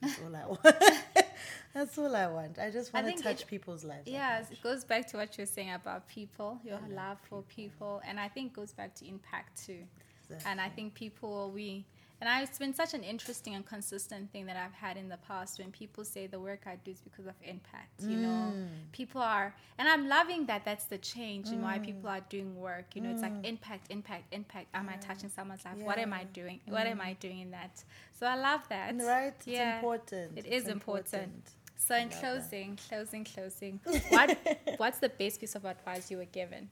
That's 0.00 0.20
all 0.24 0.36
I 0.36 0.46
want. 0.46 0.60
That's 1.74 1.98
all 1.98 2.14
I 2.14 2.26
want. 2.26 2.58
I 2.58 2.70
just 2.70 2.92
want 2.92 3.06
I 3.06 3.12
to 3.12 3.22
touch 3.22 3.42
it, 3.42 3.46
people's 3.46 3.84
lives. 3.84 4.06
Yeah, 4.06 4.40
it 4.40 4.62
goes 4.62 4.84
back 4.84 5.06
to 5.08 5.16
what 5.16 5.36
you're 5.36 5.46
saying 5.46 5.72
about 5.72 6.08
people, 6.08 6.60
your 6.64 6.80
love 6.90 7.18
for 7.28 7.42
people. 7.42 8.00
And 8.06 8.18
I 8.18 8.28
think 8.28 8.54
goes 8.54 8.72
back 8.72 8.94
to 8.96 9.08
impact 9.08 9.66
too. 9.66 9.84
Exactly. 10.24 10.50
And 10.50 10.60
I 10.60 10.68
think 10.68 10.94
people, 10.94 11.50
we, 11.54 11.84
and 12.20 12.28
I, 12.28 12.42
it's 12.42 12.58
been 12.58 12.74
such 12.74 12.94
an 12.94 13.04
interesting 13.04 13.54
and 13.54 13.64
consistent 13.64 14.32
thing 14.32 14.46
that 14.46 14.56
I've 14.56 14.72
had 14.72 14.96
in 14.96 15.08
the 15.08 15.18
past 15.18 15.60
when 15.60 15.70
people 15.70 16.04
say 16.04 16.26
the 16.26 16.40
work 16.40 16.62
I 16.66 16.76
do 16.84 16.90
is 16.90 17.00
because 17.00 17.26
of 17.26 17.34
impact. 17.42 18.02
You 18.02 18.16
mm. 18.16 18.22
know, 18.22 18.52
people 18.90 19.20
are, 19.20 19.54
and 19.78 19.88
I'm 19.88 20.08
loving 20.08 20.46
that 20.46 20.64
that's 20.64 20.86
the 20.86 20.98
change 20.98 21.48
mm. 21.48 21.54
in 21.54 21.62
why 21.62 21.78
people 21.78 22.10
are 22.10 22.20
doing 22.28 22.56
work. 22.56 22.96
You 22.96 23.02
know, 23.02 23.10
mm. 23.10 23.12
it's 23.12 23.22
like 23.22 23.34
mm. 23.34 23.44
impact, 23.46 23.90
impact, 23.90 24.32
impact. 24.32 24.66
Am. 24.74 24.88
I 24.88 24.96
touching 24.96 25.28
someone's 25.28 25.64
life? 25.64 25.74
Yeah. 25.78 25.84
What 25.84 25.98
am 25.98 26.12
I 26.12 26.24
doing? 26.24 26.60
What 26.66 26.86
am 26.86 27.00
I 27.00 27.12
mm. 27.12 27.20
doing 27.20 27.40
in 27.40 27.50
that? 27.52 27.84
So 28.18 28.26
I 28.26 28.34
love 28.34 28.62
that. 28.68 28.96
Right? 28.98 29.34
It's 29.36 29.46
yeah. 29.46 29.76
important. 29.76 30.38
It 30.38 30.46
is 30.46 30.66
important. 30.66 31.14
important. 31.14 31.50
So 31.76 31.94
in 31.94 32.08
closing, 32.08 32.70
that. 32.74 32.88
closing, 32.88 33.24
closing, 33.24 33.80
what 34.08 34.36
what's 34.78 34.98
the 34.98 35.08
best 35.08 35.40
piece 35.40 35.54
of 35.54 35.64
advice 35.64 36.10
you 36.10 36.16
were 36.16 36.24
given? 36.24 36.68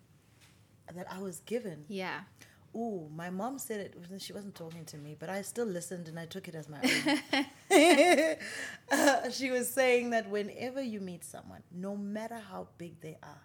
That 0.92 1.06
I 1.10 1.20
was 1.20 1.40
given. 1.40 1.84
Yeah. 1.88 2.20
Ooh, 2.74 3.08
my 3.14 3.30
mom 3.30 3.58
said 3.58 3.80
it. 3.80 3.94
She 4.20 4.32
wasn't 4.32 4.54
talking 4.54 4.84
to 4.86 4.98
me, 4.98 5.16
but 5.18 5.28
I 5.28 5.42
still 5.42 5.66
listened 5.66 6.08
and 6.08 6.18
I 6.18 6.26
took 6.26 6.48
it 6.48 6.54
as 6.54 6.68
my 6.68 6.78
own. 7.70 8.36
uh, 8.90 9.30
she 9.30 9.50
was 9.50 9.68
saying 9.68 10.10
that 10.10 10.28
whenever 10.28 10.82
you 10.82 11.00
meet 11.00 11.24
someone, 11.24 11.62
no 11.72 11.96
matter 11.96 12.40
how 12.50 12.68
big 12.78 13.00
they 13.00 13.18
are, 13.22 13.42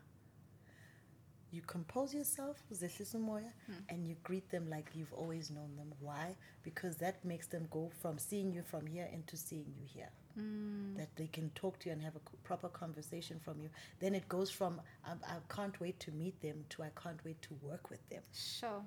you 1.51 1.61
compose 1.61 2.13
yourself, 2.13 2.63
hmm. 2.69 3.73
and 3.89 4.07
you 4.07 4.15
greet 4.23 4.49
them 4.49 4.69
like 4.69 4.89
you've 4.93 5.11
always 5.11 5.51
known 5.51 5.75
them. 5.75 5.91
Why? 5.99 6.35
Because 6.63 6.95
that 6.97 7.23
makes 7.25 7.47
them 7.47 7.67
go 7.69 7.91
from 8.01 8.17
seeing 8.17 8.53
you 8.53 8.63
from 8.63 8.87
here 8.87 9.09
into 9.11 9.35
seeing 9.35 9.73
you 9.77 9.85
here. 9.85 10.09
Mm. 10.39 10.95
That 10.95 11.13
they 11.17 11.27
can 11.27 11.49
talk 11.55 11.77
to 11.79 11.89
you 11.89 11.93
and 11.93 12.01
have 12.01 12.15
a 12.15 12.19
proper 12.45 12.69
conversation 12.69 13.41
from 13.43 13.59
you. 13.59 13.69
Then 13.99 14.15
it 14.15 14.29
goes 14.29 14.49
from 14.49 14.79
I, 15.05 15.11
I 15.27 15.53
can't 15.53 15.77
wait 15.81 15.99
to 16.01 16.11
meet 16.11 16.41
them 16.41 16.63
to 16.69 16.83
I 16.83 16.91
can't 17.01 17.19
wait 17.25 17.41
to 17.41 17.49
work 17.61 17.89
with 17.89 18.07
them. 18.09 18.21
Sure. 18.33 18.81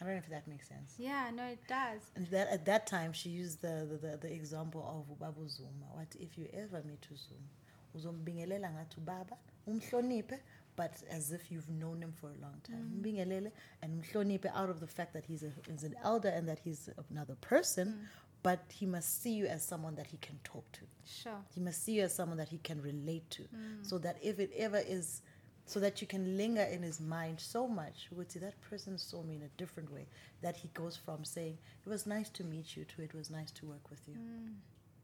I 0.00 0.04
don't 0.04 0.14
know 0.14 0.18
if 0.18 0.28
that 0.30 0.46
makes 0.48 0.68
sense. 0.68 0.94
Yeah, 0.98 1.30
no, 1.34 1.44
it 1.44 1.60
does. 1.68 2.00
And 2.16 2.26
that 2.28 2.48
at 2.48 2.64
that 2.66 2.86
time, 2.86 3.12
she 3.12 3.28
used 3.28 3.62
the 3.62 3.86
the, 3.90 3.96
the, 4.06 4.16
the 4.16 4.32
example 4.32 4.82
of 4.82 5.18
Babu 5.18 5.48
Zuma. 5.48 5.86
What 5.92 6.08
if 6.18 6.36
you 6.36 6.48
ever 6.52 6.82
meet 6.84 7.06
Zuma? 7.16 7.48
uzombingelela 7.94 8.70
ngathi 8.70 8.96
ubaba 9.00 9.36
umhloniphe 9.66 10.38
but 10.76 10.92
as 11.10 11.30
if 11.30 11.52
you've 11.52 11.70
known 11.70 12.02
him 12.02 12.12
for 12.12 12.30
a 12.30 12.42
long 12.42 12.60
time 12.62 13.00
mm. 13.00 13.52
and 13.82 14.04
umhloniphe 14.04 14.50
out 14.54 14.70
of 14.70 14.80
the 14.80 14.86
fact 14.86 15.12
that 15.12 15.24
he's, 15.24 15.44
a, 15.44 15.52
he's 15.70 15.84
an 15.84 15.94
elder 16.02 16.28
and 16.28 16.48
that 16.48 16.58
he's 16.58 16.90
another 17.10 17.36
person 17.36 17.88
mm. 17.88 18.06
but 18.42 18.60
he 18.68 18.86
must 18.86 19.22
see 19.22 19.32
you 19.32 19.46
as 19.46 19.62
someone 19.62 19.94
that 19.94 20.06
he 20.06 20.16
can 20.16 20.38
talk 20.42 20.70
to 20.72 20.80
sure 21.06 21.40
he 21.54 21.60
must 21.60 21.84
see 21.84 21.92
you 21.92 22.02
as 22.02 22.14
someone 22.14 22.36
that 22.36 22.48
he 22.48 22.58
can 22.58 22.82
relate 22.82 23.28
to 23.30 23.42
mm. 23.42 23.82
so 23.82 23.98
that 23.98 24.16
if 24.22 24.38
it 24.40 24.50
ever 24.56 24.78
is 24.78 25.22
so 25.66 25.80
that 25.80 26.00
you 26.00 26.06
can 26.06 26.36
linger 26.36 26.62
in 26.62 26.82
his 26.82 27.00
mind 27.00 27.40
so 27.40 27.66
much 27.66 28.08
would 28.12 28.30
see 28.30 28.38
that 28.38 28.60
person 28.70 28.98
saw 28.98 29.22
me 29.22 29.36
in 29.36 29.42
a 29.42 29.48
different 29.56 29.90
way 29.92 30.06
that 30.42 30.56
he 30.56 30.68
goes 30.74 30.96
from 30.96 31.24
saying 31.24 31.56
it 31.84 31.88
was 31.88 32.06
nice 32.06 32.28
to 32.28 32.44
meet 32.44 32.76
you 32.76 32.84
to 32.84 33.02
it 33.02 33.14
was 33.14 33.30
nice 33.30 33.50
to 33.50 33.66
work 33.66 33.90
with 33.90 34.00
you 34.06 34.14
mm. 34.14 34.52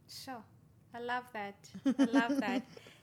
sure 0.09 0.43
i 0.95 1.01
love 1.01 1.25
that 1.33 1.57
i 1.99 2.05
love 2.05 2.41
that 2.41 2.63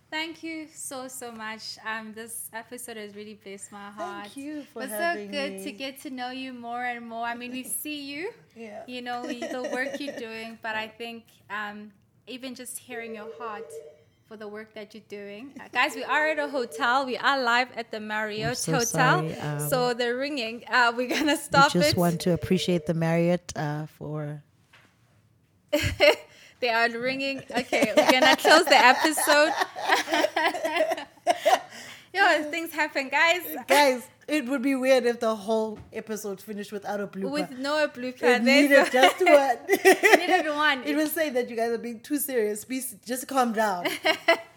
Thank 0.10 0.42
you 0.42 0.68
so 0.74 1.10
so 1.10 1.34
much. 1.34 1.78
Um, 1.86 2.14
this 2.14 2.50
episode 2.54 2.96
has 2.96 3.14
really 3.14 3.34
blessed 3.44 3.74
my 3.74 3.90
heart. 3.90 4.28
Thank 4.28 4.38
you 4.38 4.64
for 4.64 4.84
It's 4.84 4.92
so 4.94 5.16
good 5.30 5.54
me. 5.54 5.64
to 5.64 5.72
get 5.74 6.00
to 6.04 6.10
know 6.10 6.32
you 6.32 6.54
more 6.54 6.86
and 6.86 7.06
more. 7.06 7.26
I 7.26 7.36
mean, 7.36 7.52
we 7.52 7.64
see 7.84 8.04
you, 8.04 8.32
yeah. 8.56 8.84
you 8.88 9.02
know, 9.02 9.28
the 9.28 9.70
work 9.74 10.00
you're 10.00 10.16
doing, 10.16 10.60
but 10.62 10.76
I 10.76 10.88
think 10.98 11.26
um, 11.50 11.92
even 12.26 12.56
just 12.56 12.78
hearing 12.78 13.16
your 13.16 13.28
heart 13.38 13.70
for 14.28 14.36
the 14.36 14.48
work 14.48 14.74
that 14.74 14.94
you're 14.94 15.04
doing. 15.08 15.54
Uh, 15.60 15.64
guys, 15.72 15.96
we 15.96 16.04
are 16.04 16.28
at 16.28 16.40
a 16.40 16.50
hotel. 16.50 17.06
We 17.06 17.18
are 17.18 17.42
live 17.42 17.70
at 17.78 17.92
the 17.92 18.00
Marriott 18.00 18.58
so 18.58 18.74
Hotel. 18.74 19.32
Um, 19.42 19.70
so 19.70 19.94
they're 19.94 20.18
ringing. 20.18 20.64
Uh, 20.70 20.92
we're 20.96 21.08
going 21.08 21.28
to 21.28 21.38
stop 21.38 21.74
we 21.74 21.80
just 21.80 21.94
it. 21.94 21.98
want 21.98 22.22
to 22.22 22.34
appreciate 22.34 22.86
the 22.86 22.94
Marriott 22.94 23.54
uh, 23.56 23.86
for. 23.86 24.44
they 26.60 26.70
are 26.70 26.90
ringing. 26.90 27.42
Okay, 27.58 27.94
we're 27.96 28.12
going 28.12 28.24
to 28.24 28.36
close 28.36 28.66
the 28.66 28.78
episode. 28.78 29.54
Yo, 32.14 32.52
things 32.52 32.74
happen, 32.74 33.10
guys. 33.10 33.44
Guys, 33.68 34.04
it 34.28 34.46
would 34.46 34.62
be 34.62 34.76
weird 34.76 35.06
if 35.06 35.20
the 35.20 35.36
whole 35.36 35.80
episode 35.94 36.42
finished 36.42 36.72
without 36.72 37.00
a 37.00 37.08
blooper. 37.08 37.32
With 37.32 37.52
no 37.58 37.88
blooper. 37.88 38.24
It 38.24 38.44
needed 38.44 38.92
just 38.92 39.20
one. 39.22 39.58
needed 40.20 40.50
one. 40.50 40.84
It 40.84 40.96
was 40.96 41.12
saying 41.14 41.34
that 41.34 41.50
you 41.50 41.56
guys 41.56 41.72
are 41.72 41.78
being 41.78 42.02
too 42.02 42.18
serious. 42.18 42.66
Please 42.66 42.96
just 43.06 43.28
calm 43.28 43.54
down. 43.54 43.88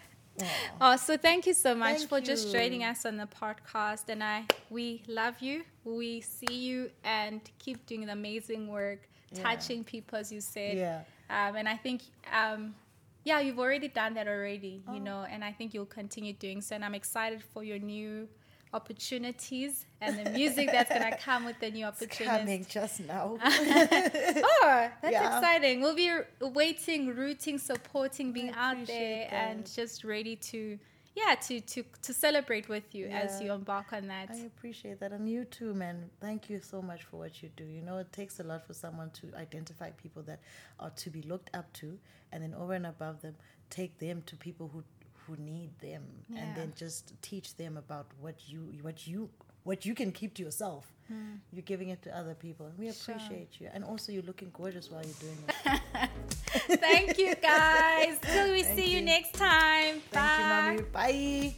oh, 0.81 0.97
so 0.97 1.15
thank 1.15 1.47
you 1.47 1.53
so 1.53 1.73
much 1.73 1.99
thank 1.99 2.09
for 2.09 2.19
you. 2.19 2.25
just 2.25 2.51
joining 2.51 2.83
us 2.83 3.05
on 3.05 3.15
the 3.15 3.27
podcast. 3.27 4.09
And 4.09 4.21
I, 4.21 4.43
we 4.69 5.03
love 5.07 5.39
you. 5.39 5.63
We 5.85 6.19
see 6.19 6.53
you 6.53 6.91
and 7.05 7.39
keep 7.57 7.85
doing 7.85 8.05
the 8.05 8.11
amazing 8.11 8.67
work, 8.67 9.07
yeah. 9.31 9.41
touching 9.41 9.85
people, 9.85 10.17
as 10.17 10.31
you 10.33 10.41
said. 10.41 10.77
Yeah. 10.77 11.01
Um, 11.29 11.55
and 11.55 11.69
I 11.69 11.77
think 11.77 12.01
um, 12.33 12.75
yeah, 13.23 13.39
you've 13.39 13.59
already 13.59 13.87
done 13.87 14.15
that 14.15 14.27
already, 14.27 14.81
you 14.87 14.95
oh. 14.95 14.97
know, 14.97 15.25
and 15.29 15.43
I 15.43 15.51
think 15.51 15.73
you'll 15.73 15.85
continue 15.85 16.33
doing 16.33 16.59
so. 16.61 16.75
And 16.75 16.83
I'm 16.83 16.95
excited 16.95 17.41
for 17.41 17.63
your 17.63 17.79
new 17.79 18.27
opportunities 18.73 19.85
and 19.99 20.25
the 20.25 20.29
music 20.31 20.69
that's 20.71 20.91
gonna 20.91 21.17
come 21.23 21.45
with 21.45 21.59
the 21.59 21.69
new 21.69 21.85
opportunities. 21.85 22.19
It's 22.21 22.29
coming 22.29 22.65
just 22.69 22.99
now. 23.01 23.37
oh, 23.43 24.89
that's 25.01 25.11
yeah. 25.11 25.37
exciting. 25.37 25.81
We'll 25.81 25.95
be 25.95 26.11
waiting, 26.41 27.07
rooting, 27.07 27.57
supporting, 27.57 28.31
being 28.31 28.51
out 28.51 28.85
there, 28.87 29.27
that. 29.29 29.33
and 29.33 29.71
just 29.71 30.03
ready 30.03 30.35
to 30.37 30.79
yeah 31.15 31.35
to 31.35 31.59
to 31.61 31.83
to 32.01 32.13
celebrate 32.13 32.69
with 32.69 32.95
you 32.95 33.07
yeah. 33.07 33.19
as 33.19 33.41
you 33.41 33.51
embark 33.51 33.91
on 33.91 34.07
that 34.07 34.29
i 34.31 34.37
appreciate 34.45 34.99
that 34.99 35.11
and 35.11 35.29
you 35.29 35.43
too 35.43 35.73
man 35.73 36.09
thank 36.21 36.49
you 36.49 36.59
so 36.61 36.81
much 36.81 37.03
for 37.03 37.17
what 37.17 37.43
you 37.43 37.49
do 37.57 37.65
you 37.65 37.81
know 37.81 37.97
it 37.97 38.11
takes 38.13 38.39
a 38.39 38.43
lot 38.43 38.65
for 38.65 38.73
someone 38.73 39.09
to 39.09 39.27
identify 39.37 39.89
people 39.91 40.21
that 40.23 40.39
are 40.79 40.91
to 40.91 41.09
be 41.09 41.21
looked 41.23 41.49
up 41.53 41.71
to 41.73 41.97
and 42.31 42.41
then 42.41 42.53
over 42.53 42.73
and 42.73 42.85
above 42.85 43.21
them 43.21 43.35
take 43.69 43.97
them 43.99 44.23
to 44.25 44.37
people 44.37 44.69
who 44.73 44.83
who 45.25 45.35
need 45.37 45.71
them 45.79 46.03
yeah. 46.29 46.41
and 46.41 46.55
then 46.55 46.73
just 46.75 47.13
teach 47.21 47.55
them 47.57 47.77
about 47.77 48.07
what 48.19 48.35
you 48.47 48.73
what 48.81 49.07
you 49.07 49.29
what 49.63 49.85
you 49.85 49.93
can 49.93 50.11
keep 50.11 50.33
to 50.33 50.41
yourself 50.41 50.91
mm. 51.11 51.37
you're 51.51 51.61
giving 51.61 51.89
it 51.89 52.01
to 52.01 52.17
other 52.17 52.33
people 52.33 52.65
and 52.65 52.77
we 52.77 52.89
appreciate 52.89 53.49
sure. 53.51 53.67
you 53.67 53.69
and 53.73 53.83
also 53.83 54.11
you're 54.11 54.23
looking 54.23 54.49
gorgeous 54.53 54.89
while 54.89 55.03
you're 55.03 55.21
doing 55.21 55.37
it 55.47 56.09
Thank 56.51 57.17
you, 57.17 57.33
guys. 57.35 58.17
Till 58.21 58.51
we 58.51 58.63
Thank 58.63 58.79
see 58.79 58.91
you. 58.91 58.99
you. 58.99 59.05
next 59.05 59.33
time. 59.33 60.01
Thank 60.11 60.13
Bye. 60.13 60.71
you, 60.71 60.85
mommy. 60.93 61.53
Bye. 61.53 61.55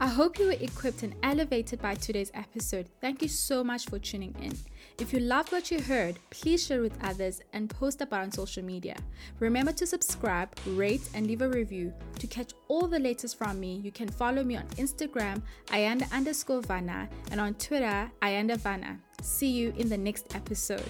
I 0.00 0.08
hope 0.08 0.38
you 0.38 0.46
were 0.46 0.52
equipped 0.52 1.02
and 1.02 1.14
elevated 1.22 1.80
by 1.80 1.94
today's 1.94 2.32
episode. 2.34 2.88
Thank 3.00 3.22
you 3.22 3.28
so 3.28 3.62
much 3.62 3.86
for 3.86 3.98
tuning 3.98 4.34
in. 4.40 4.52
If 5.00 5.12
you 5.12 5.18
loved 5.18 5.50
what 5.50 5.72
you 5.72 5.80
heard, 5.80 6.20
please 6.30 6.64
share 6.64 6.80
with 6.80 6.96
others 7.02 7.40
and 7.52 7.68
post 7.68 8.00
about 8.00 8.22
on 8.22 8.30
social 8.30 8.62
media. 8.62 8.94
Remember 9.40 9.72
to 9.72 9.86
subscribe, 9.86 10.48
rate, 10.66 11.08
and 11.14 11.26
leave 11.26 11.42
a 11.42 11.48
review. 11.48 11.92
To 12.20 12.26
catch 12.28 12.52
all 12.68 12.86
the 12.86 13.00
latest 13.00 13.36
from 13.36 13.58
me, 13.58 13.80
you 13.82 13.90
can 13.90 14.08
follow 14.08 14.44
me 14.44 14.56
on 14.56 14.66
Instagram, 14.76 15.42
Ayanda 15.66 16.10
underscore 16.12 16.62
Vana, 16.62 17.08
and 17.32 17.40
on 17.40 17.54
Twitter, 17.54 18.08
Ayanda 18.22 18.56
Vana. 18.56 19.00
See 19.20 19.50
you 19.50 19.74
in 19.76 19.88
the 19.88 19.98
next 19.98 20.32
episode. 20.36 20.88